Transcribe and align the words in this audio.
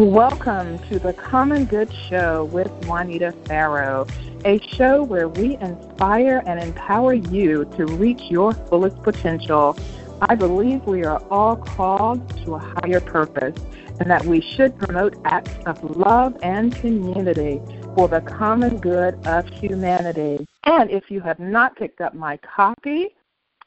Welcome 0.00 0.78
to 0.88 0.98
the 0.98 1.12
Common 1.12 1.66
Good 1.66 1.92
Show 2.08 2.44
with 2.44 2.72
Juanita 2.86 3.32
Farrow, 3.44 4.06
a 4.46 4.58
show 4.60 5.02
where 5.02 5.28
we 5.28 5.58
inspire 5.58 6.42
and 6.46 6.58
empower 6.58 7.12
you 7.12 7.66
to 7.76 7.84
reach 7.84 8.22
your 8.30 8.54
fullest 8.54 9.02
potential. 9.02 9.78
I 10.22 10.36
believe 10.36 10.86
we 10.86 11.04
are 11.04 11.22
all 11.30 11.56
called 11.56 12.26
to 12.46 12.54
a 12.54 12.58
higher 12.58 13.00
purpose 13.00 13.54
and 14.00 14.10
that 14.10 14.24
we 14.24 14.40
should 14.40 14.78
promote 14.78 15.18
acts 15.26 15.54
of 15.66 15.84
love 15.94 16.34
and 16.42 16.74
community 16.74 17.60
for 17.94 18.08
the 18.08 18.22
common 18.22 18.78
good 18.78 19.14
of 19.26 19.46
humanity. 19.50 20.46
And 20.64 20.90
if 20.90 21.10
you 21.10 21.20
have 21.20 21.38
not 21.38 21.76
picked 21.76 22.00
up 22.00 22.14
my 22.14 22.38
copy, 22.38 23.14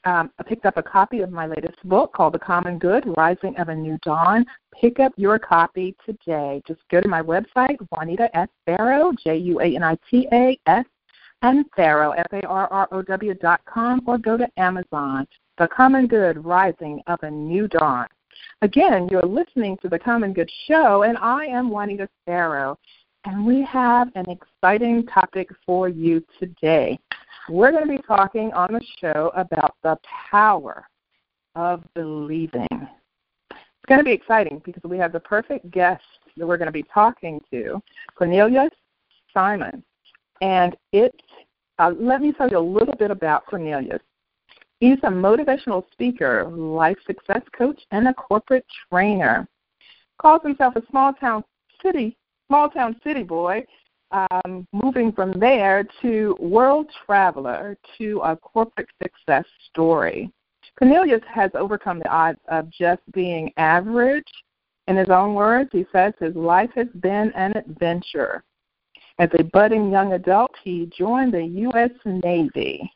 um, 0.05 0.31
I 0.37 0.43
picked 0.43 0.65
up 0.65 0.77
a 0.77 0.83
copy 0.83 1.21
of 1.21 1.31
my 1.31 1.45
latest 1.45 1.77
book 1.85 2.13
called 2.13 2.33
The 2.33 2.39
Common 2.39 2.77
Good 2.77 3.03
Rising 3.15 3.55
of 3.57 3.69
a 3.69 3.75
New 3.75 3.97
Dawn. 4.03 4.45
Pick 4.79 4.99
up 4.99 5.13
your 5.15 5.39
copy 5.39 5.95
today. 6.05 6.61
Just 6.67 6.81
go 6.91 6.99
to 6.99 7.07
my 7.07 7.21
website, 7.21 7.77
Juanita 7.91 8.29
S. 8.35 8.49
Farrow, 8.65 9.11
J 9.23 9.37
U 9.37 9.61
A 9.61 9.75
N 9.75 9.83
I 9.83 9.97
T 10.09 10.27
A 10.33 10.59
S, 10.67 10.85
and 11.41 11.65
Farrow, 11.75 12.11
F 12.11 12.27
A 12.33 12.45
R 12.45 12.67
R 12.67 12.87
O 12.91 13.01
W 13.01 13.33
dot 13.35 13.61
com, 13.65 14.01
or 14.05 14.17
go 14.17 14.35
to 14.37 14.47
Amazon. 14.57 15.27
The 15.57 15.67
Common 15.67 16.07
Good 16.07 16.43
Rising 16.43 17.01
of 17.07 17.19
a 17.21 17.31
New 17.31 17.67
Dawn. 17.67 18.07
Again, 18.61 19.07
you're 19.11 19.21
listening 19.21 19.77
to 19.83 19.89
The 19.89 19.99
Common 19.99 20.33
Good 20.33 20.51
Show, 20.67 21.03
and 21.03 21.17
I 21.19 21.45
am 21.45 21.69
Juanita 21.69 22.09
Farrow, 22.25 22.77
and 23.25 23.45
we 23.45 23.63
have 23.63 24.09
an 24.15 24.25
exciting 24.29 25.05
topic 25.05 25.49
for 25.65 25.87
you 25.87 26.23
today. 26.39 26.97
We're 27.49 27.71
going 27.71 27.87
to 27.87 27.97
be 27.97 28.01
talking 28.03 28.51
on 28.53 28.73
the 28.73 28.81
show 28.99 29.31
about 29.35 29.75
the 29.83 29.97
power 30.31 30.87
of 31.55 31.83
believing. 31.93 32.67
It's 32.71 33.87
going 33.87 33.99
to 33.99 34.05
be 34.05 34.13
exciting 34.13 34.61
because 34.63 34.83
we 34.83 34.97
have 34.97 35.11
the 35.11 35.19
perfect 35.19 35.69
guest 35.69 36.03
that 36.37 36.47
we're 36.47 36.57
going 36.57 36.67
to 36.67 36.71
be 36.71 36.85
talking 36.93 37.41
to, 37.51 37.81
Cornelius 38.15 38.71
Simon. 39.33 39.83
And 40.41 40.75
it, 40.93 41.13
uh, 41.79 41.91
let 41.99 42.21
me 42.21 42.31
tell 42.31 42.49
you 42.49 42.57
a 42.57 42.59
little 42.59 42.95
bit 42.95 43.11
about 43.11 43.45
Cornelius. 43.45 44.01
He's 44.79 44.99
a 45.03 45.09
motivational 45.09 45.83
speaker, 45.91 46.45
life 46.49 46.97
success 47.05 47.41
coach, 47.57 47.79
and 47.91 48.07
a 48.07 48.13
corporate 48.13 48.65
trainer. 48.89 49.47
Calls 50.17 50.41
himself 50.43 50.75
a 50.75 50.83
small 50.89 51.13
town 51.13 51.43
city, 51.81 52.17
small 52.47 52.69
town 52.69 52.95
city 53.03 53.23
boy 53.23 53.65
um, 54.13 54.67
moving 54.71 55.11
from 55.11 55.31
there 55.33 55.85
to 56.01 56.37
world 56.39 56.87
traveler 57.05 57.77
to 57.97 58.19
a 58.23 58.35
corporate 58.35 58.89
success 59.01 59.45
story. 59.69 60.31
Cornelius 60.77 61.21
has 61.31 61.51
overcome 61.55 61.99
the 61.99 62.09
odds 62.09 62.39
of 62.47 62.69
just 62.69 63.01
being 63.11 63.51
average. 63.57 64.27
In 64.87 64.95
his 64.95 65.09
own 65.09 65.33
words, 65.33 65.69
he 65.71 65.85
says 65.91 66.13
his 66.19 66.35
life 66.35 66.71
has 66.75 66.87
been 66.99 67.31
an 67.35 67.55
adventure. 67.55 68.43
As 69.19 69.29
a 69.37 69.43
budding 69.43 69.91
young 69.91 70.13
adult, 70.13 70.51
he 70.63 70.91
joined 70.97 71.33
the 71.33 71.43
U.S. 71.43 71.91
Navy. 72.05 72.91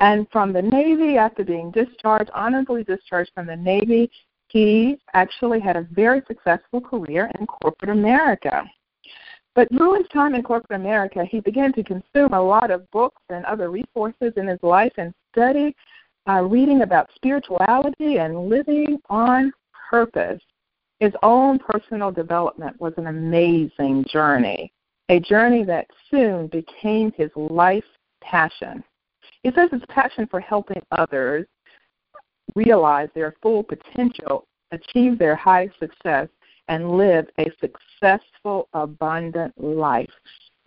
And 0.00 0.26
from 0.30 0.52
the 0.52 0.62
Navy, 0.62 1.16
after 1.16 1.44
being 1.44 1.70
discharged, 1.70 2.30
honorably 2.34 2.84
discharged 2.84 3.32
from 3.34 3.46
the 3.46 3.56
Navy, 3.56 4.10
he 4.48 4.98
actually 5.14 5.60
had 5.60 5.76
a 5.76 5.88
very 5.90 6.22
successful 6.26 6.80
career 6.80 7.30
in 7.38 7.46
corporate 7.46 7.90
America. 7.90 8.64
But 9.58 9.68
through 9.70 9.94
his 9.94 10.06
time 10.12 10.36
in 10.36 10.44
corporate 10.44 10.80
America, 10.80 11.24
he 11.24 11.40
began 11.40 11.72
to 11.72 11.82
consume 11.82 12.32
a 12.32 12.40
lot 12.40 12.70
of 12.70 12.88
books 12.92 13.20
and 13.28 13.44
other 13.44 13.72
resources 13.72 14.32
in 14.36 14.46
his 14.46 14.62
life 14.62 14.92
and 14.98 15.12
study, 15.32 15.74
uh, 16.28 16.42
reading 16.42 16.82
about 16.82 17.10
spirituality 17.16 18.18
and 18.18 18.48
living 18.48 19.00
on 19.10 19.52
purpose. 19.90 20.40
His 21.00 21.12
own 21.24 21.58
personal 21.58 22.12
development 22.12 22.80
was 22.80 22.92
an 22.98 23.08
amazing 23.08 24.04
journey, 24.08 24.72
a 25.08 25.18
journey 25.18 25.64
that 25.64 25.88
soon 26.08 26.46
became 26.46 27.10
his 27.16 27.32
life 27.34 27.82
passion. 28.22 28.84
He 29.42 29.50
says 29.50 29.70
his 29.72 29.82
passion 29.88 30.28
for 30.30 30.38
helping 30.38 30.82
others 30.92 31.48
realize 32.54 33.08
their 33.12 33.34
full 33.42 33.64
potential, 33.64 34.46
achieve 34.70 35.18
their 35.18 35.34
highest 35.34 35.80
success, 35.80 36.28
and 36.68 36.96
live 36.96 37.26
a 37.38 37.50
successful, 37.60 38.68
abundant 38.72 39.52
life. 39.62 40.10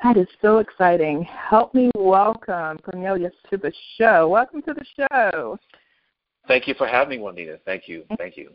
That 0.03 0.17
is 0.17 0.27
so 0.41 0.57
exciting. 0.57 1.23
Help 1.23 1.73
me 1.73 1.91
welcome 1.95 2.79
Cornelius 2.79 3.33
to 3.51 3.57
the 3.57 3.71
show. 3.97 4.27
Welcome 4.27 4.63
to 4.63 4.73
the 4.73 5.07
show. 5.11 5.59
Thank 6.47 6.67
you 6.67 6.73
for 6.73 6.87
having 6.87 7.17
me, 7.17 7.23
Juanita. 7.23 7.59
Thank 7.65 7.87
you. 7.87 8.03
Thank 8.17 8.35
you. 8.35 8.51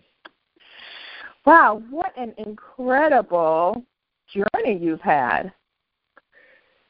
Wow, 1.45 1.83
what 1.91 2.13
an 2.17 2.35
incredible 2.39 3.85
journey 4.35 4.79
you've 4.81 5.01
had. 5.01 5.53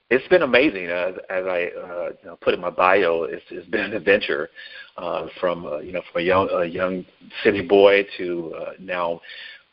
It's 0.09 0.27
been 0.28 0.43
amazing. 0.43 0.89
Uh, 0.89 1.12
as 1.28 1.45
I 1.45 1.71
uh, 1.77 2.09
you 2.22 2.28
know, 2.28 2.39
put 2.41 2.55
in 2.55 2.61
my 2.61 2.71
bio, 2.71 3.25
it's, 3.25 3.43
it's 3.50 3.69
been 3.69 3.83
an 3.83 3.93
adventure 3.93 4.49
uh, 4.97 5.27
from 5.41 5.66
uh, 5.66 5.78
you 5.78 5.93
know 5.93 6.00
from 6.11 6.22
a 6.22 6.25
young 6.25 6.49
a 6.50 6.65
young 6.65 7.05
city 7.43 7.61
boy 7.61 8.06
to 8.16 8.55
uh, 8.59 8.71
now 8.78 9.21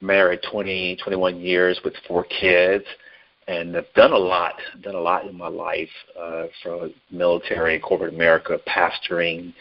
married 0.03 0.41
20, 0.51 0.97
21 0.97 1.39
years 1.39 1.79
with 1.83 1.93
four 2.07 2.25
kids, 2.25 2.85
and 3.47 3.75
I've 3.75 3.91
done 3.95 4.11
a 4.11 4.17
lot, 4.17 4.55
done 4.81 4.95
a 4.95 4.99
lot 4.99 5.25
in 5.25 5.37
my 5.37 5.47
life, 5.47 5.89
uh, 6.19 6.45
from 6.61 6.93
military, 7.11 7.79
corporate 7.79 8.13
America, 8.13 8.59
pastoring. 8.67 9.53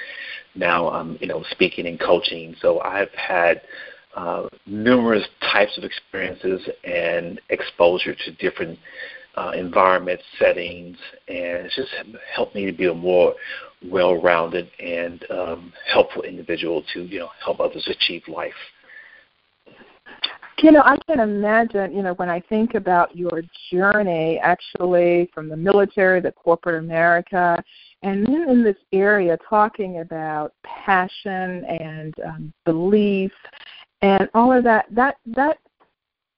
Now 0.54 0.88
I'm, 0.90 1.16
you 1.20 1.26
know, 1.26 1.44
speaking 1.50 1.86
and 1.86 1.98
coaching. 1.98 2.54
So 2.60 2.80
I've 2.80 3.12
had 3.14 3.62
uh, 4.16 4.48
numerous 4.66 5.26
types 5.52 5.76
of 5.78 5.84
experiences 5.84 6.60
and 6.84 7.40
exposure 7.48 8.14
to 8.14 8.32
different 8.32 8.78
uh, 9.36 9.52
environments, 9.56 10.22
settings, 10.38 10.98
and 11.28 11.66
it's 11.66 11.74
just 11.74 11.88
helped 12.34 12.54
me 12.54 12.66
to 12.66 12.72
be 12.72 12.86
a 12.86 12.94
more 12.94 13.34
well-rounded 13.90 14.70
and 14.78 15.24
um, 15.30 15.72
helpful 15.90 16.22
individual 16.22 16.84
to, 16.92 17.02
you 17.02 17.18
know, 17.18 17.30
help 17.42 17.58
others 17.58 17.88
achieve 17.88 18.22
life. 18.28 18.52
You 20.58 20.70
know, 20.70 20.82
I 20.84 20.96
can 21.06 21.18
imagine, 21.18 21.92
you 21.92 22.02
know, 22.02 22.14
when 22.14 22.28
I 22.28 22.40
think 22.40 22.74
about 22.74 23.16
your 23.16 23.42
journey 23.70 24.38
actually 24.38 25.28
from 25.34 25.48
the 25.48 25.56
military 25.56 26.22
to 26.22 26.30
corporate 26.30 26.82
America, 26.82 27.62
and 28.02 28.26
then 28.26 28.48
in 28.48 28.62
this 28.62 28.76
area 28.92 29.38
talking 29.48 30.00
about 30.00 30.54
passion 30.62 31.64
and 31.64 32.14
um, 32.24 32.52
belief 32.64 33.32
and 34.02 34.28
all 34.34 34.52
of 34.52 34.64
that, 34.64 34.86
that, 34.90 35.16
that, 35.26 35.58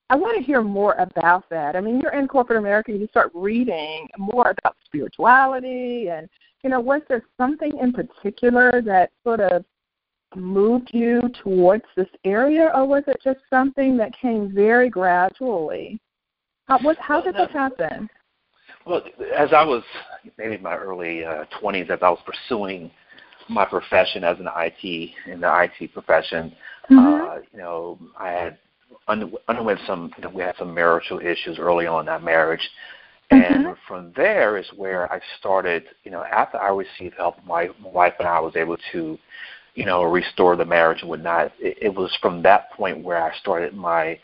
I 0.09 0.15
want 0.15 0.37
to 0.37 0.43
hear 0.43 0.61
more 0.61 0.93
about 0.93 1.49
that. 1.49 1.75
I 1.75 1.81
mean, 1.81 1.99
you're 1.99 2.13
in 2.13 2.27
corporate 2.27 2.59
America, 2.59 2.91
you 2.91 3.07
start 3.07 3.31
reading 3.33 4.07
more 4.19 4.53
about 4.59 4.75
spirituality 4.85 6.09
and, 6.09 6.29
you 6.63 6.69
know, 6.69 6.79
was 6.79 7.01
there 7.09 7.23
something 7.37 7.77
in 7.79 7.91
particular 7.91 8.81
that 8.83 9.11
sort 9.23 9.39
of 9.39 9.65
moved 10.35 10.91
you 10.93 11.21
towards 11.43 11.85
this 11.95 12.09
area, 12.23 12.71
or 12.73 12.85
was 12.85 13.03
it 13.07 13.17
just 13.23 13.39
something 13.49 13.97
that 13.97 14.17
came 14.17 14.51
very 14.53 14.89
gradually? 14.89 15.99
How, 16.67 16.79
what, 16.79 16.97
how 16.97 17.21
did 17.21 17.35
this 17.35 17.51
happen? 17.51 18.09
Well, 18.85 19.01
as 19.35 19.49
I 19.51 19.63
was 19.63 19.83
maybe 20.37 20.55
in 20.55 20.63
my 20.63 20.75
early 20.75 21.25
uh, 21.25 21.45
20s, 21.61 21.89
as 21.89 21.99
I 22.01 22.09
was 22.09 22.19
pursuing 22.25 22.91
my 23.49 23.65
profession 23.65 24.23
as 24.23 24.37
an 24.39 24.47
IT 24.55 25.11
in 25.27 25.41
the 25.41 25.63
IT 25.63 25.93
profession, 25.93 26.55
mm-hmm. 26.89 26.97
uh, 26.97 27.35
you 27.51 27.59
know, 27.59 27.99
I 28.19 28.29
had 28.29 28.57
under, 29.07 29.27
underwent 29.47 29.79
some. 29.87 30.11
You 30.17 30.23
know, 30.23 30.29
we 30.29 30.41
had 30.41 30.55
some 30.57 30.73
marital 30.73 31.19
issues 31.19 31.57
early 31.59 31.87
on 31.87 32.01
in 32.01 32.05
that 32.07 32.23
marriage, 32.23 32.67
and 33.31 33.65
mm-hmm. 33.65 33.73
from 33.87 34.13
there 34.15 34.57
is 34.57 34.67
where 34.75 35.11
I 35.11 35.19
started. 35.39 35.83
You 36.03 36.11
know, 36.11 36.23
after 36.23 36.57
I 36.57 36.69
received 36.69 37.15
help, 37.17 37.35
my, 37.45 37.69
my 37.81 37.89
wife 37.89 38.13
and 38.19 38.27
I 38.27 38.39
was 38.39 38.55
able 38.55 38.77
to 38.91 39.17
you 39.75 39.85
know, 39.85 40.03
restore 40.03 40.55
the 40.55 40.65
marriage 40.65 41.01
and 41.01 41.09
whatnot. 41.09 41.51
It, 41.59 41.77
it 41.81 41.93
was 41.93 42.15
from 42.21 42.41
that 42.43 42.71
point 42.71 43.03
where 43.03 43.21
I 43.21 43.37
started 43.37 43.73
my 43.73 44.19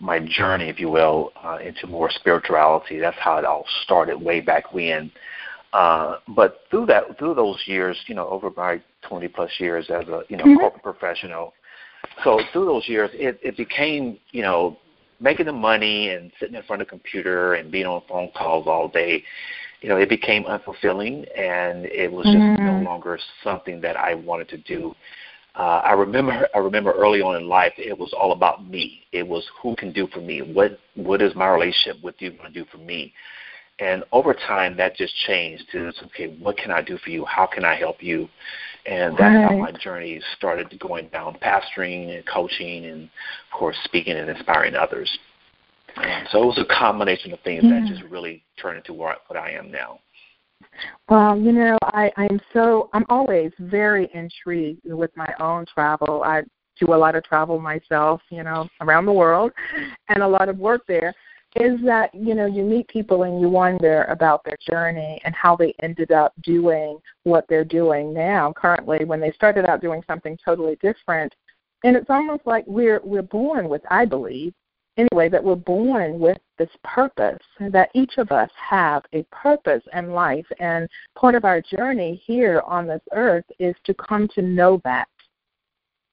my 0.00 0.18
journey, 0.18 0.68
if 0.68 0.80
you 0.80 0.90
will, 0.90 1.30
uh, 1.44 1.58
into 1.64 1.86
more 1.86 2.10
spirituality. 2.10 2.98
That's 2.98 3.18
how 3.18 3.36
it 3.38 3.44
all 3.44 3.64
started 3.84 4.20
way 4.20 4.40
back 4.40 4.72
when. 4.72 5.12
Uh, 5.72 6.16
but 6.28 6.60
through 6.70 6.86
that, 6.86 7.16
through 7.18 7.34
those 7.34 7.62
years, 7.66 7.96
you 8.06 8.14
know, 8.14 8.28
over 8.28 8.50
my 8.56 8.82
20 9.08 9.28
plus 9.28 9.50
years 9.58 9.86
as 9.90 10.06
a 10.08 10.22
you 10.28 10.36
know 10.36 10.44
mm-hmm. 10.44 10.58
corporate 10.58 10.82
professional, 10.82 11.52
so 12.24 12.40
through 12.52 12.66
those 12.66 12.88
years, 12.88 13.10
it, 13.14 13.38
it 13.42 13.56
became 13.56 14.18
you 14.30 14.42
know 14.42 14.78
making 15.20 15.46
the 15.46 15.52
money 15.52 16.10
and 16.10 16.32
sitting 16.40 16.56
in 16.56 16.62
front 16.64 16.82
of 16.82 16.88
the 16.88 16.90
computer 16.90 17.54
and 17.54 17.70
being 17.70 17.86
on 17.86 18.02
phone 18.08 18.28
calls 18.36 18.66
all 18.66 18.88
day 18.88 19.22
you 19.82 19.88
know, 19.88 19.96
it 19.96 20.08
became 20.08 20.44
unfulfilling 20.44 21.26
and 21.36 21.86
it 21.86 22.10
was 22.10 22.24
just 22.24 22.36
mm-hmm. 22.38 22.66
no 22.66 22.90
longer 22.90 23.18
something 23.42 23.80
that 23.80 23.96
I 23.96 24.14
wanted 24.14 24.48
to 24.50 24.58
do. 24.58 24.94
Uh, 25.54 25.82
I 25.84 25.92
remember 25.92 26.48
I 26.54 26.58
remember 26.58 26.92
early 26.92 27.20
on 27.20 27.36
in 27.36 27.46
life 27.46 27.74
it 27.76 27.98
was 27.98 28.14
all 28.18 28.32
about 28.32 28.66
me. 28.66 29.02
It 29.12 29.26
was 29.26 29.44
who 29.60 29.76
can 29.76 29.92
do 29.92 30.06
for 30.06 30.20
me. 30.20 30.40
What 30.40 30.78
what 30.94 31.20
is 31.20 31.34
my 31.34 31.48
relationship 31.50 32.02
with 32.02 32.14
you 32.20 32.30
going 32.30 32.50
to 32.50 32.58
do 32.58 32.64
for 32.70 32.78
me? 32.78 33.12
And 33.78 34.04
over 34.12 34.32
time 34.32 34.76
that 34.78 34.96
just 34.96 35.14
changed 35.26 35.64
to 35.72 35.92
okay, 36.06 36.36
what 36.38 36.56
can 36.56 36.70
I 36.70 36.80
do 36.80 36.96
for 36.98 37.10
you? 37.10 37.24
How 37.26 37.46
can 37.46 37.64
I 37.64 37.74
help 37.74 38.02
you? 38.02 38.28
And 38.86 39.12
that's 39.12 39.20
right. 39.20 39.48
how 39.50 39.56
my 39.58 39.72
journey 39.72 40.20
started 40.36 40.74
going 40.80 41.08
down 41.08 41.36
pastoring 41.42 42.16
and 42.16 42.24
coaching 42.26 42.86
and 42.86 43.02
of 43.04 43.58
course 43.58 43.76
speaking 43.84 44.16
and 44.16 44.30
inspiring 44.30 44.74
others. 44.74 45.18
So 46.30 46.42
it 46.42 46.46
was 46.46 46.58
a 46.58 46.74
combination 46.74 47.32
of 47.32 47.40
things 47.40 47.62
yeah. 47.64 47.80
that 47.80 47.88
just 47.88 48.02
really 48.10 48.44
turned 48.60 48.78
into 48.78 48.92
what, 48.92 49.22
what 49.26 49.38
I 49.38 49.50
am 49.50 49.70
now. 49.70 50.00
Well, 51.08 51.36
you 51.38 51.52
know, 51.52 51.76
I, 51.82 52.10
I'm 52.16 52.40
so 52.52 52.88
I'm 52.92 53.04
always 53.08 53.52
very 53.58 54.08
intrigued 54.14 54.80
with 54.84 55.10
my 55.16 55.32
own 55.40 55.66
travel. 55.66 56.22
I 56.24 56.42
do 56.78 56.94
a 56.94 56.96
lot 56.96 57.14
of 57.14 57.24
travel 57.24 57.58
myself, 57.58 58.22
you 58.30 58.42
know, 58.42 58.68
around 58.80 59.06
the 59.06 59.12
world 59.12 59.52
and 60.08 60.22
a 60.22 60.28
lot 60.28 60.48
of 60.48 60.58
work 60.58 60.82
there. 60.86 61.12
Is 61.56 61.78
that, 61.84 62.14
you 62.14 62.34
know, 62.34 62.46
you 62.46 62.64
meet 62.64 62.88
people 62.88 63.24
and 63.24 63.38
you 63.38 63.48
wonder 63.50 64.04
about 64.04 64.42
their 64.42 64.56
journey 64.66 65.20
and 65.24 65.34
how 65.34 65.54
they 65.54 65.74
ended 65.82 66.10
up 66.10 66.32
doing 66.42 66.98
what 67.24 67.44
they're 67.46 67.62
doing 67.62 68.14
now, 68.14 68.54
currently, 68.56 69.04
when 69.04 69.20
they 69.20 69.32
started 69.32 69.66
out 69.66 69.82
doing 69.82 70.02
something 70.06 70.38
totally 70.42 70.76
different. 70.76 71.34
And 71.84 71.94
it's 71.94 72.08
almost 72.08 72.46
like 72.46 72.64
we're 72.66 73.00
we're 73.04 73.20
born 73.20 73.68
with, 73.68 73.82
I 73.90 74.06
believe, 74.06 74.54
anyway, 74.96 75.28
that 75.28 75.42
we're 75.42 75.54
born 75.54 76.18
with 76.18 76.38
this 76.58 76.70
purpose, 76.84 77.42
that 77.60 77.90
each 77.94 78.18
of 78.18 78.30
us 78.30 78.50
have 78.56 79.02
a 79.12 79.22
purpose 79.24 79.82
in 79.94 80.10
life. 80.10 80.46
And 80.60 80.88
part 81.14 81.34
of 81.34 81.44
our 81.44 81.60
journey 81.60 82.22
here 82.26 82.62
on 82.66 82.86
this 82.86 83.02
earth 83.12 83.44
is 83.58 83.74
to 83.84 83.94
come 83.94 84.28
to 84.34 84.42
know 84.42 84.80
that. 84.84 85.08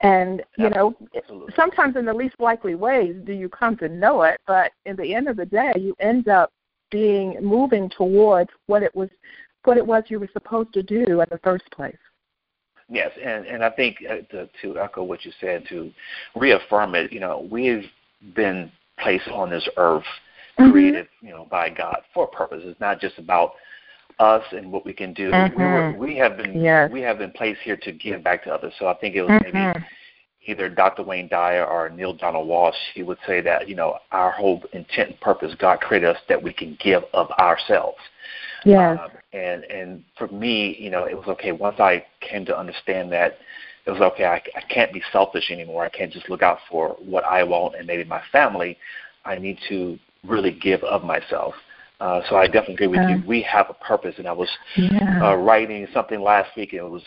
And, 0.02 0.42
you 0.58 0.70
know, 0.70 0.96
Absolutely. 1.14 1.54
sometimes 1.58 1.98
in 1.98 2.06
the 2.06 2.14
least 2.14 2.36
likely 2.40 2.76
ways 2.76 3.16
do 3.26 3.34
you 3.34 3.50
come 3.50 3.76
to 3.78 3.90
know 3.90 4.22
it, 4.22 4.40
but 4.48 4.72
in 4.86 4.96
the 4.96 5.14
end 5.14 5.28
of 5.28 5.36
the 5.36 5.46
day, 5.46 5.74
you 5.78 5.94
end 6.00 6.30
up 6.30 6.54
being 6.90 7.38
moving 7.42 7.90
towards 7.90 8.50
what 8.68 8.82
it 8.82 8.96
was 8.96 9.10
what 9.66 9.78
it 9.78 9.86
was 9.86 10.04
you 10.08 10.20
were 10.20 10.30
supposed 10.32 10.74
to 10.74 10.82
do 10.82 11.04
in 11.04 11.28
the 11.30 11.40
first 11.44 11.70
place. 11.72 11.98
Yes, 12.88 13.12
and 13.24 13.46
and 13.46 13.64
I 13.64 13.70
think 13.70 13.98
uh, 14.10 14.22
to, 14.32 14.50
to 14.62 14.80
echo 14.80 15.04
what 15.04 15.26
you 15.26 15.32
said, 15.40 15.66
to 15.70 15.92
reaffirm 16.36 16.96
it, 16.96 17.12
you 17.12 17.20
know, 17.20 17.48
we've 17.52 17.84
been 18.36 18.72
placed 19.00 19.28
on 19.30 19.50
this 19.50 19.68
earth, 19.78 20.04
mm-hmm. 20.58 20.72
created, 20.72 21.08
you 21.22 21.30
know, 21.30 21.48
by 21.50 21.70
God 21.70 22.02
for 22.14 22.26
a 22.26 22.28
purpose. 22.28 22.62
It's 22.66 22.80
not 22.80 23.00
just 23.00 23.18
about 23.18 23.54
us 24.20 24.44
and 24.52 24.72
what 24.72 24.86
we 24.86 24.94
can 24.94 25.14
do. 25.14 25.32
Mm-hmm. 25.32 25.58
We, 25.58 25.66
were, 25.66 25.96
we 25.98 26.18
have 26.18 26.38
been 26.38 26.62
yes. 26.62 26.92
we 26.92 27.02
have 27.02 27.18
been 27.18 27.32
placed 27.32 27.62
here 27.62 27.78
to 27.78 27.92
give 27.92 28.24
back 28.24 28.44
to 28.44 28.54
others. 28.54 28.74
So 28.80 28.88
I 28.88 28.94
think 28.96 29.16
it 29.16 29.22
was 29.22 29.32
mm-hmm. 29.32 29.58
maybe 29.58 29.86
either 30.46 30.70
Dr. 30.70 31.04
Wayne 31.04 31.28
Dyer 31.28 31.66
or 31.66 31.90
Neale 31.90 32.14
Donald 32.14 32.48
Walsch. 32.48 32.74
He 32.94 33.04
would 33.04 33.20
say 33.26 33.42
that 33.42 33.68
you 33.70 33.76
know 33.76 33.98
our 34.12 34.32
whole 34.32 34.62
intent 34.74 35.12
and 35.12 35.20
purpose 35.22 35.56
God 35.58 35.80
created 35.80 36.10
us 36.10 36.18
that 36.28 36.42
we 36.42 36.54
can 36.54 36.78
give 36.82 37.04
of 37.14 37.30
ourselves. 37.32 38.00
Yes. 38.66 39.00
Um, 39.02 39.12
and 39.34 39.64
and 39.66 40.04
for 40.18 40.28
me, 40.28 40.76
you 40.80 40.90
know, 40.90 41.06
it 41.06 41.16
was 41.16 41.28
okay 41.28 41.52
once 41.52 41.80
I 41.80 42.06
came 42.20 42.46
to 42.46 42.58
understand 42.58 43.12
that 43.14 43.38
it 43.90 44.00
was 44.00 44.12
okay. 44.14 44.26
I, 44.26 44.42
I 44.56 44.62
can't 44.74 44.94
be 44.94 45.02
selfish 45.12 45.52
anymore. 45.52 45.84
I 45.84 45.90
can't 45.90 46.12
just 46.12 46.30
look 46.30 46.42
out 46.42 46.60
for 46.70 46.90
what 47.00 47.24
I 47.26 47.44
want 47.44 47.76
and 47.76 47.88
maybe 47.88 48.04
my 48.04 48.22
family. 48.32 48.78
I 49.26 49.38
need 49.38 49.58
to 49.70 49.98
really 50.26 50.52
give 50.52 50.84
of 50.84 51.04
myself. 51.04 51.54
Uh, 52.00 52.22
so 52.30 52.38
I 52.38 52.46
definitely 52.46 52.76
agree 52.76 52.88
with 52.88 53.10
you. 53.10 53.22
We 53.28 53.42
have 53.42 53.70
a 53.70 53.74
purpose, 53.74 54.16
and 54.20 54.28
I 54.28 54.32
was 54.32 54.48
yeah. 54.78 55.20
uh, 55.22 55.36
writing 55.36 55.86
something 55.94 56.22
last 56.22 56.56
week, 56.56 56.72
and 56.72 56.82
it 56.82 56.90
was 56.90 57.04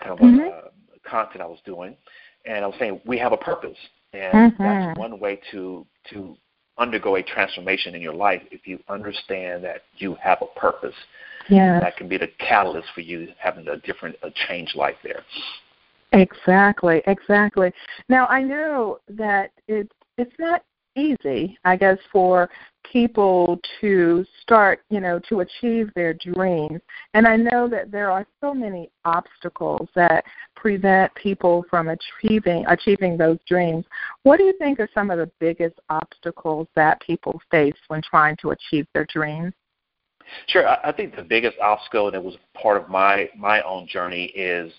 kind 0.00 0.12
of 0.12 0.18
mm-hmm. 0.18 0.40
uh, 0.40 0.70
content 1.08 1.42
I 1.42 1.46
was 1.46 1.58
doing, 1.64 1.96
and 2.44 2.64
I 2.64 2.68
was 2.68 2.76
saying 2.78 3.00
we 3.04 3.18
have 3.18 3.32
a 3.32 3.36
purpose, 3.36 3.76
and 4.12 4.52
mm-hmm. 4.52 4.62
that's 4.62 4.98
one 4.98 5.18
way 5.18 5.40
to 5.50 5.84
to 6.10 6.36
undergo 6.78 7.16
a 7.16 7.24
transformation 7.24 7.96
in 7.96 8.00
your 8.00 8.14
life 8.14 8.42
if 8.52 8.68
you 8.68 8.78
understand 8.88 9.64
that 9.64 9.82
you 9.96 10.16
have 10.22 10.38
a 10.42 10.58
purpose. 10.58 10.94
Yeah, 11.48 11.80
that 11.80 11.96
can 11.96 12.08
be 12.08 12.16
the 12.16 12.28
catalyst 12.38 12.86
for 12.94 13.00
you 13.00 13.28
having 13.38 13.66
a 13.66 13.78
different, 13.78 14.14
a 14.22 14.30
change 14.46 14.76
life 14.76 14.96
there. 15.02 15.24
Exactly, 16.16 17.02
exactly. 17.06 17.72
Now 18.08 18.26
I 18.26 18.42
know 18.42 18.98
that 19.08 19.50
it's 19.68 19.92
it's 20.18 20.34
not 20.38 20.62
easy, 20.96 21.58
I 21.64 21.76
guess, 21.76 21.98
for 22.10 22.48
people 22.90 23.60
to 23.80 24.24
start, 24.40 24.80
you 24.88 25.00
know, 25.00 25.20
to 25.28 25.40
achieve 25.40 25.90
their 25.94 26.14
dreams. 26.14 26.80
And 27.14 27.26
I 27.26 27.36
know 27.36 27.68
that 27.68 27.90
there 27.90 28.10
are 28.10 28.26
so 28.40 28.54
many 28.54 28.90
obstacles 29.04 29.88
that 29.94 30.24
prevent 30.54 31.14
people 31.14 31.64
from 31.68 31.88
achieving 31.88 32.64
achieving 32.66 33.18
those 33.18 33.38
dreams. 33.46 33.84
What 34.22 34.38
do 34.38 34.44
you 34.44 34.54
think 34.58 34.80
are 34.80 34.88
some 34.94 35.10
of 35.10 35.18
the 35.18 35.30
biggest 35.38 35.78
obstacles 35.90 36.66
that 36.76 37.00
people 37.02 37.40
face 37.50 37.76
when 37.88 38.00
trying 38.02 38.36
to 38.40 38.52
achieve 38.52 38.86
their 38.94 39.06
dreams? 39.06 39.52
Sure, 40.48 40.66
I 40.84 40.90
think 40.92 41.14
the 41.14 41.22
biggest 41.22 41.56
obstacle 41.60 42.10
that 42.10 42.22
was 42.22 42.36
part 42.60 42.82
of 42.82 42.88
my 42.88 43.28
my 43.36 43.62
own 43.62 43.86
journey 43.86 44.26
is 44.34 44.72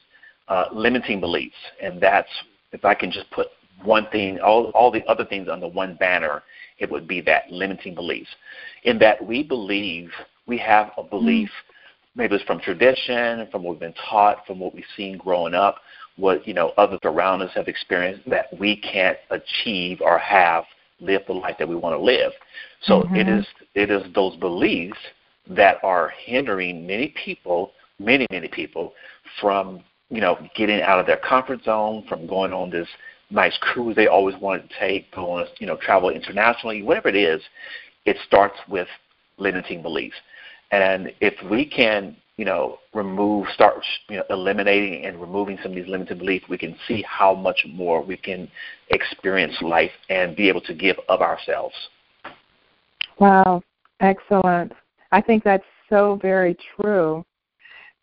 uh, 0.47 0.65
limiting 0.73 1.19
beliefs, 1.19 1.55
and 1.81 2.01
that's 2.01 2.29
if 2.71 2.85
I 2.85 2.93
can 2.93 3.11
just 3.11 3.29
put 3.31 3.47
one 3.83 4.07
thing, 4.11 4.39
all 4.39 4.71
all 4.71 4.91
the 4.91 5.05
other 5.05 5.25
things 5.25 5.47
under 5.51 5.67
one 5.67 5.95
banner, 5.95 6.43
it 6.79 6.89
would 6.89 7.07
be 7.07 7.21
that 7.21 7.51
limiting 7.51 7.95
beliefs. 7.95 8.29
In 8.83 8.97
that 8.99 9.23
we 9.23 9.43
believe 9.43 10.09
we 10.45 10.57
have 10.59 10.91
a 10.97 11.03
belief, 11.03 11.49
mm-hmm. 11.49 12.19
maybe 12.19 12.35
it's 12.35 12.43
from 12.45 12.59
tradition, 12.59 13.47
from 13.51 13.63
what 13.63 13.71
we've 13.71 13.79
been 13.79 13.93
taught, 14.09 14.45
from 14.45 14.59
what 14.59 14.73
we've 14.73 14.83
seen 14.95 15.17
growing 15.17 15.53
up, 15.53 15.77
what 16.15 16.47
you 16.47 16.53
know 16.53 16.73
others 16.77 16.99
around 17.03 17.41
us 17.41 17.51
have 17.55 17.67
experienced 17.67 18.27
that 18.29 18.45
we 18.59 18.77
can't 18.77 19.17
achieve 19.29 19.99
or 20.01 20.17
have 20.17 20.63
live 20.99 21.21
the 21.27 21.33
life 21.33 21.55
that 21.59 21.67
we 21.67 21.75
want 21.75 21.93
to 21.93 22.03
live. 22.03 22.31
So 22.81 23.01
mm-hmm. 23.01 23.15
it 23.15 23.27
is 23.27 23.45
it 23.75 23.91
is 23.91 24.03
those 24.13 24.35
beliefs 24.37 24.97
that 25.49 25.77
are 25.83 26.11
hindering 26.25 26.85
many 26.85 27.13
people, 27.23 27.71
many 27.99 28.25
many 28.31 28.47
people, 28.47 28.93
from 29.39 29.83
you 30.09 30.21
know 30.21 30.37
getting 30.55 30.81
out 30.81 30.99
of 30.99 31.05
their 31.05 31.17
comfort 31.17 31.63
zone, 31.63 32.05
from 32.07 32.27
going 32.27 32.53
on 32.53 32.69
this 32.69 32.87
nice 33.29 33.57
cruise 33.59 33.95
they 33.95 34.07
always 34.07 34.35
wanted 34.41 34.69
to 34.69 34.79
take, 34.79 35.11
go 35.13 35.31
on, 35.31 35.45
you 35.59 35.67
know, 35.67 35.77
travel 35.77 36.09
internationally, 36.09 36.81
whatever 36.81 37.09
it 37.09 37.15
is, 37.15 37.41
it 38.05 38.17
starts 38.25 38.57
with 38.69 38.87
limiting 39.37 39.81
beliefs. 39.81 40.15
And 40.71 41.13
if 41.21 41.33
we 41.49 41.65
can, 41.65 42.15
you 42.37 42.45
know, 42.45 42.79
remove, 42.93 43.47
start, 43.53 43.83
you 44.09 44.17
know, 44.17 44.23
eliminating 44.29 45.05
and 45.05 45.19
removing 45.19 45.57
some 45.61 45.71
of 45.71 45.75
these 45.75 45.87
limiting 45.87 46.17
beliefs, 46.17 46.45
we 46.49 46.57
can 46.57 46.75
see 46.87 47.03
how 47.07 47.33
much 47.33 47.65
more 47.69 48.01
we 48.01 48.17
can 48.17 48.49
experience 48.89 49.55
life 49.61 49.91
and 50.09 50.35
be 50.35 50.47
able 50.47 50.61
to 50.61 50.73
give 50.73 50.97
of 51.09 51.21
ourselves. 51.21 51.75
Wow, 53.19 53.61
excellent. 53.99 54.73
I 55.11 55.21
think 55.21 55.43
that's 55.43 55.63
so 55.89 56.19
very 56.21 56.55
true. 56.75 57.25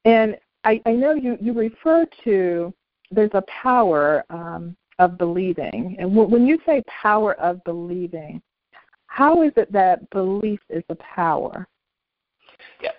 And 0.05 0.37
I, 0.65 0.81
I 0.87 0.93
know 0.93 1.15
you, 1.15 1.37
you 1.41 1.53
refer 1.53 2.07
to 2.25 2.73
there's 3.11 3.31
a 3.35 3.45
power 3.63 4.25
um, 4.31 4.77
of 4.99 5.19
believing. 5.19 5.97
And 5.99 6.11
w- 6.11 6.29
when 6.29 6.47
you 6.47 6.59
say 6.67 6.83
power 7.03 7.35
of 7.35 7.63
believing, 7.65 8.43
how 9.07 9.43
is 9.43 9.53
it 9.57 9.73
that 9.73 10.09
belief 10.11 10.61
is 10.69 10.83
a 10.89 10.97
power? 10.97 11.69
Yeah, 12.83 12.91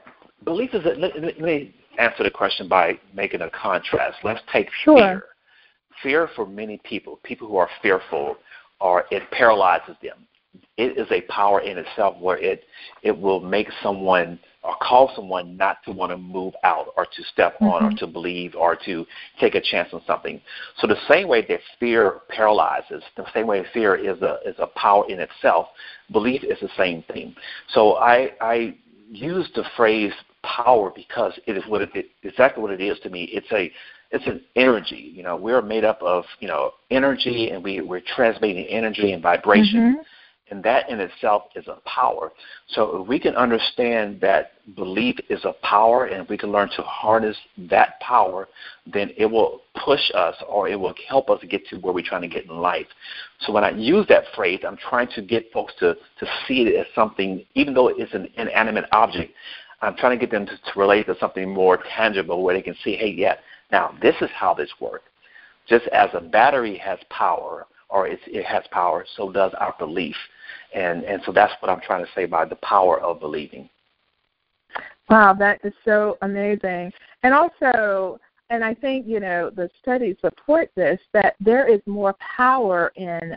belief 0.43 0.73
is. 0.73 0.85
A, 0.85 0.89
let, 0.99 1.21
let 1.21 1.39
me 1.39 1.75
answer 1.99 2.23
the 2.23 2.31
question 2.31 2.67
by 2.67 2.99
making 3.13 3.41
a 3.41 3.49
contrast. 3.49 4.17
Let's 4.23 4.41
take 4.51 4.69
sure. 4.83 4.97
fear. 4.97 5.23
Fear 6.03 6.29
for 6.35 6.45
many 6.45 6.79
people, 6.83 7.19
people 7.23 7.47
who 7.47 7.57
are 7.57 7.69
fearful, 7.81 8.37
are 8.81 9.05
it 9.11 9.23
paralyzes 9.31 9.95
them. 10.01 10.27
It 10.77 10.97
is 10.97 11.07
a 11.11 11.21
power 11.31 11.61
in 11.61 11.77
itself 11.77 12.17
where 12.19 12.37
it 12.37 12.63
it 13.01 13.17
will 13.17 13.39
make 13.39 13.67
someone 13.81 14.39
or 14.65 14.75
cause 14.81 15.09
someone 15.15 15.55
not 15.55 15.83
to 15.85 15.91
want 15.91 16.11
to 16.11 16.17
move 16.17 16.53
out 16.63 16.87
or 16.97 17.05
to 17.05 17.23
step 17.31 17.55
mm-hmm. 17.55 17.65
on 17.65 17.83
or 17.83 17.87
mm-hmm. 17.89 17.97
to 17.97 18.07
believe 18.07 18.55
or 18.55 18.75
to 18.85 19.05
take 19.39 19.55
a 19.55 19.61
chance 19.61 19.89
on 19.93 20.01
something. 20.07 20.41
So 20.79 20.87
the 20.87 20.97
same 21.09 21.27
way 21.27 21.45
that 21.47 21.59
fear 21.79 22.21
paralyzes, 22.29 23.03
the 23.15 23.25
same 23.33 23.47
way 23.47 23.63
fear 23.73 23.95
is 23.95 24.21
a 24.21 24.39
is 24.45 24.55
a 24.59 24.67
power 24.67 25.05
in 25.09 25.19
itself, 25.19 25.67
belief 26.11 26.43
is 26.43 26.59
the 26.61 26.69
same 26.77 27.03
thing. 27.03 27.35
So 27.69 27.95
I 27.95 28.31
I 28.41 28.75
use 29.09 29.49
the 29.55 29.63
phrase 29.77 30.13
power 30.43 30.91
because 30.95 31.37
it 31.47 31.57
is 31.57 31.63
what 31.67 31.81
it, 31.81 31.89
it 31.95 32.07
exactly 32.23 32.61
what 32.61 32.71
it 32.71 32.81
is 32.81 32.99
to 33.03 33.09
me. 33.09 33.29
It's 33.31 33.51
a 33.51 33.71
it's 34.11 34.25
an 34.27 34.41
energy. 34.55 35.11
You 35.13 35.23
know, 35.23 35.35
we're 35.35 35.61
made 35.61 35.83
up 35.83 36.01
of 36.01 36.23
you 36.39 36.47
know 36.47 36.71
energy, 36.91 37.49
and 37.51 37.63
we 37.63 37.81
we're 37.81 38.03
transmitting 38.15 38.65
energy 38.65 39.11
and 39.11 39.21
vibration. 39.21 39.79
Mm-hmm 39.79 40.01
and 40.51 40.63
that 40.63 40.89
in 40.89 40.99
itself 40.99 41.43
is 41.55 41.67
a 41.67 41.77
power. 41.85 42.31
So 42.69 43.01
if 43.01 43.07
we 43.07 43.19
can 43.19 43.35
understand 43.35 44.21
that 44.21 44.51
belief 44.75 45.15
is 45.29 45.43
a 45.43 45.53
power 45.63 46.05
and 46.05 46.27
we 46.29 46.37
can 46.37 46.51
learn 46.51 46.69
to 46.75 46.81
harness 46.83 47.37
that 47.69 47.99
power, 47.99 48.47
then 48.91 49.11
it 49.17 49.25
will 49.25 49.61
push 49.83 50.11
us 50.13 50.35
or 50.47 50.69
it 50.69 50.79
will 50.79 50.93
help 51.07 51.29
us 51.29 51.39
get 51.49 51.65
to 51.67 51.77
where 51.77 51.93
we're 51.93 52.05
trying 52.05 52.21
to 52.21 52.27
get 52.27 52.45
in 52.45 52.57
life. 52.57 52.87
So 53.41 53.53
when 53.53 53.63
I 53.63 53.71
use 53.71 54.05
that 54.09 54.25
phrase, 54.35 54.61
I'm 54.67 54.77
trying 54.77 55.07
to 55.15 55.21
get 55.21 55.51
folks 55.51 55.73
to, 55.79 55.95
to 55.95 56.27
see 56.47 56.61
it 56.61 56.75
as 56.75 56.85
something, 56.93 57.43
even 57.55 57.73
though 57.73 57.87
it's 57.87 58.13
an 58.13 58.29
inanimate 58.37 58.85
object, 58.91 59.33
I'm 59.81 59.95
trying 59.97 60.17
to 60.17 60.25
get 60.25 60.31
them 60.31 60.45
to, 60.45 60.51
to 60.51 60.79
relate 60.79 61.07
to 61.07 61.15
something 61.19 61.51
more 61.51 61.79
tangible 61.95 62.43
where 62.43 62.55
they 62.55 62.61
can 62.61 62.75
see, 62.83 62.95
hey, 62.95 63.09
yeah, 63.09 63.35
now 63.71 63.95
this 64.01 64.15
is 64.21 64.29
how 64.33 64.53
this 64.53 64.69
works. 64.79 65.05
Just 65.67 65.87
as 65.87 66.09
a 66.13 66.21
battery 66.21 66.77
has 66.77 66.99
power, 67.09 67.65
or 67.89 68.07
it 68.07 68.19
has 68.45 68.63
power, 68.71 69.05
so 69.15 69.31
does 69.31 69.51
our 69.59 69.75
belief. 69.79 70.15
And, 70.73 71.03
and 71.03 71.21
so 71.25 71.31
that's 71.31 71.53
what 71.61 71.71
I'm 71.71 71.81
trying 71.81 72.05
to 72.05 72.11
say 72.13 72.25
by 72.25 72.45
the 72.45 72.55
power 72.57 72.99
of 72.99 73.19
believing. 73.19 73.69
Wow, 75.09 75.33
that 75.33 75.59
is 75.63 75.73
so 75.83 76.17
amazing. 76.21 76.91
And 77.23 77.33
also, 77.33 78.19
and 78.49 78.63
I 78.63 78.73
think, 78.73 79.07
you 79.07 79.19
know, 79.19 79.49
the 79.49 79.69
studies 79.81 80.15
support 80.21 80.69
this 80.75 80.99
that 81.13 81.35
there 81.39 81.67
is 81.67 81.81
more 81.85 82.15
power 82.37 82.91
in 82.95 83.35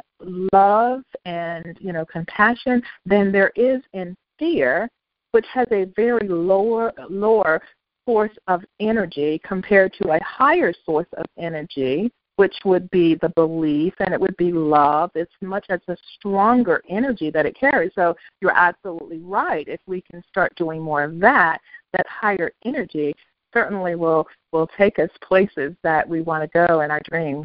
love 0.52 1.02
and, 1.24 1.76
you 1.80 1.92
know, 1.92 2.04
compassion 2.04 2.82
than 3.06 3.32
there 3.32 3.52
is 3.56 3.80
in 3.92 4.16
fear, 4.38 4.88
which 5.32 5.46
has 5.52 5.66
a 5.72 5.84
very 5.96 6.28
lower 6.28 6.92
lower 7.08 7.60
source 8.06 8.36
of 8.46 8.64
energy 8.80 9.40
compared 9.44 9.92
to 9.92 10.10
a 10.10 10.24
higher 10.24 10.72
source 10.86 11.08
of 11.18 11.26
energy, 11.38 12.10
which 12.38 12.54
would 12.64 12.88
be 12.92 13.16
the 13.16 13.30
belief 13.30 13.92
and 13.98 14.14
it 14.14 14.20
would 14.20 14.36
be 14.36 14.52
love. 14.52 15.10
It's 15.16 15.32
much 15.40 15.66
as 15.70 15.80
a 15.88 15.96
stronger 16.14 16.80
energy 16.88 17.30
that 17.30 17.46
it 17.46 17.58
carries. 17.58 17.90
So 17.96 18.14
you're 18.40 18.56
absolutely 18.56 19.18
right. 19.18 19.66
If 19.66 19.80
we 19.88 20.02
can 20.08 20.22
start 20.30 20.54
doing 20.54 20.80
more 20.80 21.02
of 21.02 21.18
that, 21.18 21.58
that 21.94 22.06
higher 22.06 22.52
energy 22.64 23.12
certainly 23.52 23.96
will 23.96 24.28
will 24.52 24.68
take 24.78 25.00
us 25.00 25.10
places 25.20 25.74
that 25.82 26.08
we 26.08 26.20
want 26.20 26.44
to 26.44 26.66
go 26.66 26.82
in 26.82 26.92
our 26.92 27.00
dreams. 27.10 27.44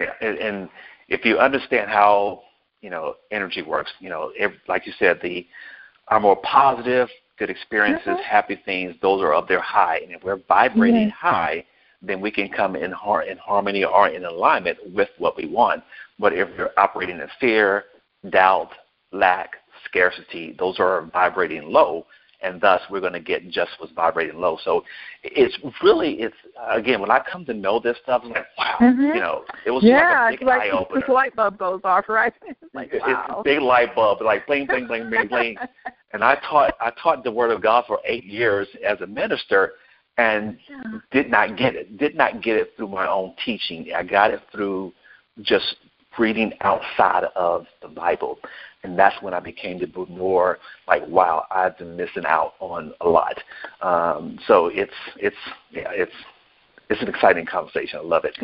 Yeah, 0.00 0.14
and, 0.20 0.36
and 0.38 0.68
if 1.06 1.24
you 1.24 1.38
understand 1.38 1.88
how 1.88 2.42
you 2.80 2.90
know 2.90 3.14
energy 3.30 3.62
works, 3.62 3.92
you 4.00 4.10
know, 4.10 4.32
if, 4.34 4.50
like 4.66 4.84
you 4.84 4.92
said, 4.98 5.20
the 5.22 5.46
are 6.08 6.18
more 6.18 6.40
positive, 6.42 7.08
good 7.38 7.50
experiences, 7.50 8.04
mm-hmm. 8.08 8.22
happy 8.22 8.60
things. 8.64 8.96
Those 9.00 9.22
are 9.22 9.32
of 9.32 9.46
their 9.46 9.62
high, 9.62 9.98
and 9.98 10.10
if 10.10 10.24
we're 10.24 10.42
vibrating 10.48 11.06
mm-hmm. 11.06 11.26
high, 11.28 11.64
then 12.02 12.20
we 12.20 12.30
can 12.30 12.48
come 12.48 12.76
in, 12.76 12.92
har- 12.92 13.22
in 13.22 13.38
harmony 13.38 13.84
or 13.84 14.08
in 14.08 14.24
alignment 14.24 14.78
with 14.92 15.08
what 15.18 15.36
we 15.36 15.46
want. 15.46 15.82
But 16.18 16.32
if 16.32 16.48
you're 16.56 16.70
operating 16.76 17.20
in 17.20 17.28
fear, 17.40 17.84
doubt, 18.30 18.70
lack, 19.12 19.50
scarcity, 19.84 20.54
those 20.58 20.78
are 20.78 21.08
vibrating 21.12 21.64
low 21.64 22.06
and 22.42 22.60
thus 22.60 22.80
we're 22.90 23.00
going 23.00 23.12
to 23.12 23.20
get 23.20 23.48
just 23.48 23.70
what's 23.78 23.92
vibrating 23.92 24.38
low. 24.38 24.58
So 24.64 24.84
it's 25.22 25.56
really 25.82 26.14
it's 26.14 26.34
again 26.68 27.00
when 27.00 27.10
I 27.10 27.20
come 27.30 27.44
to 27.46 27.54
know 27.54 27.80
this 27.80 27.96
stuff, 28.02 28.22
I'm 28.24 28.30
like 28.30 28.46
wow, 28.58 28.76
mm-hmm. 28.80 29.00
you 29.00 29.14
know, 29.14 29.44
it 29.64 29.70
was 29.70 29.82
yeah, 29.84 30.24
like 30.24 30.34
a 30.34 30.38
big 30.38 30.46
like 30.46 30.60
eye 30.62 30.70
opener. 30.70 31.00
This 31.00 31.08
light 31.08 31.36
bulb 31.36 31.58
goes 31.58 31.80
off, 31.84 32.08
right? 32.08 32.32
It's 32.42 32.74
like 32.74 32.92
wow. 32.92 33.26
It's 33.28 33.34
a 33.38 33.42
big 33.42 33.60
light 33.60 33.94
bulb, 33.94 34.20
like 34.22 34.46
bling 34.46 34.66
bling 34.66 34.86
bling 34.86 35.08
bling 35.08 35.28
bling. 35.28 35.56
and 36.12 36.22
I 36.24 36.36
taught 36.48 36.74
I 36.80 36.90
taught 37.02 37.24
the 37.24 37.30
Word 37.30 37.50
of 37.50 37.62
God 37.62 37.84
for 37.86 38.00
eight 38.04 38.24
years 38.24 38.68
as 38.86 39.00
a 39.00 39.06
minister, 39.06 39.74
and 40.18 40.58
did 41.10 41.30
not 41.30 41.56
get 41.56 41.74
it. 41.74 41.98
Did 41.98 42.14
not 42.14 42.42
get 42.42 42.56
it 42.56 42.72
through 42.76 42.88
my 42.88 43.08
own 43.08 43.34
teaching. 43.44 43.88
I 43.94 44.02
got 44.02 44.30
it 44.30 44.40
through 44.50 44.92
just 45.40 45.76
reading 46.18 46.52
outside 46.60 47.24
of 47.34 47.66
the 47.80 47.88
Bible 47.88 48.38
and 48.84 48.98
that's 48.98 49.20
when 49.22 49.34
I 49.34 49.40
became 49.40 49.78
to 49.80 49.86
be 49.86 50.04
more 50.08 50.58
like, 50.88 51.06
wow, 51.06 51.46
I've 51.50 51.78
been 51.78 51.96
missing 51.96 52.24
out 52.26 52.54
on 52.60 52.92
a 53.00 53.08
lot. 53.08 53.38
Um, 53.80 54.38
so 54.46 54.66
it's 54.66 54.92
it's 55.16 55.36
yeah, 55.70 55.90
it's 55.90 56.12
it's 56.90 57.00
an 57.00 57.08
exciting 57.08 57.46
conversation. 57.46 58.00
I 58.00 58.02
love 58.02 58.24
it. 58.24 58.36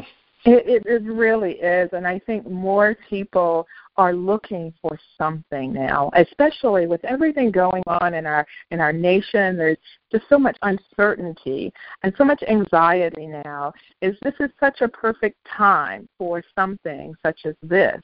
It, 0.44 0.68
it 0.68 0.82
it 0.86 1.02
really 1.02 1.52
is, 1.52 1.90
and 1.92 2.06
I 2.06 2.20
think 2.20 2.48
more 2.48 2.96
people 3.08 3.66
are 3.98 4.14
looking 4.14 4.72
for 4.80 4.98
something 5.18 5.72
now, 5.72 6.10
especially 6.14 6.86
with 6.86 7.04
everything 7.04 7.50
going 7.50 7.82
on 7.88 8.14
in 8.14 8.24
our 8.24 8.46
in 8.70 8.80
our 8.80 8.92
nation. 8.92 9.56
There's 9.56 9.76
just 10.10 10.24
so 10.28 10.38
much 10.38 10.56
uncertainty 10.62 11.72
and 12.02 12.14
so 12.16 12.24
much 12.24 12.42
anxiety 12.48 13.26
now. 13.26 13.74
Is 14.00 14.16
this 14.22 14.34
is 14.40 14.50
such 14.58 14.80
a 14.80 14.88
perfect 14.88 15.36
time 15.44 16.08
for 16.16 16.42
something 16.54 17.14
such 17.24 17.40
as 17.44 17.54
this 17.62 18.00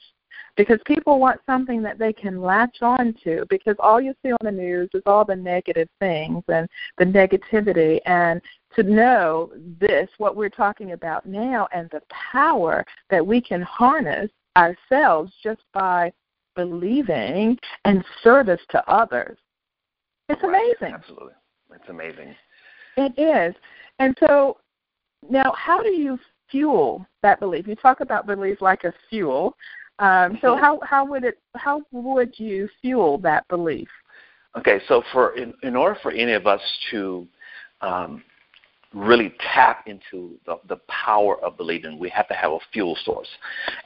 because 0.57 0.79
people 0.85 1.19
want 1.19 1.41
something 1.47 1.83
that 1.83 1.99
they 1.99 2.13
can 2.13 2.41
latch 2.41 2.79
on 2.83 3.15
to 3.25 3.45
because 3.49 3.77
all 3.79 4.01
you 4.01 4.15
see 4.23 4.33
on 4.33 4.39
the 4.43 4.51
news 4.51 4.89
is 4.95 5.03
all 5.07 5.25
the 5.25 5.35
negative 5.35 5.89
things 6.01 6.43
and 6.49 6.69
the 6.99 7.05
negativity 7.05 8.01
and 8.07 8.41
to 8.75 8.83
know 8.83 9.53
this 9.81 10.09
what 10.19 10.37
we're 10.37 10.49
talking 10.49 10.93
about 10.93 11.27
now 11.27 11.69
and 11.73 11.89
the 11.91 12.03
power 12.33 12.85
that 13.11 13.25
we 13.25 13.41
can 13.41 13.63
harness 13.63 14.31
ourselves 14.57 15.33
just 15.43 15.63
by 15.73 16.13
believing 16.57 17.59
and 17.85 18.05
service 18.23 18.61
to 18.71 18.89
others. 18.91 19.39
It's 20.29 20.43
right. 20.43 20.75
amazing. 20.81 20.95
Absolutely. 20.95 21.33
It's 21.73 21.89
amazing. 21.89 22.35
It 22.97 23.19
is. 23.19 23.55
And 23.99 24.17
so 24.21 24.59
now 25.29 25.53
how 25.57 25.83
do 25.83 25.91
you 25.91 26.19
fuel 26.51 27.07
that 27.23 27.41
belief? 27.41 27.67
You 27.67 27.75
talk 27.77 28.01
about 28.01 28.27
belief 28.27 28.61
like 28.61 28.85
a 28.85 28.93
fuel. 29.11 29.57
Um, 29.99 30.39
so 30.41 30.57
how 30.57 30.81
how 30.83 31.07
would 31.07 31.25
it 31.25 31.39
how 31.55 31.83
would 31.93 32.35
you 32.39 32.69
fuel 32.81 33.19
that 33.19 33.47
belief? 33.49 33.89
Okay, 34.57 34.81
so 34.89 35.03
for 35.13 35.37
in, 35.37 35.55
in 35.63 35.77
order 35.77 35.99
for 36.03 36.11
any 36.11 36.33
of 36.33 36.47
us 36.47 36.61
to 36.91 37.27
um, 37.81 38.23
really 38.95 39.35
tap 39.55 39.87
into 39.87 40.39
the, 40.47 40.57
the 40.69 40.77
power 40.89 41.43
of 41.45 41.57
believing, 41.57 41.99
we 41.99 42.09
have 42.11 42.29
to 42.29 42.35
have 42.35 42.53
a 42.53 42.59
fuel 42.73 42.97
source, 43.05 43.29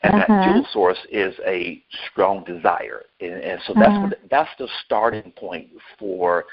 and 0.03 0.15
uh-huh. 0.15 0.27
that 0.29 0.45
fuel 0.45 0.67
source 0.73 0.99
is 1.11 1.35
a 1.47 1.83
strong 2.11 2.45
desire, 2.45 3.03
and, 3.21 3.35
and 3.35 3.61
so 3.67 3.75
that's 3.75 3.89
uh-huh. 3.89 4.01
what 4.09 4.19
that's 4.31 4.51
the 4.59 4.69
starting 4.85 5.33
point 5.33 5.69
for 5.99 6.45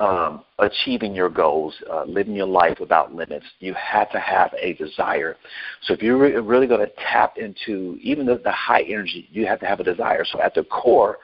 um, 0.00 0.44
achieving 0.58 1.14
your 1.14 1.28
goals, 1.28 1.74
uh, 1.92 2.04
living 2.04 2.34
your 2.34 2.46
life 2.46 2.78
without 2.80 3.14
limits, 3.14 3.44
you 3.58 3.74
have 3.74 4.10
to 4.12 4.18
have 4.18 4.50
a 4.58 4.72
desire. 4.74 5.36
So 5.82 5.92
if 5.92 6.02
you're 6.02 6.16
re- 6.16 6.32
really 6.36 6.66
going 6.66 6.80
to 6.80 6.92
tap 6.96 7.36
into 7.36 7.98
even 8.00 8.24
the, 8.24 8.40
the 8.42 8.50
high 8.50 8.82
energy, 8.82 9.28
you 9.30 9.46
have 9.46 9.60
to 9.60 9.66
have 9.66 9.78
a 9.78 9.84
desire. 9.84 10.24
So 10.24 10.40
at 10.40 10.54
the 10.54 10.64
core 10.64 11.18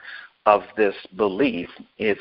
of 0.44 0.62
this 0.76 0.94
belief, 1.16 1.70
it's 1.96 2.20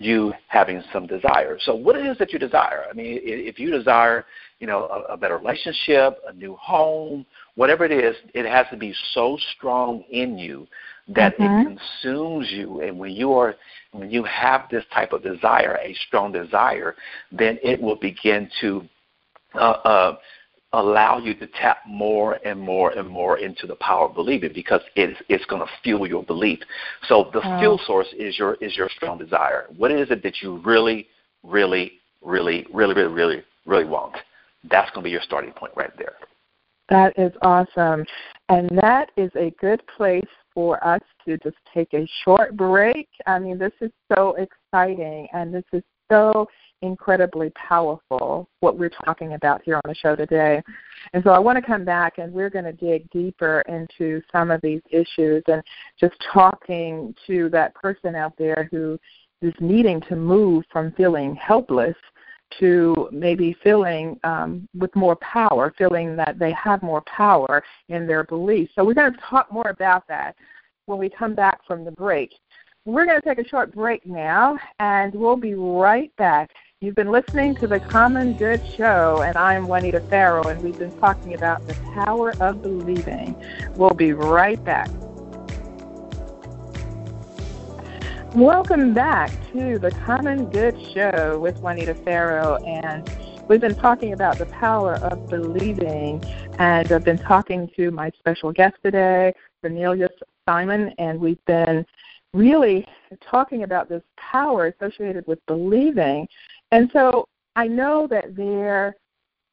you 0.00 0.32
having 0.48 0.82
some 0.92 1.06
desire. 1.06 1.58
So 1.60 1.74
what 1.74 1.94
it 1.94 2.06
is 2.06 2.16
that 2.18 2.32
you 2.32 2.38
desire? 2.38 2.84
I 2.90 2.94
mean, 2.94 3.20
if 3.22 3.58
you 3.58 3.70
desire, 3.70 4.24
you 4.58 4.66
know, 4.66 4.84
a, 4.86 5.12
a 5.12 5.16
better 5.16 5.36
relationship, 5.36 6.18
a 6.26 6.32
new 6.32 6.56
home, 6.56 7.26
whatever 7.54 7.84
it 7.84 7.92
is, 7.92 8.16
it 8.34 8.46
has 8.46 8.66
to 8.70 8.78
be 8.78 8.94
so 9.12 9.36
strong 9.56 10.02
in 10.10 10.38
you 10.38 10.66
that 11.08 11.36
mm-hmm. 11.36 11.70
it 11.70 11.78
consumes 11.78 12.50
you. 12.50 12.80
And 12.80 12.98
when 12.98 13.12
you 13.12 13.32
are 13.34 13.56
when 13.92 14.10
you 14.10 14.24
have 14.24 14.62
this 14.70 14.84
type 14.94 15.12
of 15.12 15.22
desire, 15.22 15.78
a 15.82 15.94
strong 16.08 16.32
desire, 16.32 16.96
then 17.30 17.58
it 17.62 17.80
will 17.80 17.96
begin 17.96 18.50
to 18.62 18.88
uh, 19.54 19.58
uh, 19.58 20.16
allow 20.72 21.18
you 21.18 21.34
to 21.34 21.46
tap 21.48 21.78
more 21.86 22.38
and 22.44 22.58
more 22.60 22.90
and 22.90 23.08
more 23.08 23.38
into 23.38 23.66
the 23.66 23.74
power 23.76 24.06
of 24.06 24.14
believing 24.14 24.52
because 24.54 24.80
it's 24.94 25.20
it's 25.28 25.44
going 25.46 25.62
to 25.62 25.68
fuel 25.82 26.06
your 26.06 26.22
belief. 26.22 26.60
So 27.08 27.30
the 27.32 27.40
mm. 27.40 27.60
fuel 27.60 27.80
source 27.86 28.06
is 28.16 28.38
your 28.38 28.54
is 28.54 28.76
your 28.76 28.88
strong 28.88 29.18
desire. 29.18 29.66
What 29.76 29.90
is 29.90 30.10
it 30.10 30.22
that 30.22 30.42
you 30.42 30.58
really, 30.64 31.08
really, 31.42 31.92
really, 32.22 32.66
really, 32.72 32.94
really, 32.94 33.12
really, 33.12 33.42
really 33.66 33.84
want? 33.84 34.16
That's 34.70 34.90
going 34.90 35.02
to 35.02 35.06
be 35.06 35.10
your 35.10 35.22
starting 35.22 35.52
point 35.52 35.72
right 35.74 35.96
there. 35.98 36.14
That 36.88 37.16
is 37.16 37.32
awesome. 37.42 38.04
And 38.48 38.68
that 38.82 39.10
is 39.16 39.30
a 39.36 39.52
good 39.60 39.80
place 39.96 40.26
for 40.52 40.84
us 40.84 41.00
to 41.24 41.38
just 41.38 41.56
take 41.72 41.94
a 41.94 42.06
short 42.24 42.56
break. 42.56 43.08
I 43.26 43.38
mean, 43.38 43.58
this 43.58 43.72
is 43.80 43.92
so 44.14 44.36
exciting 44.36 45.28
and 45.32 45.54
this 45.54 45.64
is 45.72 45.82
so 46.10 46.48
incredibly 46.82 47.50
powerful, 47.50 48.48
what 48.60 48.78
we're 48.78 48.90
talking 49.04 49.34
about 49.34 49.62
here 49.64 49.76
on 49.76 49.82
the 49.86 49.94
show 49.94 50.16
today. 50.16 50.62
And 51.12 51.22
so 51.22 51.30
I 51.30 51.38
want 51.38 51.56
to 51.56 51.62
come 51.62 51.84
back 51.84 52.18
and 52.18 52.32
we're 52.32 52.50
going 52.50 52.64
to 52.64 52.72
dig 52.72 53.08
deeper 53.10 53.62
into 53.68 54.22
some 54.32 54.50
of 54.50 54.60
these 54.62 54.82
issues 54.90 55.42
and 55.46 55.62
just 55.98 56.14
talking 56.32 57.14
to 57.26 57.48
that 57.50 57.74
person 57.74 58.14
out 58.14 58.32
there 58.38 58.68
who 58.70 58.98
is 59.42 59.54
needing 59.60 60.00
to 60.02 60.16
move 60.16 60.64
from 60.70 60.92
feeling 60.92 61.34
helpless 61.34 61.96
to 62.58 63.08
maybe 63.12 63.56
feeling 63.62 64.18
um, 64.24 64.68
with 64.76 64.94
more 64.96 65.16
power, 65.16 65.72
feeling 65.78 66.16
that 66.16 66.38
they 66.38 66.52
have 66.52 66.82
more 66.82 67.02
power 67.02 67.62
in 67.88 68.06
their 68.06 68.24
beliefs. 68.24 68.72
So 68.74 68.84
we're 68.84 68.94
going 68.94 69.12
to 69.12 69.20
talk 69.20 69.52
more 69.52 69.68
about 69.68 70.08
that 70.08 70.34
when 70.86 70.98
we 70.98 71.08
come 71.08 71.34
back 71.34 71.64
from 71.66 71.84
the 71.84 71.92
break. 71.92 72.32
We're 72.86 73.04
going 73.04 73.20
to 73.20 73.28
take 73.28 73.38
a 73.38 73.46
short 73.46 73.74
break 73.74 74.06
now, 74.06 74.58
and 74.78 75.14
we'll 75.14 75.36
be 75.36 75.52
right 75.52 76.10
back. 76.16 76.50
You've 76.80 76.94
been 76.94 77.10
listening 77.10 77.54
to 77.56 77.66
the 77.66 77.78
Common 77.78 78.32
Good 78.38 78.62
Show, 78.74 79.20
and 79.22 79.36
I'm 79.36 79.68
Juanita 79.68 80.00
Farrow, 80.00 80.48
and 80.48 80.62
we've 80.62 80.78
been 80.78 80.98
talking 80.98 81.34
about 81.34 81.66
the 81.66 81.74
power 81.92 82.32
of 82.40 82.62
believing. 82.62 83.36
We'll 83.74 83.90
be 83.90 84.14
right 84.14 84.64
back. 84.64 84.88
Welcome 88.34 88.94
back 88.94 89.30
to 89.52 89.78
the 89.78 89.90
Common 90.06 90.46
Good 90.46 90.74
Show 90.94 91.38
with 91.38 91.58
Juanita 91.58 91.94
Farrow, 91.96 92.56
and 92.64 93.10
we've 93.46 93.60
been 93.60 93.74
talking 93.74 94.14
about 94.14 94.38
the 94.38 94.46
power 94.46 94.94
of 94.94 95.28
believing, 95.28 96.24
and 96.58 96.90
I've 96.90 97.04
been 97.04 97.18
talking 97.18 97.70
to 97.76 97.90
my 97.90 98.10
special 98.18 98.52
guest 98.52 98.76
today, 98.82 99.34
Cornelius 99.60 100.12
Simon, 100.48 100.94
and 100.96 101.20
we've 101.20 101.44
been 101.44 101.84
really 102.34 102.86
talking 103.28 103.62
about 103.64 103.88
this 103.88 104.02
power 104.16 104.66
associated 104.66 105.26
with 105.26 105.44
believing. 105.46 106.26
And 106.70 106.90
so 106.92 107.26
I 107.56 107.66
know 107.66 108.06
that 108.08 108.36
there 108.36 108.96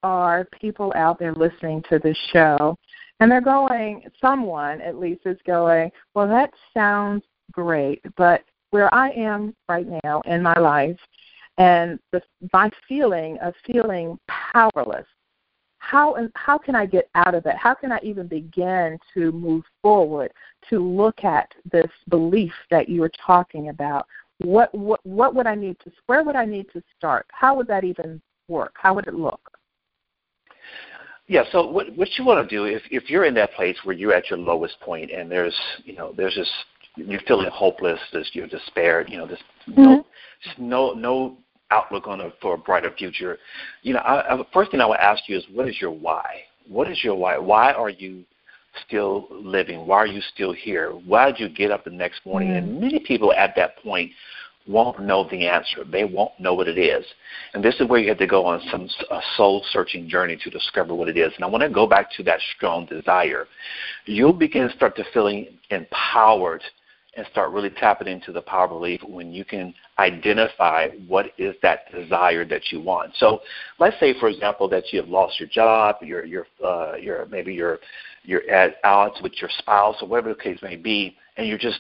are 0.04 0.48
people 0.60 0.94
out 0.96 1.20
there 1.20 1.34
listening 1.34 1.84
to 1.90 2.00
this 2.00 2.18
show, 2.32 2.76
and 3.20 3.32
they're 3.32 3.42
going, 3.42 4.04
someone 4.22 4.80
at 4.82 5.00
least 5.00 5.22
is 5.26 5.40
going, 5.46 5.92
well, 6.14 6.28
that 6.28 6.52
sounds 6.74 7.24
great, 7.52 8.02
but 8.16 8.44
where 8.70 8.94
I 8.94 9.10
am 9.12 9.56
right 9.68 9.88
now 10.04 10.22
in 10.26 10.44
my 10.44 10.58
life 10.60 11.00
and 11.58 12.00
the, 12.12 12.22
my 12.54 12.70
feeling 12.88 13.38
of 13.40 13.54
feeling 13.66 14.20
powerless, 14.28 15.08
how 15.88 16.18
how 16.36 16.58
can 16.58 16.76
I 16.76 16.86
get 16.86 17.10
out 17.16 17.34
of 17.34 17.46
it? 17.46 17.56
How 17.56 17.74
can 17.74 17.94
I 17.94 18.00
even 18.04 18.28
begin 18.28 19.00
to 19.14 19.32
move 19.32 19.64
forward 19.82 20.34
to 20.70 20.80
look 20.80 21.24
at 21.24 21.50
this 21.72 21.90
belief 22.10 22.52
that 22.70 22.90
you 22.90 23.00
were 23.00 23.12
talking 23.26 23.70
about? 23.70 24.06
What 24.40 24.74
what 24.76 25.00
what 25.06 25.34
would 25.34 25.48
I 25.48 25.56
need 25.56 25.80
to 25.86 25.92
where 26.08 26.24
would 26.26 26.36
I 26.36 26.44
need 26.44 26.68
to 26.74 26.84
start? 26.98 27.26
How 27.32 27.56
would 27.56 27.68
that 27.68 27.86
even 27.86 28.22
work? 28.50 28.74
How 28.76 28.94
would 28.96 29.08
it 29.08 29.14
look? 29.14 29.40
Yeah, 31.28 31.44
so 31.54 31.66
what 31.66 31.96
what 31.96 32.10
you 32.18 32.26
want 32.26 32.48
to 32.48 32.56
do 32.56 32.66
if 32.66 32.82
if 32.92 33.10
you're 33.10 33.26
in 33.26 33.34
that 33.36 33.54
place 33.54 33.78
where 33.86 33.96
you're 33.96 34.14
at 34.14 34.30
your 34.30 34.40
lowest 34.40 34.78
point 34.82 35.10
and 35.12 35.32
there's 35.32 35.56
you 35.86 35.96
know 35.96 36.14
there's 36.18 36.36
just 36.36 36.52
you're 36.98 37.22
feeling 37.22 37.50
hopeless, 37.54 38.00
there's 38.12 38.30
you're 38.34 38.48
despair, 38.48 39.06
you 39.08 39.18
know, 39.18 39.28
there's 39.28 39.40
mm-hmm. 39.70 39.84
no 39.84 40.06
just 40.44 40.60
no 40.60 40.92
no 40.94 41.38
outlook 41.72 42.08
on 42.08 42.22
a 42.22 42.32
for 42.42 42.56
a 42.56 42.58
brighter 42.58 42.92
future. 42.98 43.38
You 43.82 43.94
know, 43.94 44.00
I, 44.00 44.36
I, 44.36 44.44
first 44.54 44.72
thing 44.72 44.82
I 44.82 44.86
would 44.86 44.98
ask 44.98 45.24
you 45.28 45.38
is 45.38 45.46
what 45.54 45.68
is 45.68 45.80
your 45.82 45.92
why? 45.92 46.42
What 46.68 46.90
is 46.90 47.04
your 47.04 47.16
why? 47.16 47.38
Why 47.38 47.74
are 47.74 47.90
you 47.90 48.24
still 48.86 49.28
living? 49.32 49.88
Why 49.88 49.98
are 49.98 50.08
you 50.08 50.22
still 50.34 50.54
here? 50.54 50.92
Why 50.92 51.32
did 51.32 51.40
you 51.40 51.50
get 51.50 51.72
up 51.72 51.84
the 51.84 51.90
next 51.90 52.26
morning? 52.26 52.50
Mm-hmm. 52.50 52.70
And 52.70 52.82
many 52.82 53.00
people 53.00 53.34
at 53.34 53.54
that 53.56 53.78
point 53.78 54.12
won't 54.68 55.00
know 55.00 55.28
the 55.30 55.48
answer. 55.48 55.84
They 55.90 56.04
won't 56.04 56.38
know 56.40 56.54
what 56.54 56.68
it 56.68 56.78
is. 56.78 57.06
And 57.54 57.64
this 57.64 57.76
is 57.80 57.88
where 57.88 58.00
you 58.00 58.10
have 58.10 58.18
to 58.18 58.28
go 58.28 58.46
on 58.46 58.62
some 58.70 58.90
a 59.12 59.22
soul 59.36 59.64
searching 59.72 60.10
journey 60.10 60.38
to 60.44 60.50
discover 60.50 60.94
what 60.94 61.08
it 61.08 61.18
is. 61.18 61.32
And 61.36 61.44
I 61.44 61.48
want 61.48 61.64
to 61.64 61.70
go 61.70 61.88
back 61.88 62.12
to 62.18 62.24
that 62.24 62.40
strong 62.56 62.86
desire. 62.86 63.48
You'll 64.06 64.34
begin 64.34 64.68
to 64.68 64.76
start 64.76 64.96
to 64.98 65.06
feeling 65.14 65.48
empowered 65.70 66.62
and 67.18 67.26
start 67.32 67.52
really 67.52 67.72
tapping 67.72 68.08
into 68.08 68.32
the 68.32 68.42
power 68.42 68.66
of 68.66 68.70
belief 68.70 69.02
when 69.04 69.34
you 69.34 69.44
can 69.44 69.74
identify 69.98 70.90
what 71.08 71.32
is 71.40 71.56
that 71.64 71.92
desire 71.92 72.46
that 72.46 72.72
you 72.72 72.80
want. 72.80 73.12
So, 73.18 73.42
let's 73.80 74.00
say, 74.00 74.18
for 74.20 74.30
example, 74.30 74.70
that 74.70 74.94
you 74.94 75.02
have 75.02 75.10
lost 75.10 75.40
your 75.40 75.50
job, 75.50 75.98
you're 76.02 76.24
you're 76.24 76.48
uh, 76.64 76.94
you're 76.96 77.26
maybe 77.26 77.54
you're 77.54 77.80
you're 78.24 78.48
at 78.50 78.76
odds 78.84 79.16
with 79.22 79.34
your 79.42 79.50
spouse 79.58 79.96
or 80.02 80.08
whatever 80.08 80.30
the 80.30 80.42
case 80.42 80.60
may 80.62 80.76
be, 80.76 81.18
and 81.36 81.48
you 81.48 81.58
just 81.58 81.80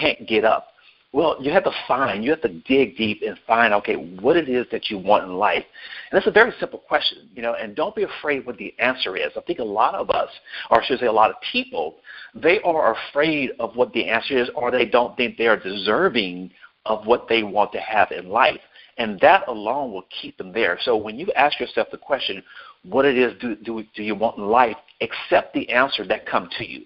can't 0.00 0.26
get 0.26 0.44
up. 0.44 0.68
Well, 1.16 1.38
you 1.40 1.50
have 1.50 1.64
to 1.64 1.72
find, 1.88 2.22
you 2.22 2.28
have 2.28 2.42
to 2.42 2.60
dig 2.68 2.98
deep 2.98 3.22
and 3.26 3.38
find, 3.46 3.72
okay, 3.72 3.94
what 3.94 4.36
it 4.36 4.50
is 4.50 4.66
that 4.70 4.90
you 4.90 4.98
want 4.98 5.24
in 5.24 5.32
life. 5.32 5.64
And 6.10 6.18
that's 6.18 6.26
a 6.26 6.30
very 6.30 6.52
simple 6.60 6.78
question, 6.78 7.30
you 7.34 7.40
know, 7.40 7.54
and 7.54 7.74
don't 7.74 7.96
be 7.96 8.02
afraid 8.02 8.44
what 8.44 8.58
the 8.58 8.74
answer 8.78 9.16
is. 9.16 9.32
I 9.34 9.40
think 9.40 9.58
a 9.58 9.64
lot 9.64 9.94
of 9.94 10.10
us, 10.10 10.28
or 10.70 10.82
I 10.82 10.86
should 10.86 11.00
say 11.00 11.06
a 11.06 11.12
lot 11.12 11.30
of 11.30 11.36
people, 11.50 11.94
they 12.34 12.60
are 12.60 12.94
afraid 12.94 13.52
of 13.58 13.74
what 13.76 13.94
the 13.94 14.06
answer 14.06 14.36
is 14.36 14.50
or 14.54 14.70
they 14.70 14.84
don't 14.84 15.16
think 15.16 15.38
they 15.38 15.46
are 15.46 15.56
deserving 15.56 16.50
of 16.84 17.06
what 17.06 17.28
they 17.30 17.42
want 17.42 17.72
to 17.72 17.80
have 17.80 18.12
in 18.12 18.28
life. 18.28 18.60
And 18.98 19.18
that 19.20 19.48
alone 19.48 19.92
will 19.94 20.04
keep 20.20 20.36
them 20.36 20.52
there. 20.52 20.78
So 20.82 20.98
when 20.98 21.18
you 21.18 21.32
ask 21.32 21.58
yourself 21.58 21.88
the 21.90 21.96
question, 21.96 22.42
what 22.82 23.06
it 23.06 23.16
is 23.16 23.32
do, 23.40 23.56
do, 23.56 23.82
do 23.94 24.02
you 24.02 24.14
want 24.14 24.36
in 24.36 24.44
life, 24.44 24.76
accept 25.00 25.54
the 25.54 25.66
answer 25.70 26.06
that 26.08 26.26
come 26.26 26.50
to 26.58 26.70
you. 26.70 26.84